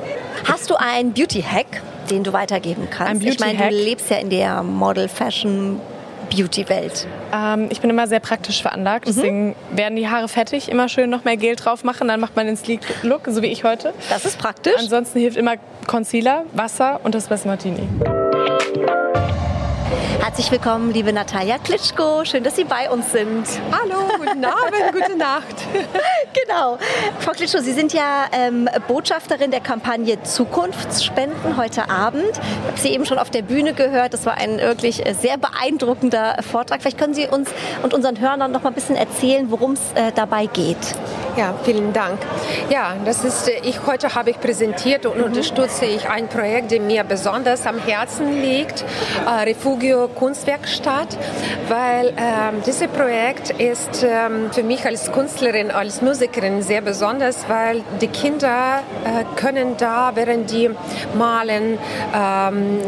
Hast 0.44 0.70
du 0.70 0.76
einen 0.76 1.12
Beauty-Hack, 1.12 1.82
den 2.10 2.24
du 2.24 2.32
weitergeben 2.32 2.88
kannst? 2.90 3.22
Ich 3.24 3.40
meine, 3.40 3.58
du 3.58 3.68
lebst 3.74 4.10
ja 4.10 4.16
in 4.18 4.30
der 4.30 4.62
Model-Fashion- 4.62 5.80
Beauty-Welt? 6.24 7.06
Ähm, 7.32 7.68
ich 7.70 7.80
bin 7.80 7.90
immer 7.90 8.06
sehr 8.06 8.20
praktisch 8.20 8.62
veranlagt, 8.62 9.06
deswegen 9.06 9.48
mhm. 9.48 9.54
werden 9.76 9.96
die 9.96 10.08
Haare 10.08 10.28
fettig, 10.28 10.68
immer 10.68 10.88
schön 10.88 11.10
noch 11.10 11.24
mehr 11.24 11.36
Gel 11.36 11.56
drauf 11.56 11.84
machen, 11.84 12.08
dann 12.08 12.20
macht 12.20 12.36
man 12.36 12.46
den 12.46 12.56
Sleek-Look, 12.56 13.22
so 13.28 13.42
wie 13.42 13.48
ich 13.48 13.64
heute. 13.64 13.92
Das 14.10 14.24
ist 14.24 14.38
praktisch. 14.38 14.74
Ansonsten 14.78 15.20
hilft 15.20 15.36
immer 15.36 15.54
Concealer, 15.86 16.44
Wasser 16.52 17.00
und 17.04 17.14
das 17.14 17.28
Best 17.28 17.46
Martini. 17.46 17.86
Herzlich 20.34 20.50
willkommen, 20.50 20.90
liebe 20.92 21.12
Natalia 21.12 21.58
Klitschko. 21.58 22.24
Schön, 22.24 22.42
dass 22.42 22.56
Sie 22.56 22.64
bei 22.64 22.90
uns 22.90 23.12
sind. 23.12 23.46
Hallo, 23.70 24.00
guten 24.18 24.44
Abend, 24.44 24.92
gute 24.92 25.16
Nacht. 25.16 25.54
genau. 26.48 26.76
Frau 27.20 27.30
Klitschko, 27.30 27.60
Sie 27.60 27.70
sind 27.70 27.92
ja 27.92 28.26
ähm, 28.32 28.68
Botschafterin 28.88 29.52
der 29.52 29.60
Kampagne 29.60 30.20
Zukunftsspenden 30.24 31.56
heute 31.56 31.88
Abend. 31.88 32.32
Ich 32.32 32.66
habe 32.66 32.78
Sie 32.78 32.88
eben 32.88 33.06
schon 33.06 33.18
auf 33.18 33.30
der 33.30 33.42
Bühne 33.42 33.74
gehört. 33.74 34.12
Das 34.12 34.26
war 34.26 34.36
ein 34.36 34.58
wirklich 34.58 35.06
äh, 35.06 35.14
sehr 35.14 35.38
beeindruckender 35.38 36.42
Vortrag. 36.42 36.80
Vielleicht 36.82 36.98
können 36.98 37.14
Sie 37.14 37.28
uns 37.28 37.48
und 37.84 37.94
unseren 37.94 38.18
Hörern 38.18 38.50
noch 38.50 38.64
mal 38.64 38.70
ein 38.70 38.74
bisschen 38.74 38.96
erzählen, 38.96 39.52
worum 39.52 39.74
es 39.74 39.92
äh, 39.94 40.10
dabei 40.12 40.46
geht. 40.46 40.96
Ja, 41.36 41.52
vielen 41.64 41.92
Dank. 41.92 42.18
Ja, 42.70 42.94
das 43.04 43.24
ist, 43.24 43.48
äh, 43.48 43.60
ich 43.64 43.84
heute 43.86 44.14
habe 44.14 44.30
ich 44.30 44.40
präsentiert 44.40 45.04
und 45.04 45.18
mhm. 45.18 45.24
unterstütze 45.24 45.84
ich 45.84 46.08
ein 46.08 46.28
Projekt, 46.28 46.70
das 46.70 46.78
mir 46.78 47.02
besonders 47.02 47.66
am 47.66 47.78
Herzen 47.78 48.40
liegt, 48.40 48.84
äh, 49.26 49.30
Refugio 49.42 50.08
Kunstwerkstatt, 50.24 51.18
weil 51.68 52.14
ähm, 52.16 52.62
dieses 52.66 52.88
Projekt 52.88 53.50
ist 53.60 54.02
ähm, 54.02 54.50
für 54.52 54.62
mich 54.62 54.86
als 54.86 55.12
Künstlerin, 55.12 55.70
als 55.70 56.00
Musikerin 56.00 56.62
sehr 56.62 56.80
besonders, 56.80 57.46
weil 57.46 57.82
die 58.00 58.06
Kinder 58.06 58.80
äh, 59.04 59.38
können 59.38 59.76
da, 59.76 60.12
während 60.14 60.50
die 60.50 60.70
malen, 61.12 61.78
ähm, 62.16 62.78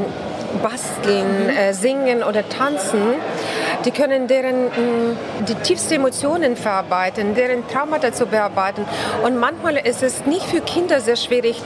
basteln, 0.63 1.51
äh, 1.51 1.75
singen 1.75 2.23
oder 2.23 2.49
tanzen, 2.49 3.03
die 3.87 3.93
können 3.93 4.27
deren 4.27 4.71
die 5.49 5.55
tiefsten 5.55 5.95
Emotionen 5.95 6.57
verarbeiten, 6.57 7.35
deren 7.35 7.67
Traumata 7.69 8.13
zu 8.13 8.27
bearbeiten. 8.27 8.85
Und 9.25 9.39
manchmal 9.39 9.77
ist 9.77 10.03
es 10.03 10.27
nicht 10.27 10.45
für 10.45 10.61
Kinder 10.61 11.01
sehr 11.01 11.17
schwierig, 11.17 11.63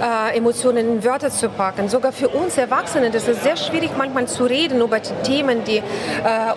äh, 0.00 0.36
Emotionen 0.36 0.88
in 0.88 1.04
Wörter 1.04 1.30
zu 1.30 1.48
packen. 1.48 1.88
Sogar 1.88 2.12
für 2.12 2.28
uns 2.28 2.58
Erwachsene 2.58 3.06
ist 3.08 3.26
es 3.26 3.42
sehr 3.42 3.56
schwierig, 3.56 3.90
manchmal 3.96 4.26
zu 4.28 4.44
reden 4.44 4.80
über 4.80 5.00
die 5.00 5.14
Themen, 5.24 5.64
die 5.64 5.78
äh, 5.78 5.82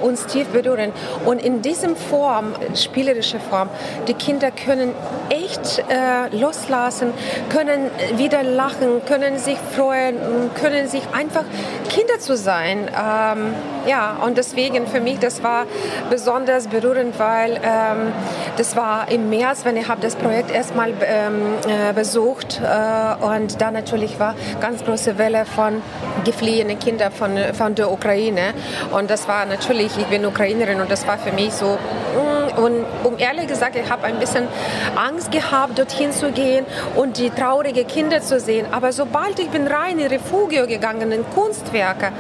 uns 0.02 0.26
tief 0.26 0.48
berühren. 0.48 0.92
Und 1.26 1.42
in 1.42 1.62
diesem 1.62 1.96
Form, 1.96 2.54
spielerische 2.76 3.40
Form, 3.40 3.70
die 4.08 4.14
Kinder 4.14 4.52
können 4.52 4.92
echt 5.30 5.80
äh, 5.90 6.36
loslassen, 6.36 7.14
können 7.50 7.90
wieder 8.18 8.44
lachen, 8.44 9.02
können 9.08 9.38
sich 9.38 9.58
freuen, 9.76 10.18
können 10.60 10.88
sich 10.88 11.04
einfach 11.14 11.46
Kinder 11.90 12.20
zu 12.20 12.36
sein. 12.36 12.90
Ähm, 12.90 13.54
Ja, 13.88 14.18
und 14.26 14.36
deswegen 14.36 14.88
für 14.88 15.00
mich, 15.06 15.20
das 15.20 15.42
war 15.42 15.66
besonders 16.10 16.68
berührend, 16.68 17.18
weil 17.18 17.54
ähm, 17.64 18.12
das 18.58 18.76
war 18.76 19.10
im 19.10 19.30
März, 19.30 19.64
wenn 19.64 19.78
ich 19.78 19.88
habe 19.88 20.02
das 20.02 20.16
Projekt 20.16 20.52
erstmal 20.52 20.90
ähm, 21.06 21.54
äh, 21.68 21.94
besucht 21.94 22.60
äh, 22.62 23.26
und 23.26 23.62
da 23.62 23.72
natürlich 23.72 24.20
war 24.20 24.36
ganz 24.60 24.84
große 24.84 25.18
Welle 25.18 25.46
von 25.46 25.82
gefliehenen 26.26 26.78
Kindern 26.80 27.12
von, 27.14 27.38
von 27.54 27.76
der 27.76 27.90
Ukraine 27.90 28.54
und 28.92 29.10
das 29.10 29.28
war 29.28 29.46
natürlich, 29.46 29.98
ich 29.98 30.08
bin 30.08 30.26
Ukrainerin 30.26 30.82
und 30.82 30.92
das 30.92 31.08
war 31.08 31.18
für 31.18 31.32
mich 31.32 31.54
so 31.54 31.78
mm, 31.78 32.46
und 32.58 32.86
um 33.04 33.18
ehrlich 33.18 33.48
gesagt, 33.48 33.76
ich 33.76 33.90
habe 33.90 34.04
ein 34.06 34.20
bisschen 34.20 34.48
Angst 34.96 35.32
gehabt, 35.32 35.78
dorthin 35.78 36.12
zu 36.12 36.32
gehen 36.32 36.66
und 36.96 37.18
die 37.18 37.30
traurigen 37.30 37.86
Kinder 37.88 38.22
zu 38.22 38.40
sehen. 38.40 38.66
Aber 38.72 38.92
sobald 38.92 39.40
ich 39.40 39.50
bin 39.50 39.68
rein 39.68 40.00
in 40.00 40.08
Refugio 40.08 40.66
gegangen, 40.68 41.12
in 41.12 41.26
Kunstwerke, 41.32 42.12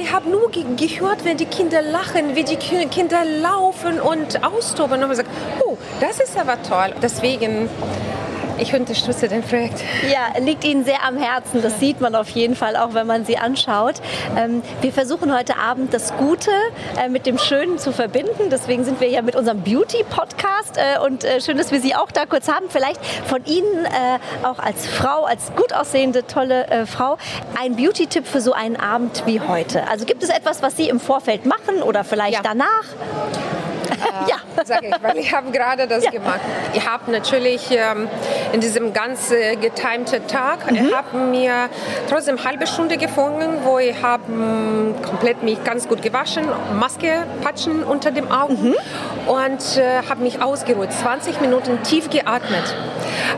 ich 0.00 0.12
habe 0.12 0.28
nur 0.28 0.50
ge 0.50 0.64
gehört, 0.76 1.24
wenn 1.24 1.36
die 1.36 1.46
Kinder 1.46 1.82
lachen, 1.82 2.34
wie 2.34 2.44
die 2.44 2.56
Ki 2.56 2.86
Kinder 2.86 3.24
laufen 3.24 4.00
und 4.00 4.44
austoben. 4.44 4.94
Und 4.94 5.02
habe 5.02 5.10
gesagt, 5.10 5.30
oh, 5.64 5.76
das 6.00 6.18
ist 6.20 6.36
aber 6.36 6.60
toll. 6.62 6.94
Deswegen 7.00 7.68
ich 8.58 8.74
unterstütze 8.74 9.28
den 9.28 9.42
Projekt. 9.42 9.82
Ja, 10.10 10.40
liegt 10.40 10.64
Ihnen 10.64 10.84
sehr 10.84 11.04
am 11.04 11.16
Herzen. 11.16 11.62
Das 11.62 11.80
sieht 11.80 12.00
man 12.00 12.14
auf 12.14 12.28
jeden 12.30 12.54
Fall 12.54 12.76
auch, 12.76 12.94
wenn 12.94 13.06
man 13.06 13.24
Sie 13.24 13.38
anschaut. 13.38 13.96
Ähm, 14.36 14.62
wir 14.80 14.92
versuchen 14.92 15.36
heute 15.36 15.56
Abend 15.56 15.94
das 15.94 16.16
Gute 16.16 16.50
äh, 16.98 17.08
mit 17.08 17.26
dem 17.26 17.38
Schönen 17.38 17.78
zu 17.78 17.92
verbinden. 17.92 18.50
Deswegen 18.50 18.84
sind 18.84 19.00
wir 19.00 19.08
ja 19.08 19.22
mit 19.22 19.36
unserem 19.36 19.62
Beauty-Podcast 19.62 20.76
äh, 20.76 20.98
und 21.04 21.24
äh, 21.24 21.40
schön, 21.40 21.56
dass 21.56 21.72
wir 21.72 21.80
Sie 21.80 21.94
auch 21.94 22.10
da 22.10 22.26
kurz 22.26 22.48
haben. 22.48 22.66
Vielleicht 22.68 23.04
von 23.26 23.44
Ihnen 23.44 23.86
auch 24.42 24.58
als 24.58 24.86
Frau, 24.86 25.24
als 25.24 25.52
gut 25.56 25.72
aussehende, 25.72 26.26
tolle 26.26 26.86
Frau, 26.86 27.16
ein 27.60 27.76
Beauty-Tipp 27.76 28.26
für 28.26 28.40
so 28.40 28.52
einen 28.52 28.76
Abend 28.76 29.22
wie 29.26 29.40
heute. 29.40 29.88
Also 29.88 30.04
gibt 30.04 30.22
es 30.22 30.28
etwas, 30.28 30.62
was 30.62 30.76
Sie 30.76 30.88
im 30.88 31.00
Vorfeld 31.00 31.46
machen 31.46 31.82
oder 31.82 32.04
vielleicht 32.04 32.34
ja. 32.34 32.40
danach? 32.42 32.84
Ja. 34.28 34.36
Sage 34.64 34.88
ich, 34.88 35.02
weil 35.02 35.18
ich 35.18 35.32
habe 35.34 35.50
gerade 35.50 35.86
das 35.86 36.04
ja. 36.04 36.10
gemacht. 36.10 36.40
Ich 36.74 36.86
habe 36.86 37.10
natürlich 37.10 37.70
ähm, 37.70 38.08
in 38.52 38.60
diesem 38.60 38.92
ganz 38.92 39.30
äh, 39.30 39.56
getimten 39.56 40.26
Tag, 40.26 40.70
mhm. 40.70 40.76
ich 40.76 40.94
habe 40.94 41.16
mir 41.16 41.68
trotzdem 42.08 42.36
eine 42.36 42.44
halbe 42.44 42.66
Stunde 42.66 42.96
gefunden, 42.96 43.58
wo 43.64 43.78
ich 43.78 44.00
habe 44.02 44.24
ähm, 44.28 44.94
komplett 45.02 45.42
mich 45.42 45.62
ganz 45.64 45.88
gut 45.88 46.02
gewaschen, 46.02 46.44
Maske 46.78 47.24
patschen 47.42 47.84
unter 47.84 48.10
dem 48.10 48.30
Augen 48.30 48.70
mhm. 48.70 48.74
und 49.26 49.76
äh, 49.76 50.02
habe 50.08 50.22
mich 50.22 50.42
ausgeruht, 50.42 50.92
20 50.92 51.40
Minuten 51.40 51.82
tief 51.82 52.10
geatmet. 52.10 52.74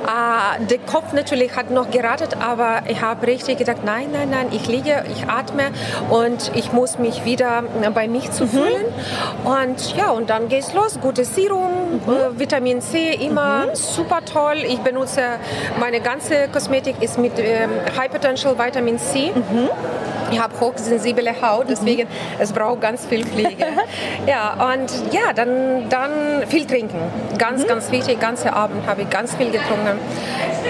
Äh, 0.06 0.64
der 0.66 0.78
Kopf 0.78 1.12
natürlich 1.12 1.56
hat 1.56 1.70
noch 1.70 1.90
geratet, 1.90 2.36
aber 2.40 2.82
ich 2.88 3.00
habe 3.00 3.26
richtig 3.26 3.58
gedacht, 3.58 3.84
nein, 3.84 4.08
nein, 4.12 4.30
nein, 4.30 4.46
ich 4.52 4.66
liege, 4.66 5.04
ich 5.12 5.28
atme 5.28 5.70
und 6.10 6.50
ich 6.54 6.72
muss 6.72 6.98
mich 6.98 7.24
wieder 7.24 7.62
bei 7.94 8.08
mich 8.08 8.30
zu 8.30 8.44
mhm. 8.44 8.48
fühlen. 8.48 8.84
Und 9.44 9.96
ja, 9.96 10.10
und 10.10 10.30
dann 10.30 10.39
geht 10.48 10.64
es 10.64 10.74
los. 10.74 10.98
Gutes 11.00 11.34
Serum, 11.34 12.00
mhm. 12.06 12.12
äh, 12.12 12.38
Vitamin 12.38 12.80
C, 12.80 13.14
immer 13.14 13.66
mhm. 13.66 13.74
super 13.74 14.24
toll. 14.24 14.58
Ich 14.66 14.78
benutze, 14.78 15.22
meine 15.78 16.00
ganze 16.00 16.48
Kosmetik 16.48 17.02
ist 17.02 17.18
mit 17.18 17.32
ähm, 17.38 17.70
High 17.96 18.10
Potential 18.10 18.58
Vitamin 18.58 18.98
C. 18.98 19.32
Mhm. 19.34 19.68
Ich 20.32 20.38
habe 20.40 20.58
hochsensible 20.60 21.34
Haut, 21.42 21.66
deswegen 21.68 22.02
mhm. 22.02 22.38
es 22.38 22.52
braucht 22.52 22.80
ganz 22.80 23.04
viel 23.04 23.24
Pflege. 23.24 23.66
ja, 24.26 24.72
und 24.72 24.90
ja, 25.12 25.32
dann, 25.34 25.88
dann 25.88 26.46
viel 26.46 26.66
trinken. 26.66 26.98
Ganz, 27.38 27.62
mhm. 27.62 27.68
ganz 27.68 27.90
wichtig. 27.90 28.20
Ganze 28.20 28.52
Abend 28.52 28.86
habe 28.86 29.02
ich 29.02 29.10
ganz 29.10 29.34
viel 29.34 29.50
getrunken. 29.50 29.98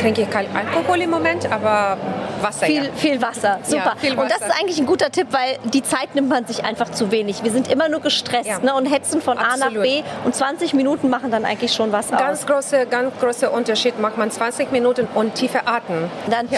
Trinke 0.00 0.22
ich 0.22 0.30
kein 0.30 0.46
Alkohol 0.54 1.02
im 1.02 1.10
Moment, 1.10 1.50
aber 1.50 1.98
Wasser. 2.42 2.66
Viel, 2.66 2.84
ja. 2.84 2.92
viel 2.94 3.22
Wasser, 3.22 3.58
super. 3.62 3.76
Ja, 3.76 3.96
viel 3.96 4.16
Wasser. 4.16 4.22
Und 4.22 4.30
das 4.30 4.40
ist 4.40 4.60
eigentlich 4.60 4.78
ein 4.78 4.86
guter 4.86 5.10
Tipp, 5.10 5.28
weil 5.30 5.58
die 5.64 5.82
Zeit 5.82 6.14
nimmt 6.14 6.28
man 6.28 6.46
sich 6.46 6.64
einfach 6.64 6.90
zu 6.90 7.10
wenig. 7.10 7.42
Wir 7.42 7.50
sind 7.50 7.70
immer 7.70 7.88
nur 7.88 8.00
gestresst 8.00 8.48
ja. 8.48 8.58
ne, 8.58 8.74
und 8.74 8.86
hetzen 8.86 9.20
von 9.22 9.38
Absolut. 9.38 9.62
A 9.62 9.70
nach 9.70 9.82
B 9.82 10.02
und 10.24 10.34
20 10.34 10.74
Minuten 10.74 11.10
machen 11.10 11.30
dann 11.30 11.44
eigentlich 11.44 11.72
schon 11.72 11.92
was 11.92 12.10
ganz 12.10 12.40
aus. 12.40 12.46
Große, 12.46 12.86
ganz 12.86 13.12
großer 13.20 13.52
Unterschied 13.52 13.98
macht 13.98 14.16
man 14.16 14.30
20 14.30 14.72
Minuten 14.72 15.08
und 15.14 15.34
tiefe 15.34 15.66
Atmen. 15.66 16.10
Dann 16.28 16.48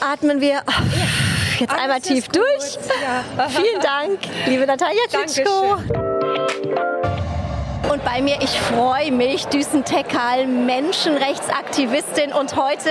atmen 0.00 0.40
wir 0.40 0.62
jetzt 1.58 1.70
Alles 1.70 1.82
einmal 1.82 2.00
tief 2.00 2.28
durch. 2.28 2.78
Vielen 3.48 3.80
Dank, 3.80 4.18
liebe 4.46 4.66
Natalia 4.66 5.02
Klitschko. 5.08 6.09
Und 8.00 8.04
bei 8.04 8.22
mir, 8.22 8.36
ich 8.40 8.58
freue 8.58 9.12
mich, 9.12 9.46
Düsen 9.48 9.84
Tekal, 9.84 10.46
Menschenrechtsaktivistin 10.46 12.32
und 12.32 12.56
heute 12.56 12.90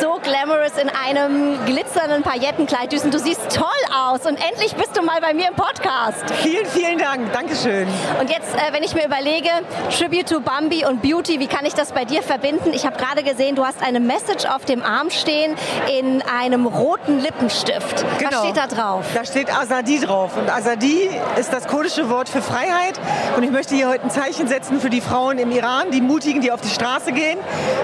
so 0.00 0.20
glamorous 0.22 0.76
in 0.80 0.88
einem 0.88 1.64
glitzernden 1.64 2.22
Paillettenkleid. 2.22 2.92
Düsen, 2.92 3.10
du 3.10 3.18
siehst 3.18 3.40
toll 3.54 3.66
aus 3.92 4.26
und 4.26 4.36
endlich 4.36 4.76
bist 4.76 4.96
du 4.96 5.02
mal 5.02 5.20
bei 5.20 5.34
mir 5.34 5.48
im 5.48 5.54
Podcast. 5.54 6.24
Vielen, 6.42 6.66
vielen 6.66 6.98
Dank. 6.98 7.32
Dankeschön. 7.32 7.88
Und 8.20 8.30
jetzt, 8.30 8.54
äh, 8.54 8.72
wenn 8.72 8.82
ich 8.82 8.94
mir 8.94 9.06
überlege, 9.06 9.48
Tribute 9.96 10.28
to 10.28 10.40
Bambi 10.40 10.84
und 10.84 11.02
Beauty, 11.02 11.40
wie 11.40 11.48
kann 11.48 11.66
ich 11.66 11.74
das 11.74 11.92
bei 11.92 12.04
dir 12.04 12.22
verbinden? 12.22 12.72
Ich 12.72 12.86
habe 12.86 12.96
gerade 12.96 13.24
gesehen, 13.24 13.56
du 13.56 13.64
hast 13.64 13.82
eine 13.82 13.98
Message 13.98 14.44
auf 14.46 14.64
dem 14.64 14.82
Arm 14.84 15.10
stehen 15.10 15.56
in 15.98 16.22
einem 16.22 16.66
roten 16.66 17.18
Lippenstift. 17.18 18.04
Genau. 18.18 18.30
Was 18.30 18.40
steht 18.40 18.56
da 18.56 18.66
drauf? 18.66 19.04
Da 19.14 19.24
steht 19.24 19.52
Azadi 19.52 20.00
drauf. 20.00 20.36
Und 20.36 20.48
Azadi 20.48 21.10
ist 21.36 21.52
das 21.52 21.66
kurdische 21.66 22.08
Wort 22.08 22.28
für 22.28 22.42
Freiheit. 22.42 23.00
Und 23.36 23.42
ich 23.42 23.50
möchte 23.50 23.74
hier 23.74 23.88
heute 23.88 24.04
ein 24.04 24.10
Zeichen 24.10 24.27
setzen 24.36 24.80
für 24.80 24.90
die 24.90 25.00
Frauen 25.00 25.38
im 25.38 25.50
Iran, 25.50 25.90
die 25.90 26.00
Mutigen, 26.00 26.40
die 26.40 26.52
auf 26.52 26.60
die 26.60 26.68
Straße 26.68 27.12
gehen. 27.12 27.38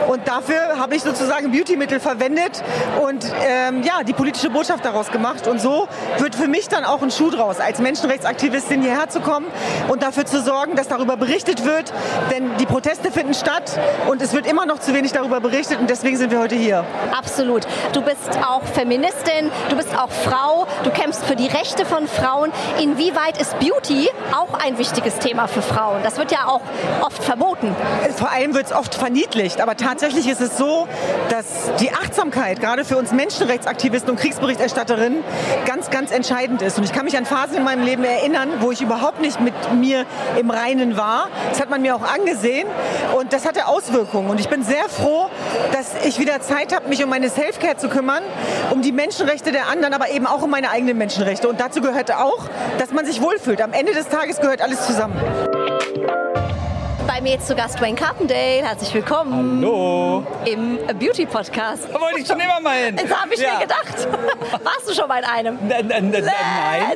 Und 0.09 0.29
dafür 0.29 0.79
habe 0.79 0.95
ich 0.95 1.03
sozusagen 1.03 1.51
Beautymittel 1.51 2.01
verwendet 2.01 2.63
und 3.03 3.25
ähm, 3.47 3.83
ja, 3.83 4.03
die 4.05 4.13
politische 4.13 4.51
Botschaft 4.51 4.85
daraus 4.85 5.11
gemacht. 5.11 5.47
Und 5.47 5.61
so 5.61 5.89
wird 6.19 6.35
für 6.35 6.47
mich 6.47 6.69
dann 6.69 6.85
auch 6.85 7.03
ein 7.03 7.11
Schuh 7.11 7.31
draus, 7.31 7.61
als 7.61 7.79
Menschenrechtsaktivistin 7.79 8.83
hierher 8.83 9.09
zu 9.09 9.21
kommen 9.21 9.47
und 9.89 10.03
dafür 10.03 10.27
zu 10.27 10.43
sorgen, 10.43 10.77
dass 10.77 10.89
darüber 10.89 11.17
berichtet 11.17 11.65
wird. 11.65 11.93
Denn 12.31 12.57
die 12.59 12.67
Proteste 12.67 13.11
finden 13.11 13.35
statt 13.35 13.79
und 14.09 14.21
es 14.21 14.35
wird 14.35 14.47
immer 14.47 14.67
noch 14.67 14.79
zu 14.79 14.95
wenig 14.95 15.13
darüber 15.13 15.41
berichtet 15.41 15.79
und 15.81 15.89
deswegen 15.89 16.17
sind 16.17 16.31
wir 16.31 16.41
heute 16.41 16.57
hier. 16.57 16.85
Absolut. 17.17 17.67
Du 17.93 18.03
bist 18.03 18.39
auch 18.47 18.63
Feministin, 18.65 19.51
du 19.71 19.77
bist 19.77 19.97
auch 19.97 20.11
Frau, 20.11 20.67
du 20.85 20.91
kämpfst 20.91 21.25
für 21.25 21.37
die 21.37 21.47
Rechte 21.47 21.87
von 21.87 22.07
Frauen. 22.07 22.53
Inwieweit 22.81 23.41
ist 23.41 23.59
Beauty 23.59 24.11
auch 24.33 24.61
ein 24.63 24.79
wichtiges 24.79 25.19
Thema 25.19 25.49
für 25.49 25.63
Frauen? 25.63 26.03
Das 26.03 26.19
wird 26.19 26.31
ja 26.31 26.34
auch 26.41 26.61
oft 27.03 27.23
verboten. 27.23 27.75
Vor 28.17 28.31
allem 28.31 28.55
wird 28.55 28.67
es 28.67 28.73
oft 28.73 28.95
verniedlicht, 28.95 29.61
aber 29.61 29.77
tatsächlich 29.77 30.29
ist 30.29 30.41
es 30.41 30.57
so, 30.57 30.87
dass 31.31 31.45
die 31.81 31.93
Achtsamkeit 31.93 32.61
gerade 32.61 32.85
für 32.85 32.97
uns 32.97 33.13
Menschenrechtsaktivisten 33.13 34.11
und 34.11 34.21
Kriegsberichterstatterinnen 34.21 35.23
ganz, 35.67 35.91
ganz 35.91 36.11
entscheidend 36.11 36.63
ist. 36.63 36.79
Und 36.79 36.85
ich 36.85 36.93
kann 36.93 37.05
mich 37.05 37.17
an 37.17 37.27
Phasen 37.27 37.57
in 37.57 37.65
meinem 37.65 37.85
Leben 37.85 38.05
erinnern, 38.05 38.49
wo 38.61 38.73
ich 38.73 38.81
überhaupt 38.81 39.21
nicht 39.21 39.41
mit 39.41 39.55
mir 39.75 40.05
im 40.39 40.51
Reinen 40.51 40.97
war. 40.97 41.29
Das 41.51 41.61
hat 41.61 41.71
man 41.71 41.83
mir 41.83 41.97
auch 41.97 42.03
angesehen 42.03 42.67
und 43.17 43.33
das 43.33 43.47
hatte 43.47 43.67
Auswirkungen. 43.67 44.31
Und 44.31 44.41
ich 44.41 44.49
bin 44.49 44.63
sehr 44.63 44.89
froh, 44.89 45.29
dass 45.73 46.05
ich 46.05 46.19
wieder 46.19 46.41
Zeit 46.41 46.75
habe, 46.75 46.89
mich 46.89 47.03
um 47.03 47.11
meine 47.11 47.29
Selfcare 47.29 47.77
zu 47.77 47.89
kümmern, 47.89 48.23
um 48.71 48.83
die 48.83 48.93
Menschenrechte 48.93 49.53
der 49.53 49.69
anderen, 49.69 49.95
aber 49.95 50.11
eben 50.11 50.27
auch 50.27 50.43
um 50.43 50.51
meine 50.51 50.71
eigenen 50.71 50.99
Menschenrechte. 50.99 51.49
Und 51.49 51.61
dazu 51.61 51.81
gehört 51.81 52.13
auch, 52.13 52.49
dass 52.79 52.93
man 52.93 53.07
sich 53.07 53.21
wohlfühlt. 53.21 53.61
Am 53.61 53.73
Ende 53.73 53.93
des 53.93 54.09
Tages 54.09 54.41
gehört 54.41 54.61
alles 54.61 54.87
zusammen. 54.87 55.15
Mir 57.25 57.37
jetzt 57.37 57.47
zu 57.47 57.55
Gast 57.55 57.81
Wayne 57.81 57.97
Carpendale. 57.97 58.63
Herzlich 58.63 58.93
willkommen. 58.93 59.63
Hallo. 59.63 60.27
Im 60.45 60.77
Beauty 60.99 61.25
Podcast. 61.25 61.89
Da 61.91 61.99
wollte 61.99 62.21
ich 62.21 62.27
schon 62.27 62.39
immer 62.39 62.61
mal 62.61 62.77
hin. 62.77 62.97
Das 63.05 63.19
habe 63.19 63.33
ich 63.33 63.41
ja. 63.41 63.55
mir 63.55 63.61
gedacht. 63.61 64.09
Warst 64.63 64.87
du 64.87 64.93
schon 64.93 65.09
mal 65.09 65.21
in 65.21 65.25
einem? 65.25 65.59
Nein, 65.67 65.87
nein, 65.89 66.11
nein, 66.11 66.23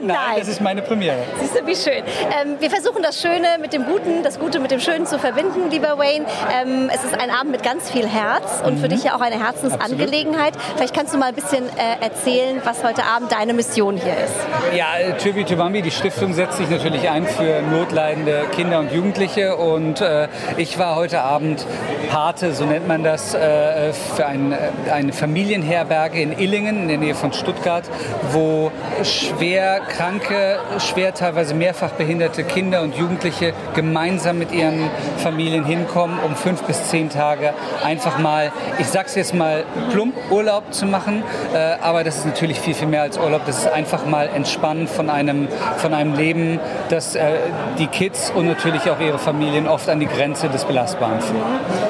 nein, 0.02 0.38
das 0.38 0.48
ist 0.48 0.60
meine 0.60 0.82
Premiere. 0.82 1.16
Siehst 1.40 1.58
du, 1.58 1.66
wie 1.66 1.74
schön. 1.74 2.02
Ähm, 2.42 2.56
wir 2.60 2.68
versuchen 2.68 3.02
das 3.02 3.22
Schöne 3.22 3.56
mit 3.58 3.72
dem 3.72 3.86
Guten, 3.86 4.22
das 4.22 4.38
Gute 4.38 4.60
mit 4.60 4.70
dem 4.70 4.80
Schönen 4.80 5.06
zu 5.06 5.18
verbinden, 5.18 5.70
lieber 5.70 5.96
Wayne. 5.96 6.26
Ähm, 6.52 6.90
es 6.94 7.04
ist 7.04 7.18
ein 7.18 7.30
Abend 7.30 7.52
mit 7.52 7.62
ganz 7.62 7.90
viel 7.90 8.06
Herz 8.06 8.60
und 8.62 8.74
mhm. 8.74 8.80
für 8.82 8.88
dich 8.88 9.04
ja 9.04 9.16
auch 9.16 9.22
eine 9.22 9.42
Herzensangelegenheit. 9.42 10.56
Absolut. 10.56 10.76
Vielleicht 10.76 10.94
kannst 10.94 11.14
du 11.14 11.18
mal 11.18 11.30
ein 11.30 11.36
bisschen 11.36 11.64
äh, 11.64 12.04
erzählen, 12.04 12.60
was 12.64 12.84
heute 12.84 13.04
Abend 13.04 13.32
deine 13.32 13.54
Mission 13.54 13.96
hier 13.96 14.12
ist. 14.12 14.76
Ja, 14.76 14.88
Tribute 15.16 15.48
to 15.48 15.56
Bambi, 15.56 15.80
die 15.80 15.90
Stiftung 15.90 16.34
setzt 16.34 16.58
sich 16.58 16.68
natürlich 16.68 17.08
ein 17.08 17.26
für 17.26 17.62
notleidende 17.62 18.44
Kinder 18.54 18.80
und 18.80 18.92
Jugendliche 18.92 19.56
und 19.56 20.02
äh, 20.02 20.17
ich 20.56 20.78
war 20.78 20.96
heute 20.96 21.20
Abend 21.22 21.66
Pate, 22.08 22.54
so 22.54 22.64
nennt 22.64 22.88
man 22.88 23.04
das, 23.04 23.34
äh, 23.34 23.92
für 23.92 24.26
ein, 24.26 24.52
äh, 24.52 24.90
eine 24.90 25.12
Familienherberge 25.12 26.20
in 26.20 26.38
Illingen 26.38 26.82
in 26.82 26.88
der 26.88 26.98
Nähe 26.98 27.14
von 27.14 27.32
Stuttgart, 27.32 27.84
wo 28.32 28.70
schwer 29.02 29.80
kranke, 29.80 30.58
schwer 30.78 31.14
teilweise 31.14 31.54
mehrfach 31.54 31.90
behinderte 31.90 32.44
Kinder 32.44 32.82
und 32.82 32.96
Jugendliche 32.96 33.52
gemeinsam 33.74 34.38
mit 34.38 34.52
ihren 34.52 34.90
Familien 35.18 35.64
hinkommen, 35.64 36.18
um 36.24 36.34
fünf 36.34 36.62
bis 36.62 36.88
zehn 36.88 37.10
Tage 37.10 37.52
einfach 37.84 38.18
mal, 38.18 38.52
ich 38.78 38.86
sag's 38.86 39.14
jetzt 39.14 39.34
mal 39.34 39.64
plump, 39.92 40.14
Urlaub 40.30 40.72
zu 40.72 40.86
machen. 40.86 41.22
Äh, 41.54 41.76
aber 41.82 42.04
das 42.04 42.18
ist 42.18 42.26
natürlich 42.26 42.60
viel, 42.60 42.74
viel 42.74 42.88
mehr 42.88 43.02
als 43.02 43.18
Urlaub. 43.18 43.42
Das 43.46 43.58
ist 43.58 43.72
einfach 43.72 44.06
mal 44.06 44.28
entspannen 44.34 44.88
von 44.88 45.10
einem, 45.10 45.48
von 45.76 45.94
einem 45.94 46.14
Leben, 46.14 46.60
das 46.88 47.14
äh, 47.14 47.32
die 47.78 47.86
Kids 47.86 48.30
und 48.34 48.46
natürlich 48.46 48.90
auch 48.90 49.00
ihre 49.00 49.18
Familien 49.18 49.68
oft 49.68 49.88
an 49.88 50.00
die 50.00 50.06
Grenze 50.14 50.48
des 50.48 50.64
Belastbaren. 50.64 51.18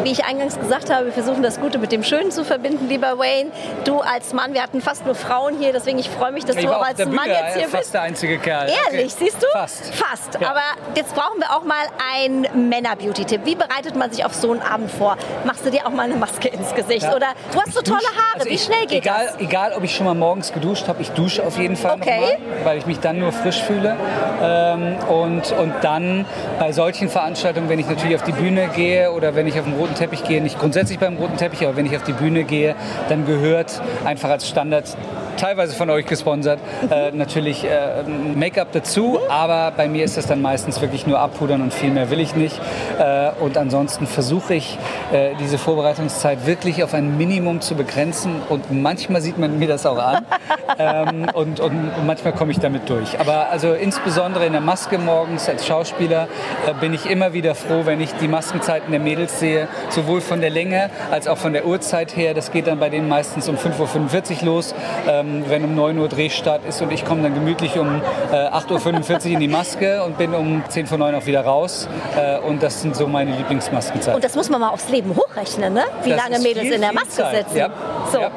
Wie 0.02 0.10
ich 0.12 0.24
eingangs 0.24 0.58
gesagt 0.58 0.92
habe, 0.92 1.06
wir 1.06 1.12
versuchen 1.12 1.42
das 1.42 1.60
Gute 1.60 1.78
mit 1.78 1.92
dem 1.92 2.02
Schönen 2.02 2.30
zu 2.30 2.44
verbinden, 2.44 2.88
lieber 2.88 3.18
Wayne. 3.18 3.50
Du 3.84 4.00
als 4.00 4.32
Mann, 4.32 4.54
wir 4.54 4.62
hatten 4.62 4.80
fast 4.80 5.04
nur 5.06 5.14
Frauen 5.14 5.56
hier, 5.58 5.72
deswegen 5.72 5.98
ich 5.98 6.08
freue 6.10 6.32
mich, 6.32 6.44
dass 6.44 6.56
Ich 6.56 6.64
du 6.66 6.72
auch 6.72 6.84
als 6.84 6.98
Mann 6.98 7.10
Bühne 7.10 7.28
jetzt 7.28 7.54
hier 7.56 7.68
fast 7.68 7.82
bist. 7.84 7.94
der 7.94 8.02
einzige 8.02 8.38
Kerl. 8.38 8.68
Ehrlich, 8.86 9.12
Okay. 9.14 9.24
siehst 9.24 9.42
du? 9.42 9.46
Fast. 9.52 9.94
Fast. 9.94 10.38
Ja. 10.40 10.50
Aber 10.50 10.60
jetzt 10.94 11.14
brauchen 11.14 11.38
wir 11.40 11.50
auch 11.56 11.62
mal 11.64 11.74
einen 12.14 12.68
Männer-Beauty-Tipp. 12.68 13.42
Wie 13.44 13.54
bereitet 13.54 13.96
man 13.96 14.10
sich 14.10 14.24
auf 14.24 14.34
so 14.34 14.50
einen 14.52 14.62
Abend 14.62 14.90
vor? 14.90 15.16
Machst 15.44 15.64
du 15.64 15.70
dir 15.70 15.86
auch 15.86 15.90
mal 15.90 16.02
eine 16.04 16.16
Maske 16.16 16.48
ins 16.48 16.74
Gesicht? 16.74 17.02
Ja. 17.04 17.14
Oder 17.14 17.28
du 17.52 17.60
hast 17.60 17.74
so 17.74 17.82
tolle 17.82 17.98
Haare. 17.98 18.40
Also 18.40 18.50
Wie 18.50 18.58
schnell 18.58 18.86
geht 18.86 19.02
egal, 19.04 19.26
das? 19.26 19.40
Egal, 19.40 19.72
ob 19.76 19.82
ich 19.84 19.94
schon 19.94 20.06
mal 20.06 20.14
morgens 20.14 20.52
geduscht 20.52 20.88
habe, 20.88 21.02
ich 21.02 21.10
dusche 21.12 21.44
auf 21.46 21.56
jeden 21.58 21.76
Fall 21.76 21.92
Okay. 21.92 22.20
nochmal, 22.20 22.64
weil 22.64 22.78
ich 22.78 22.86
mich 22.86 23.00
dann 23.00 23.18
nur 23.18 23.32
frisch 23.32 23.62
fühle. 23.62 23.96
Ähm, 24.42 24.96
und, 25.08 25.52
und 25.52 25.72
dann 25.82 26.24
bei 26.58 26.72
solchen 26.72 27.08
Veranstaltungen, 27.08 27.68
wenn 27.68 27.78
ich 27.78 27.86
natürlich 27.88 28.07
auf 28.14 28.22
die 28.22 28.32
Bühne 28.32 28.68
gehe 28.74 29.12
oder 29.12 29.34
wenn 29.34 29.46
ich 29.46 29.58
auf 29.58 29.64
den 29.64 29.74
roten 29.74 29.94
Teppich 29.94 30.24
gehe, 30.24 30.40
nicht 30.40 30.58
grundsätzlich 30.58 30.98
beim 30.98 31.16
roten 31.16 31.36
Teppich, 31.36 31.62
aber 31.64 31.76
wenn 31.76 31.86
ich 31.86 31.96
auf 31.96 32.04
die 32.04 32.12
Bühne 32.12 32.44
gehe, 32.44 32.74
dann 33.08 33.26
gehört 33.26 33.80
einfach 34.04 34.30
als 34.30 34.48
Standard 34.48 34.96
teilweise 35.38 35.74
von 35.74 35.88
euch 35.88 36.06
gesponsert, 36.06 36.58
äh, 36.90 37.12
natürlich 37.12 37.64
äh, 37.64 38.02
Make-up 38.34 38.72
dazu, 38.72 39.18
aber 39.28 39.72
bei 39.76 39.88
mir 39.88 40.04
ist 40.04 40.16
das 40.16 40.26
dann 40.26 40.42
meistens 40.42 40.80
wirklich 40.80 41.06
nur 41.06 41.20
abpudern 41.20 41.62
und 41.62 41.72
viel 41.72 41.90
mehr 41.90 42.10
will 42.10 42.20
ich 42.20 42.34
nicht. 42.34 42.60
Äh, 42.98 43.30
und 43.40 43.56
ansonsten 43.56 44.06
versuche 44.06 44.54
ich, 44.54 44.78
äh, 45.12 45.30
diese 45.40 45.58
Vorbereitungszeit 45.58 46.46
wirklich 46.46 46.82
auf 46.82 46.92
ein 46.92 47.16
Minimum 47.16 47.60
zu 47.60 47.74
begrenzen 47.74 48.42
und 48.48 48.70
manchmal 48.70 49.20
sieht 49.20 49.38
man 49.38 49.58
mir 49.58 49.68
das 49.68 49.86
auch 49.86 49.98
an 49.98 50.26
ähm, 50.78 51.28
und, 51.32 51.60
und 51.60 52.06
manchmal 52.06 52.32
komme 52.32 52.50
ich 52.50 52.58
damit 52.58 52.88
durch. 52.88 53.18
Aber 53.20 53.50
also 53.50 53.72
insbesondere 53.72 54.44
in 54.46 54.52
der 54.52 54.60
Maske 54.60 54.98
morgens 54.98 55.48
als 55.48 55.66
Schauspieler 55.66 56.28
äh, 56.66 56.74
bin 56.80 56.92
ich 56.92 57.08
immer 57.08 57.32
wieder 57.32 57.54
froh, 57.54 57.82
wenn 57.84 58.00
ich 58.00 58.12
die 58.14 58.28
Maskenzeiten 58.28 58.90
der 58.90 59.00
Mädels 59.00 59.38
sehe, 59.38 59.68
sowohl 59.90 60.20
von 60.20 60.40
der 60.40 60.50
Länge 60.50 60.90
als 61.10 61.28
auch 61.28 61.38
von 61.38 61.52
der 61.52 61.66
Uhrzeit 61.66 62.16
her. 62.16 62.34
Das 62.34 62.50
geht 62.50 62.66
dann 62.66 62.80
bei 62.80 62.88
denen 62.88 63.08
meistens 63.08 63.48
um 63.48 63.56
5.45 63.56 64.40
Uhr 64.40 64.46
los, 64.46 64.74
ähm, 65.08 65.27
wenn 65.48 65.64
um 65.64 65.74
9 65.74 65.98
Uhr 65.98 66.08
Drehstart 66.08 66.64
ist 66.66 66.80
und 66.82 66.92
ich 66.92 67.04
komme 67.04 67.22
dann 67.22 67.34
gemütlich 67.34 67.78
um 67.78 68.00
äh, 68.32 68.34
8.45 68.36 69.26
Uhr 69.26 69.32
in 69.34 69.40
die 69.40 69.48
Maske 69.48 70.02
und 70.04 70.18
bin 70.18 70.34
um 70.34 70.62
10 70.68 70.86
vor 70.86 70.98
9 70.98 71.14
auch 71.14 71.26
wieder 71.26 71.42
raus. 71.42 71.88
Äh, 72.16 72.38
und 72.38 72.62
das 72.62 72.82
sind 72.82 72.96
so 72.96 73.06
meine 73.06 73.32
Lieblingsmaskenzeiten. 73.36 74.14
Und 74.14 74.24
das 74.24 74.34
muss 74.34 74.48
man 74.50 74.60
mal 74.60 74.70
aufs 74.70 74.88
Leben 74.88 75.14
hochrechnen, 75.16 75.72
ne? 75.74 75.84
Wie 76.02 76.10
Das 76.10 76.18
lange 76.22 76.38
Mädels 76.40 76.66
viel, 76.66 76.72
in 76.74 76.80
der 76.80 76.92
Maske 76.92 77.24
sitzen. 77.34 77.56
Ja. 77.56 77.70
So, 78.12 78.20
Ja. 78.20 78.30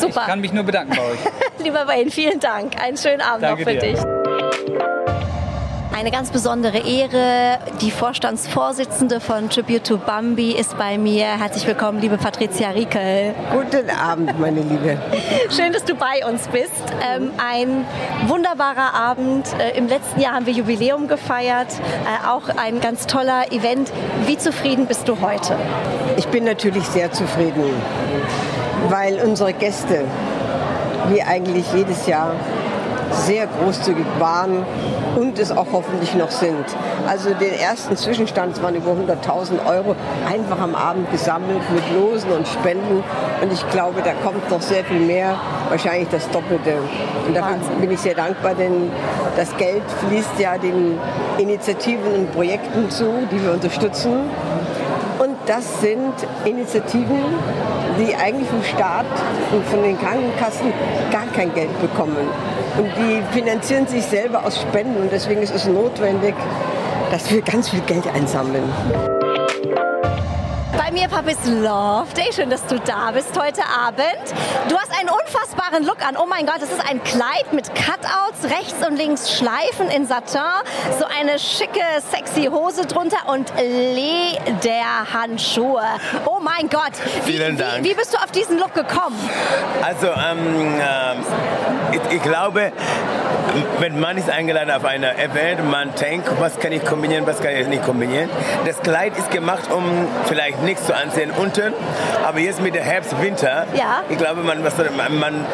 super. 0.00 0.20
Ich 0.22 0.26
kann 0.26 0.40
mich 0.40 0.52
nur 0.52 0.64
bedanken 0.64 0.94
bei 0.96 1.02
euch. 1.02 1.18
Lieber 1.64 1.86
Wayne, 1.86 2.10
vielen 2.10 2.40
Dank. 2.40 2.80
Einen 2.82 2.96
schönen 2.96 3.20
Abend 3.20 3.42
Danke 3.44 3.62
noch 3.64 3.70
für 3.70 3.76
dir. 3.78 3.92
dich. 3.94 4.13
Eine 5.96 6.10
ganz 6.10 6.30
besondere 6.30 6.78
Ehre. 6.78 7.60
Die 7.80 7.92
Vorstandsvorsitzende 7.92 9.20
von 9.20 9.48
Tribute 9.48 9.84
to 9.84 9.96
Bambi 9.96 10.50
ist 10.50 10.76
bei 10.76 10.98
mir. 10.98 11.26
Herzlich 11.38 11.68
willkommen, 11.68 12.00
liebe 12.00 12.18
Patricia 12.18 12.70
Riekel. 12.70 13.32
Guten 13.52 13.88
Abend, 13.90 14.40
meine 14.40 14.60
Liebe. 14.60 14.98
Schön, 15.50 15.72
dass 15.72 15.84
du 15.84 15.94
bei 15.94 16.28
uns 16.28 16.48
bist. 16.48 16.72
Ähm, 17.00 17.30
ein 17.38 17.86
wunderbarer 18.26 18.92
Abend. 18.92 19.46
Äh, 19.60 19.78
Im 19.78 19.86
letzten 19.86 20.20
Jahr 20.20 20.34
haben 20.34 20.46
wir 20.46 20.52
Jubiläum 20.52 21.06
gefeiert. 21.06 21.68
Äh, 21.70 22.28
auch 22.28 22.48
ein 22.56 22.80
ganz 22.80 23.06
toller 23.06 23.52
Event. 23.52 23.92
Wie 24.26 24.36
zufrieden 24.36 24.86
bist 24.86 25.06
du 25.06 25.20
heute? 25.20 25.56
Ich 26.16 26.26
bin 26.26 26.42
natürlich 26.42 26.86
sehr 26.86 27.12
zufrieden, 27.12 27.62
weil 28.88 29.20
unsere 29.20 29.52
Gäste, 29.52 30.06
wie 31.10 31.22
eigentlich 31.22 31.72
jedes 31.72 32.08
Jahr, 32.08 32.32
sehr 33.12 33.46
großzügig 33.46 34.06
waren 34.18 34.66
und 35.16 35.38
es 35.38 35.50
auch 35.50 35.66
hoffentlich 35.72 36.14
noch 36.14 36.30
sind. 36.30 36.64
Also 37.06 37.30
den 37.34 37.54
ersten 37.54 37.96
Zwischenstand, 37.96 38.56
es 38.56 38.62
waren 38.62 38.74
über 38.74 38.92
100.000 38.92 39.66
Euro, 39.66 39.94
einfach 40.28 40.58
am 40.60 40.74
Abend 40.74 41.10
gesammelt 41.10 41.60
mit 41.72 41.82
Losen 41.94 42.30
und 42.32 42.46
Spenden. 42.46 43.02
Und 43.42 43.52
ich 43.52 43.68
glaube, 43.70 44.02
da 44.02 44.12
kommt 44.24 44.50
noch 44.50 44.62
sehr 44.62 44.84
viel 44.84 45.00
mehr, 45.00 45.36
wahrscheinlich 45.68 46.08
das 46.10 46.28
Doppelte. 46.30 46.78
Und 47.26 47.36
dafür 47.36 47.56
bin 47.80 47.90
ich 47.90 48.00
sehr 48.00 48.14
dankbar, 48.14 48.54
denn 48.54 48.90
das 49.36 49.56
Geld 49.56 49.82
fließt 50.08 50.38
ja 50.38 50.58
den 50.58 50.98
Initiativen 51.38 52.14
und 52.14 52.32
Projekten 52.32 52.90
zu, 52.90 53.26
die 53.30 53.42
wir 53.42 53.52
unterstützen. 53.52 54.30
Das 55.46 55.80
sind 55.80 56.14
Initiativen, 56.46 57.20
die 57.98 58.14
eigentlich 58.14 58.48
vom 58.48 58.62
Staat 58.62 59.04
und 59.52 59.64
von 59.66 59.82
den 59.82 59.98
Krankenkassen 59.98 60.72
gar 61.10 61.26
kein 61.26 61.52
Geld 61.54 61.80
bekommen. 61.80 62.28
Und 62.78 62.90
die 62.96 63.22
finanzieren 63.38 63.86
sich 63.86 64.04
selber 64.04 64.44
aus 64.44 64.60
Spenden. 64.60 65.02
Und 65.02 65.12
deswegen 65.12 65.42
ist 65.42 65.54
es 65.54 65.66
notwendig, 65.66 66.34
dass 67.10 67.30
wir 67.30 67.42
ganz 67.42 67.68
viel 67.68 67.80
Geld 67.80 68.06
einsammeln. 68.14 68.64
Mir 71.04 71.10
Papis 71.10 71.36
Love 71.44 72.06
Day. 72.16 72.32
Schön, 72.32 72.48
dass 72.48 72.66
du 72.66 72.80
da 72.80 73.10
bist 73.12 73.38
heute 73.38 73.60
Abend. 73.66 74.06
Du 74.70 74.78
hast 74.78 74.90
einen 74.98 75.10
unfassbaren 75.10 75.84
Look 75.84 76.00
an. 76.00 76.16
Oh 76.16 76.24
mein 76.26 76.46
Gott, 76.46 76.62
das 76.62 76.70
ist 76.70 76.80
ein 76.80 77.04
Kleid 77.04 77.52
mit 77.52 77.74
Cutouts, 77.74 78.44
rechts 78.44 78.76
und 78.86 78.96
links 78.96 79.36
Schleifen 79.36 79.90
in 79.90 80.06
Satin, 80.06 80.40
so 80.98 81.04
eine 81.04 81.38
schicke, 81.38 81.82
sexy 82.10 82.46
Hose 82.46 82.86
drunter 82.86 83.28
und 83.28 83.52
Lederhandschuhe. 83.58 85.84
Oh 86.24 86.38
mein 86.40 86.70
Gott. 86.70 86.92
Wie, 87.26 87.32
Vielen 87.32 87.58
Dank. 87.58 87.84
Wie, 87.84 87.90
wie 87.90 87.94
bist 87.94 88.14
du 88.14 88.18
auf 88.18 88.30
diesen 88.30 88.58
Look 88.58 88.72
gekommen? 88.72 89.18
Also, 89.82 90.06
ähm, 90.06 90.80
ähm, 90.80 91.22
ich, 91.92 92.00
ich 92.16 92.22
glaube, 92.22 92.72
wenn 93.80 93.98
man 94.00 94.16
ist 94.16 94.30
eingeladen 94.30 94.70
auf 94.70 94.84
eine 94.84 95.16
Event, 95.18 95.68
man 95.70 95.94
denkt, 95.94 96.28
was 96.40 96.58
kann 96.58 96.72
ich 96.72 96.84
kombinieren, 96.84 97.26
was 97.26 97.40
kann 97.40 97.52
ich 97.52 97.66
nicht 97.68 97.84
kombinieren. 97.84 98.28
Das 98.64 98.80
Kleid 98.82 99.16
ist 99.18 99.30
gemacht, 99.30 99.70
um 99.70 99.84
vielleicht 100.26 100.62
nichts 100.62 100.86
zu 100.86 100.94
ansehen 100.96 101.30
unten, 101.30 101.72
aber 102.26 102.38
jetzt 102.40 102.60
mit 102.60 102.74
der 102.74 102.82
Herbst, 102.82 103.14
Winter, 103.20 103.66
Ja. 103.74 104.02
ich 104.08 104.18
glaube, 104.18 104.42
man, 104.42 104.64
was, 104.64 104.74
man, 104.96 105.18
man 105.18 105.46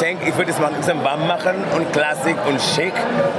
denkt, 0.00 0.26
ich 0.26 0.36
würde 0.36 0.50
es 0.50 0.58
mal 0.58 0.68
ein 0.68 0.74
bisschen 0.74 1.02
warm 1.04 1.26
machen 1.26 1.54
und 1.76 1.92
klassisch 1.92 2.34
und 2.48 2.60
schick 2.60 2.94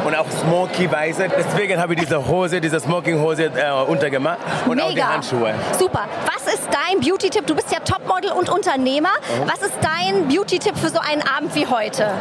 und 0.05 0.15
auch 0.15 0.29
smoky-weise. 0.29 1.27
Deswegen 1.37 1.81
habe 1.81 1.93
ich 1.93 1.99
diese 2.01 2.27
Hose, 2.27 2.61
diese 2.61 2.79
Smoking-Hose 2.79 3.45
äh, 3.45 3.71
untergemacht 3.87 4.37
und 4.67 4.79
auch 4.81 4.89
die 4.89 4.95
Mega. 4.95 5.13
Handschuhe. 5.13 5.53
Super. 5.79 6.05
Was 6.25 6.53
ist 6.53 6.67
dein 6.71 6.82
Beauty-Tipp? 6.99 7.45
Du 7.47 7.55
bist 7.55 7.71
ja 7.71 7.79
Topmodel 7.79 8.31
und 8.31 8.49
Unternehmer. 8.49 9.09
Mhm. 9.09 9.47
Was 9.51 9.61
ist 9.67 9.73
dein 9.81 10.27
Beauty-Tipp 10.27 10.77
für 10.77 10.89
so 10.89 10.99
einen 10.99 11.21
Abend 11.21 11.53
wie 11.55 11.67
heute? 11.67 12.11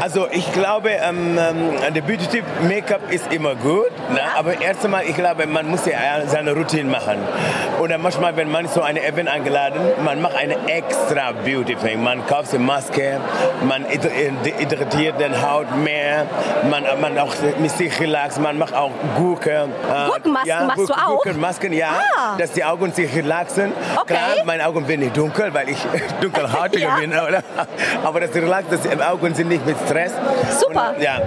Also 0.00 0.26
ich 0.30 0.52
glaube, 0.52 0.90
ähm, 0.90 1.38
ähm, 1.38 1.94
der 1.94 2.02
Beauty-Tipp 2.02 2.44
Make-up 2.62 3.10
ist 3.10 3.32
immer 3.32 3.54
gut, 3.54 3.90
ne? 4.10 4.20
aber 4.36 4.60
erst 4.60 4.84
einmal, 4.84 5.04
ich 5.04 5.14
glaube, 5.16 5.46
man 5.46 5.68
muss 5.68 5.86
ja 5.86 5.94
seine 6.26 6.52
Routine 6.52 6.90
machen. 6.90 7.16
Oder 7.80 7.98
manchmal, 7.98 8.36
wenn 8.36 8.50
man 8.50 8.68
so 8.68 8.82
ein 8.82 8.96
Event 8.96 9.28
eingeladen, 9.28 9.80
man 10.04 10.20
macht 10.20 10.36
eine 10.36 10.56
extra 10.68 11.32
Beauty-Thing. 11.32 12.02
Man 12.02 12.26
kauft 12.26 12.54
eine 12.54 12.62
Maske, 12.64 13.20
man 13.66 13.84
hydratiert 13.86 15.18
den 15.20 15.42
Haut 15.42 15.74
mehr, 15.76 16.26
man, 16.70 16.84
man 17.00 17.18
auch 17.18 17.34
mit 17.58 17.70
sich 17.70 17.98
relax, 18.00 18.38
man 18.38 18.58
macht 18.58 18.74
auch 18.74 18.90
Gurke. 19.16 19.50
Äh, 19.90 20.06
Gurkenmasken 20.08 20.66
machst 20.66 20.88
du 20.88 20.92
auch? 20.94 21.08
Gurkenmasken, 21.22 21.72
ja, 21.72 21.88
Ah. 22.16 22.36
dass 22.38 22.52
die 22.52 22.64
Augen 22.64 22.92
sich 22.92 23.14
relaxen. 23.14 23.72
Okay. 24.00 24.14
Klar, 24.14 24.44
meine 24.44 24.66
Augen 24.66 24.86
werden 24.88 25.00
nicht 25.00 25.16
dunkel, 25.16 25.52
weil 25.54 25.68
ich 25.68 25.78
dunkelhäutiger 26.20 26.88
Ja. 26.88 26.96
bin, 26.96 27.10
oder? 27.12 27.42
aber 28.04 28.20
das 28.20 28.34
relaxt, 28.34 28.72
dass 28.72 28.80
die 28.82 28.90
Augen 29.00 29.34
sind 29.34 29.48
nicht 29.48 29.64
mit 29.66 29.76
Stress. 29.86 30.12
Super. 30.60 30.94
Und, 30.96 31.02
ja. 31.02 31.20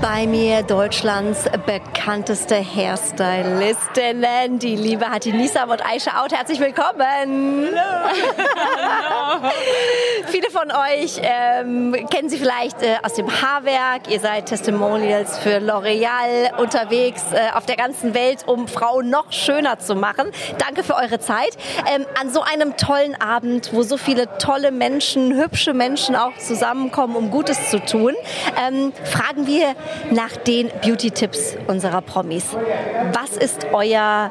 Bei 0.00 0.28
mir 0.28 0.62
Deutschlands 0.62 1.46
bekannteste 1.66 2.54
Hairstylistinnen, 2.54 4.60
die 4.60 4.76
liebe 4.76 5.10
Hatti 5.10 5.32
Nisam 5.32 5.70
und 5.70 5.84
Aisha 5.84 6.22
Out. 6.22 6.32
Herzlich 6.32 6.60
willkommen. 6.60 7.70
Hallo. 7.74 9.50
Viele 10.26 10.50
von 10.50 10.70
euch 10.70 11.20
ähm, 11.22 11.96
kennen 12.10 12.28
Sie 12.28 12.38
vielleicht 12.38 12.80
äh, 12.82 12.98
aus 13.02 13.14
dem 13.14 13.28
Haarwerk. 13.28 14.08
Ihr 14.08 14.20
seid 14.20 14.46
Testimonials 14.46 15.36
für 15.38 15.58
L'Oreal 15.58 16.60
unterwegs 16.60 17.24
äh, 17.32 17.56
auf 17.56 17.66
der 17.66 17.76
ganzen 17.76 18.14
Welt, 18.14 18.44
um 18.46 18.68
Frauen 18.68 19.10
noch 19.10 19.32
schöner 19.32 19.80
zu 19.80 19.96
machen. 19.96 20.30
Danke 20.58 20.84
für 20.84 20.94
eure 20.94 21.18
Zeit. 21.18 21.58
Ähm, 21.92 22.06
an 22.20 22.30
so 22.30 22.42
einem 22.42 22.76
tollen 22.76 23.20
Abend, 23.20 23.72
wo 23.72 23.82
so 23.82 23.96
viele 23.96 24.38
tolle 24.38 24.70
Menschen, 24.70 25.34
hübsche 25.34 25.74
Menschen 25.74 26.14
auch 26.14 26.36
zusammenkommen, 26.38 27.16
um 27.16 27.32
Gutes 27.32 27.70
zu 27.70 27.80
tun, 27.80 28.14
ähm, 28.64 28.92
fragen 29.04 29.48
wir 29.48 29.74
nach 30.10 30.36
den 30.36 30.70
Beauty-Tipps 30.82 31.56
unserer 31.66 32.00
Promis. 32.00 32.56
Was 33.12 33.36
ist 33.36 33.66
euer 33.72 34.30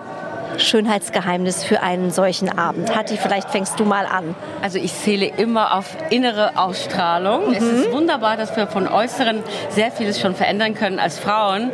Schönheitsgeheimnis 0.58 1.64
für 1.64 1.82
einen 1.82 2.12
solchen 2.12 2.58
Abend? 2.58 2.96
Hatti, 2.96 3.18
vielleicht 3.18 3.50
fängst 3.50 3.80
du 3.80 3.86
mal 3.86 4.06
an. 4.06 4.36
Also 4.62 4.78
ich 4.78 4.94
zähle 4.94 5.28
immer 5.28 5.76
auf 5.76 5.96
innere 6.10 6.58
Ausstrahlung. 6.58 7.54
Es 7.54 7.64
ist 7.64 7.92
wunderbar, 7.92 8.38
dass 8.38 8.56
wir 8.56 8.68
von 8.68 8.88
Äußeren 8.88 9.44
sehr 9.70 9.92
vieles 9.92 10.20
schon 10.20 10.36
verändern 10.36 10.74
können 10.74 11.00
als 11.00 11.20
Frauen. 11.20 11.72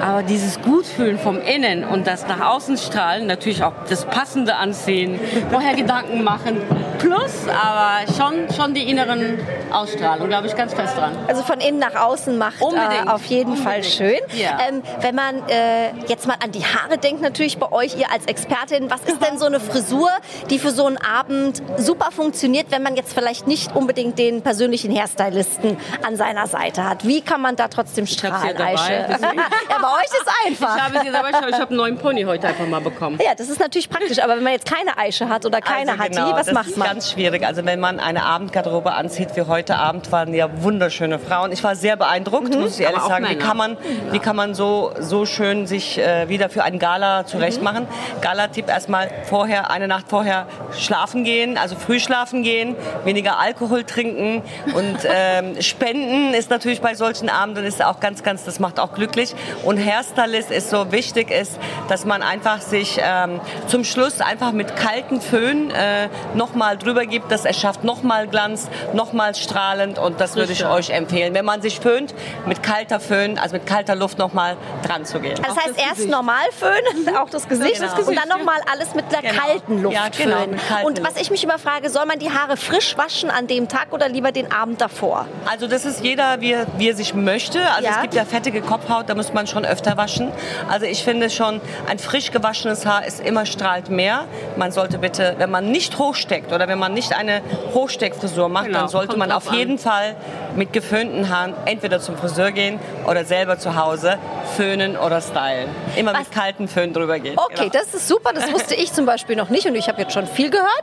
Aber 0.00 0.22
dieses 0.22 0.60
Gutfühlen 0.62 1.18
vom 1.18 1.40
Innen 1.40 1.84
und 1.84 2.06
das 2.06 2.26
nach 2.26 2.40
außen 2.40 2.76
strahlen, 2.76 3.26
natürlich 3.26 3.62
auch 3.62 3.72
das 3.88 4.04
Passende 4.04 4.56
anziehen, 4.56 5.18
vorher 5.50 5.74
Gedanken 5.74 6.22
machen, 6.24 6.62
plus, 6.98 7.46
aber 7.48 8.12
schon, 8.12 8.52
schon 8.54 8.74
die 8.74 8.88
inneren 8.88 9.38
Ausstrahlung, 9.72 10.28
glaube 10.28 10.46
ich 10.46 10.56
ganz 10.56 10.74
fest 10.74 10.96
dran. 10.96 11.16
Also 11.28 11.42
von 11.42 11.60
innen 11.60 11.78
nach 11.78 11.94
außen 11.94 12.36
macht 12.36 12.60
äh, 12.60 13.08
auf 13.08 13.24
jeden 13.26 13.56
Fall 13.56 13.76
Unbedingt. 13.76 13.94
schön. 13.94 14.40
Ja. 14.40 14.58
Ähm, 14.68 14.82
wenn 15.00 15.14
man 15.14 15.36
äh, 15.48 15.90
jetzt 16.08 16.26
mal 16.26 16.36
an 16.42 16.52
die 16.52 16.64
Haare 16.64 16.98
denkt, 16.98 17.22
natürlich 17.22 17.58
bei 17.58 17.70
euch, 17.72 17.98
ihr 17.98 18.10
als 18.10 18.19
Expertin, 18.26 18.90
was 18.90 19.02
ist 19.02 19.22
denn 19.24 19.38
so 19.38 19.46
eine 19.46 19.60
Frisur, 19.60 20.10
die 20.50 20.58
für 20.58 20.70
so 20.70 20.86
einen 20.86 20.98
Abend 20.98 21.62
super 21.76 22.10
funktioniert, 22.10 22.66
wenn 22.70 22.82
man 22.82 22.96
jetzt 22.96 23.12
vielleicht 23.12 23.46
nicht 23.46 23.74
unbedingt 23.74 24.18
den 24.18 24.42
persönlichen 24.42 24.94
Hairstylisten 24.94 25.76
an 26.06 26.16
seiner 26.16 26.46
Seite 26.46 26.88
hat? 26.88 27.06
Wie 27.06 27.20
kann 27.20 27.40
man 27.40 27.56
da 27.56 27.68
trotzdem 27.68 28.06
strahlen, 28.06 28.56
dabei. 28.56 28.74
Aische? 28.74 28.92
ja, 29.10 29.78
bei 29.80 29.88
euch 29.88 30.04
ist 30.04 30.28
einfach. 30.46 30.76
Ich 30.76 30.82
habe 30.82 31.00
sie 31.04 31.12
dabei, 31.12 31.30
ich 31.30 31.36
habe 31.36 31.50
ich 31.50 31.56
einen 31.56 31.76
neuen 31.76 31.98
Pony 31.98 32.22
heute 32.22 32.48
einfach 32.48 32.66
mal 32.66 32.80
bekommen. 32.80 33.18
Ja, 33.22 33.34
das 33.34 33.48
ist 33.48 33.60
natürlich 33.60 33.88
praktisch, 33.88 34.22
aber 34.22 34.36
wenn 34.36 34.42
man 34.42 34.52
jetzt 34.52 34.66
keine 34.66 34.96
Aische 34.98 35.28
hat 35.28 35.46
oder 35.46 35.60
keine 35.60 35.92
also 35.92 36.04
genau, 36.04 36.32
was 36.32 36.46
das 36.46 36.54
macht 36.54 36.68
ist 36.68 36.76
man? 36.76 36.88
ganz 36.88 37.10
schwierig. 37.10 37.46
Also 37.46 37.64
wenn 37.64 37.80
man 37.80 38.00
eine 38.00 38.24
Abendgarderobe 38.24 38.92
anzieht, 38.92 39.36
wie 39.36 39.42
heute 39.42 39.76
Abend, 39.76 40.10
waren 40.12 40.34
ja 40.34 40.62
wunderschöne 40.62 41.18
Frauen. 41.18 41.52
Ich 41.52 41.62
war 41.62 41.76
sehr 41.76 41.96
beeindruckt, 41.96 42.54
muss 42.54 42.78
ich 42.78 42.84
ehrlich 42.84 43.02
sagen. 43.02 43.26
Wie 43.28 43.36
kann 43.36 43.56
man, 43.56 43.76
wie 44.10 44.18
kann 44.18 44.36
man 44.36 44.54
so, 44.54 44.92
so 44.98 45.26
schön 45.26 45.66
sich 45.66 45.98
äh, 45.98 46.28
wieder 46.28 46.48
für 46.48 46.64
ein 46.64 46.78
Gala 46.78 47.26
zurechtmachen? 47.26 47.86
Gala-Tipp 48.20 48.68
erstmal 48.68 49.10
vorher, 49.24 49.70
eine 49.70 49.88
Nacht 49.88 50.06
vorher 50.08 50.46
schlafen 50.78 51.24
gehen, 51.24 51.58
also 51.58 51.76
früh 51.76 52.00
schlafen 52.00 52.42
gehen, 52.42 52.76
weniger 53.04 53.38
Alkohol 53.38 53.84
trinken 53.84 54.42
und 54.74 54.98
ähm, 55.04 55.60
spenden 55.60 56.34
ist 56.34 56.50
natürlich 56.50 56.80
bei 56.80 56.94
solchen 56.94 57.28
Abenden 57.28 57.64
ist 57.64 57.82
auch 57.84 58.00
ganz, 58.00 58.22
ganz, 58.22 58.44
das 58.44 58.60
macht 58.60 58.80
auch 58.80 58.92
glücklich. 58.92 59.34
Und 59.64 59.78
Hairstylist 59.78 60.50
ist 60.50 60.70
so 60.70 60.92
wichtig 60.92 61.30
ist, 61.30 61.58
dass 61.88 62.04
man 62.04 62.22
einfach 62.22 62.60
sich 62.60 62.98
ähm, 63.02 63.40
zum 63.66 63.84
Schluss 63.84 64.20
einfach 64.20 64.52
mit 64.52 64.76
kalten 64.76 65.20
Föhn 65.20 65.70
äh, 65.70 66.08
nochmal 66.34 66.76
drüber 66.76 67.06
gibt. 67.06 67.30
Das 67.30 67.44
erschafft 67.44 67.84
nochmal 67.84 68.28
Glanz, 68.28 68.68
nochmal 68.92 69.34
strahlend 69.34 69.98
und 69.98 70.20
das 70.20 70.36
würde 70.36 70.52
ich 70.52 70.66
euch 70.66 70.90
empfehlen. 70.90 71.34
Wenn 71.34 71.44
man 71.44 71.62
sich 71.62 71.80
föhnt, 71.80 72.14
mit 72.46 72.62
kalter 72.62 73.00
Föhn, 73.00 73.38
also 73.38 73.54
mit 73.54 73.66
kalter 73.66 73.94
Luft 73.94 74.18
nochmal 74.18 74.56
dran 74.86 75.04
zu 75.04 75.20
gehen. 75.20 75.38
Also 75.42 75.54
das 75.54 75.64
heißt 75.64 75.98
erst 75.98 76.08
normal 76.08 76.46
föhnen, 76.52 77.16
auch 77.20 77.30
das 77.30 77.48
Gesicht, 77.48 77.80
Genau. 77.80 77.92
Und 78.08 78.16
dann 78.16 78.28
nochmal 78.28 78.60
alles 78.72 78.94
mit 78.94 79.10
der 79.12 79.22
Genau. 79.22 79.42
kalten 79.42 79.82
Luft 79.82 79.94
Ja, 79.96 80.08
genau, 80.08 80.46
mit 80.46 80.66
kalten 80.68 80.86
und 80.86 81.04
was 81.04 81.20
ich 81.20 81.30
mich 81.30 81.42
immer 81.44 81.58
frage, 81.58 81.90
soll 81.90 82.06
man 82.06 82.18
die 82.18 82.30
Haare 82.30 82.56
frisch 82.56 82.96
waschen 82.96 83.30
an 83.30 83.46
dem 83.46 83.68
Tag 83.68 83.88
oder 83.92 84.08
lieber 84.08 84.32
den 84.32 84.50
Abend 84.52 84.80
davor? 84.80 85.26
Also 85.50 85.66
das 85.66 85.84
ist 85.84 86.02
jeder, 86.04 86.40
wie 86.40 86.52
er, 86.52 86.66
wie 86.78 86.88
er 86.88 86.96
sich 86.96 87.14
möchte. 87.14 87.60
Also 87.72 87.84
Ja. 87.84 87.96
es 87.96 88.00
gibt 88.02 88.14
ja 88.14 88.24
fettige 88.24 88.60
Kopfhaut, 88.62 89.08
da 89.08 89.14
muss 89.14 89.32
man 89.32 89.46
schon 89.46 89.64
öfter 89.64 89.96
waschen. 89.96 90.32
Also 90.68 90.86
ich 90.86 91.02
finde 91.04 91.30
schon, 91.30 91.60
ein 91.88 91.98
frisch 91.98 92.30
gewaschenes 92.30 92.86
Haar 92.86 93.04
ist 93.06 93.20
immer 93.20 93.46
strahlt 93.46 93.90
mehr. 93.90 94.24
Man 94.56 94.72
sollte 94.72 94.98
bitte, 94.98 95.34
wenn 95.38 95.50
man 95.50 95.70
nicht 95.70 95.98
hochsteckt 95.98 96.52
oder 96.52 96.68
wenn 96.68 96.78
man 96.78 96.94
nicht 96.94 97.14
eine 97.16 97.42
Hochsteckfrisur 97.74 98.48
macht, 98.48 98.66
Genau, 98.66 98.80
dann 98.80 98.88
sollte 98.88 99.08
kommt 99.08 99.18
man 99.20 99.32
auf 99.32 99.52
jeden 99.52 99.78
Fall 99.78 100.16
mit 100.56 100.72
geföhnten 100.72 101.28
Haaren 101.28 101.54
entweder 101.64 102.00
zum 102.00 102.16
Friseur 102.16 102.50
gehen 102.52 102.78
oder 103.06 103.24
selber 103.24 103.58
zu 103.58 103.76
Hause 103.76 104.18
föhnen 104.56 104.96
oder 104.96 105.20
stylen. 105.20 105.68
Immer 105.96 106.12
mit 106.16 106.30
kalten 106.32 106.68
Föhn 106.68 106.92
drüber 106.92 107.18
gehen. 107.18 107.36
Okay, 107.38 107.70
das 107.72 107.89
ist 107.94 108.08
super, 108.08 108.32
das 108.32 108.52
wusste 108.52 108.74
ich 108.74 108.92
zum 108.92 109.06
Beispiel 109.06 109.36
noch 109.36 109.48
nicht 109.48 109.66
und 109.66 109.74
ich 109.74 109.88
habe 109.88 110.00
jetzt 110.00 110.12
schon 110.12 110.26
viel 110.26 110.50
gehört. 110.50 110.82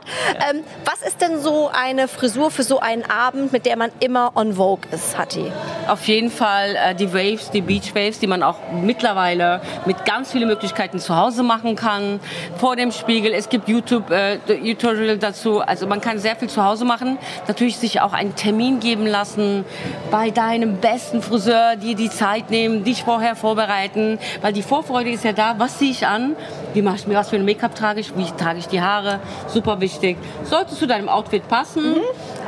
Ähm, 0.50 0.62
was 0.84 1.06
ist 1.06 1.20
denn 1.20 1.40
so 1.40 1.70
eine 1.72 2.08
Frisur 2.08 2.50
für 2.50 2.62
so 2.62 2.80
einen 2.80 3.04
Abend, 3.08 3.52
mit 3.52 3.66
der 3.66 3.76
man 3.76 3.90
immer 4.00 4.32
on 4.34 4.54
Vogue 4.54 4.88
ist, 4.92 5.16
Hatti? 5.16 5.50
Auf 5.86 6.06
jeden 6.06 6.30
Fall 6.30 6.76
äh, 6.76 6.94
die 6.94 7.12
Waves, 7.12 7.50
die 7.50 7.60
Beach 7.60 7.94
Waves, 7.94 8.18
die 8.18 8.26
man 8.26 8.42
auch 8.42 8.56
mittlerweile 8.72 9.60
mit 9.86 10.04
ganz 10.04 10.32
vielen 10.32 10.48
Möglichkeiten 10.48 10.98
zu 10.98 11.16
Hause 11.16 11.42
machen 11.42 11.76
kann. 11.76 12.20
Vor 12.58 12.76
dem 12.76 12.92
Spiegel, 12.92 13.32
es 13.32 13.48
gibt 13.48 13.68
YouTube-Tutorial 13.68 15.18
dazu. 15.18 15.60
Also 15.60 15.86
man 15.86 16.00
kann 16.00 16.18
sehr 16.18 16.36
viel 16.36 16.48
zu 16.48 16.64
Hause 16.64 16.84
machen. 16.84 17.18
Natürlich 17.46 17.78
sich 17.78 18.00
auch 18.00 18.12
einen 18.12 18.34
Termin 18.34 18.80
geben 18.80 19.06
lassen 19.06 19.64
bei 20.10 20.30
deinem 20.30 20.76
besten 20.76 21.22
Friseur, 21.22 21.76
die 21.76 21.94
die 21.94 22.10
Zeit 22.10 22.50
nehmen, 22.50 22.84
dich 22.84 23.04
vorher 23.04 23.36
vorbereiten. 23.36 24.18
Weil 24.42 24.52
die 24.52 24.62
Vorfreude 24.62 25.10
ist 25.10 25.24
ja 25.24 25.32
da, 25.32 25.54
was 25.58 25.78
ziehe 25.78 25.90
ich 25.90 26.06
an, 26.06 26.36
wie 26.74 26.82
mache 26.88 26.96
ich 26.96 27.06
mir, 27.06 27.14
was 27.14 27.28
für 27.28 27.36
ein 27.36 27.44
Make-up 27.44 27.74
trage 27.74 28.00
ich, 28.00 28.16
wie 28.16 28.24
trage 28.32 28.58
ich 28.58 28.66
die 28.66 28.80
Haare, 28.80 29.20
super 29.46 29.80
wichtig. 29.80 30.16
Sollte 30.44 30.74
zu 30.74 30.86
deinem 30.86 31.08
Outfit 31.08 31.46
passen, 31.46 31.96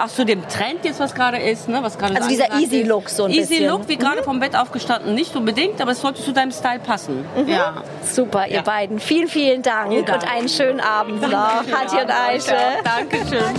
auch 0.03 0.09
zu 0.09 0.24
dem 0.24 0.49
Trend 0.49 0.84
jetzt, 0.84 0.99
was 0.99 1.14
gerade 1.14 1.38
ist, 1.38 1.68
ne, 1.68 1.82
was 1.82 1.99
gerade 1.99 2.14
Also 2.14 2.24
so 2.24 2.30
dieser 2.30 2.45
angesagt 2.45 2.72
Easy 2.72 2.82
ist. 2.82 2.88
Look 2.88 3.09
so 3.11 3.24
ein 3.24 3.30
Easy 3.30 3.41
bisschen. 3.49 3.68
Look, 3.68 3.88
wie 3.88 3.97
gerade 3.97 4.22
vom 4.22 4.41
Bett 4.41 4.57
aufgestanden, 4.57 5.14
nicht 5.14 5.36
unbedingt, 5.36 5.80
aber 5.80 5.93
es 5.93 6.01
sollte 6.01 6.22
zu 6.22 6.32
deinem 6.32 6.53
Style 6.53 6.78
passen. 6.80 7.24
Ja. 7.47 7.82
Super, 8.03 8.49
ihr 8.49 8.62
beiden. 8.62 8.99
Vielen, 8.99 9.28
vielen 9.28 9.62
Dank 9.62 10.07
Dank. 10.07 10.22
und 10.22 10.30
einen 10.30 10.49
schönen 10.49 10.80
Abend 10.80 11.20
noch. 11.20 11.30
Dankeschön. 11.30 11.78
Hatti 11.78 11.97
und 11.97 12.11
Aische. 12.11 12.57
Dankeschön. 12.84 13.55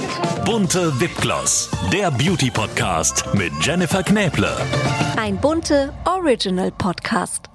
Bunte 0.46 1.00
Wipgloss, 1.00 1.70
der 1.94 2.10
Beauty 2.12 2.50
Podcast 2.50 3.26
mit 3.34 3.52
Jennifer 3.62 4.02
Knäble. 4.04 4.56
Ein 5.18 5.38
bunte 5.38 5.94
Original 6.06 6.72
Podcast. 6.72 7.51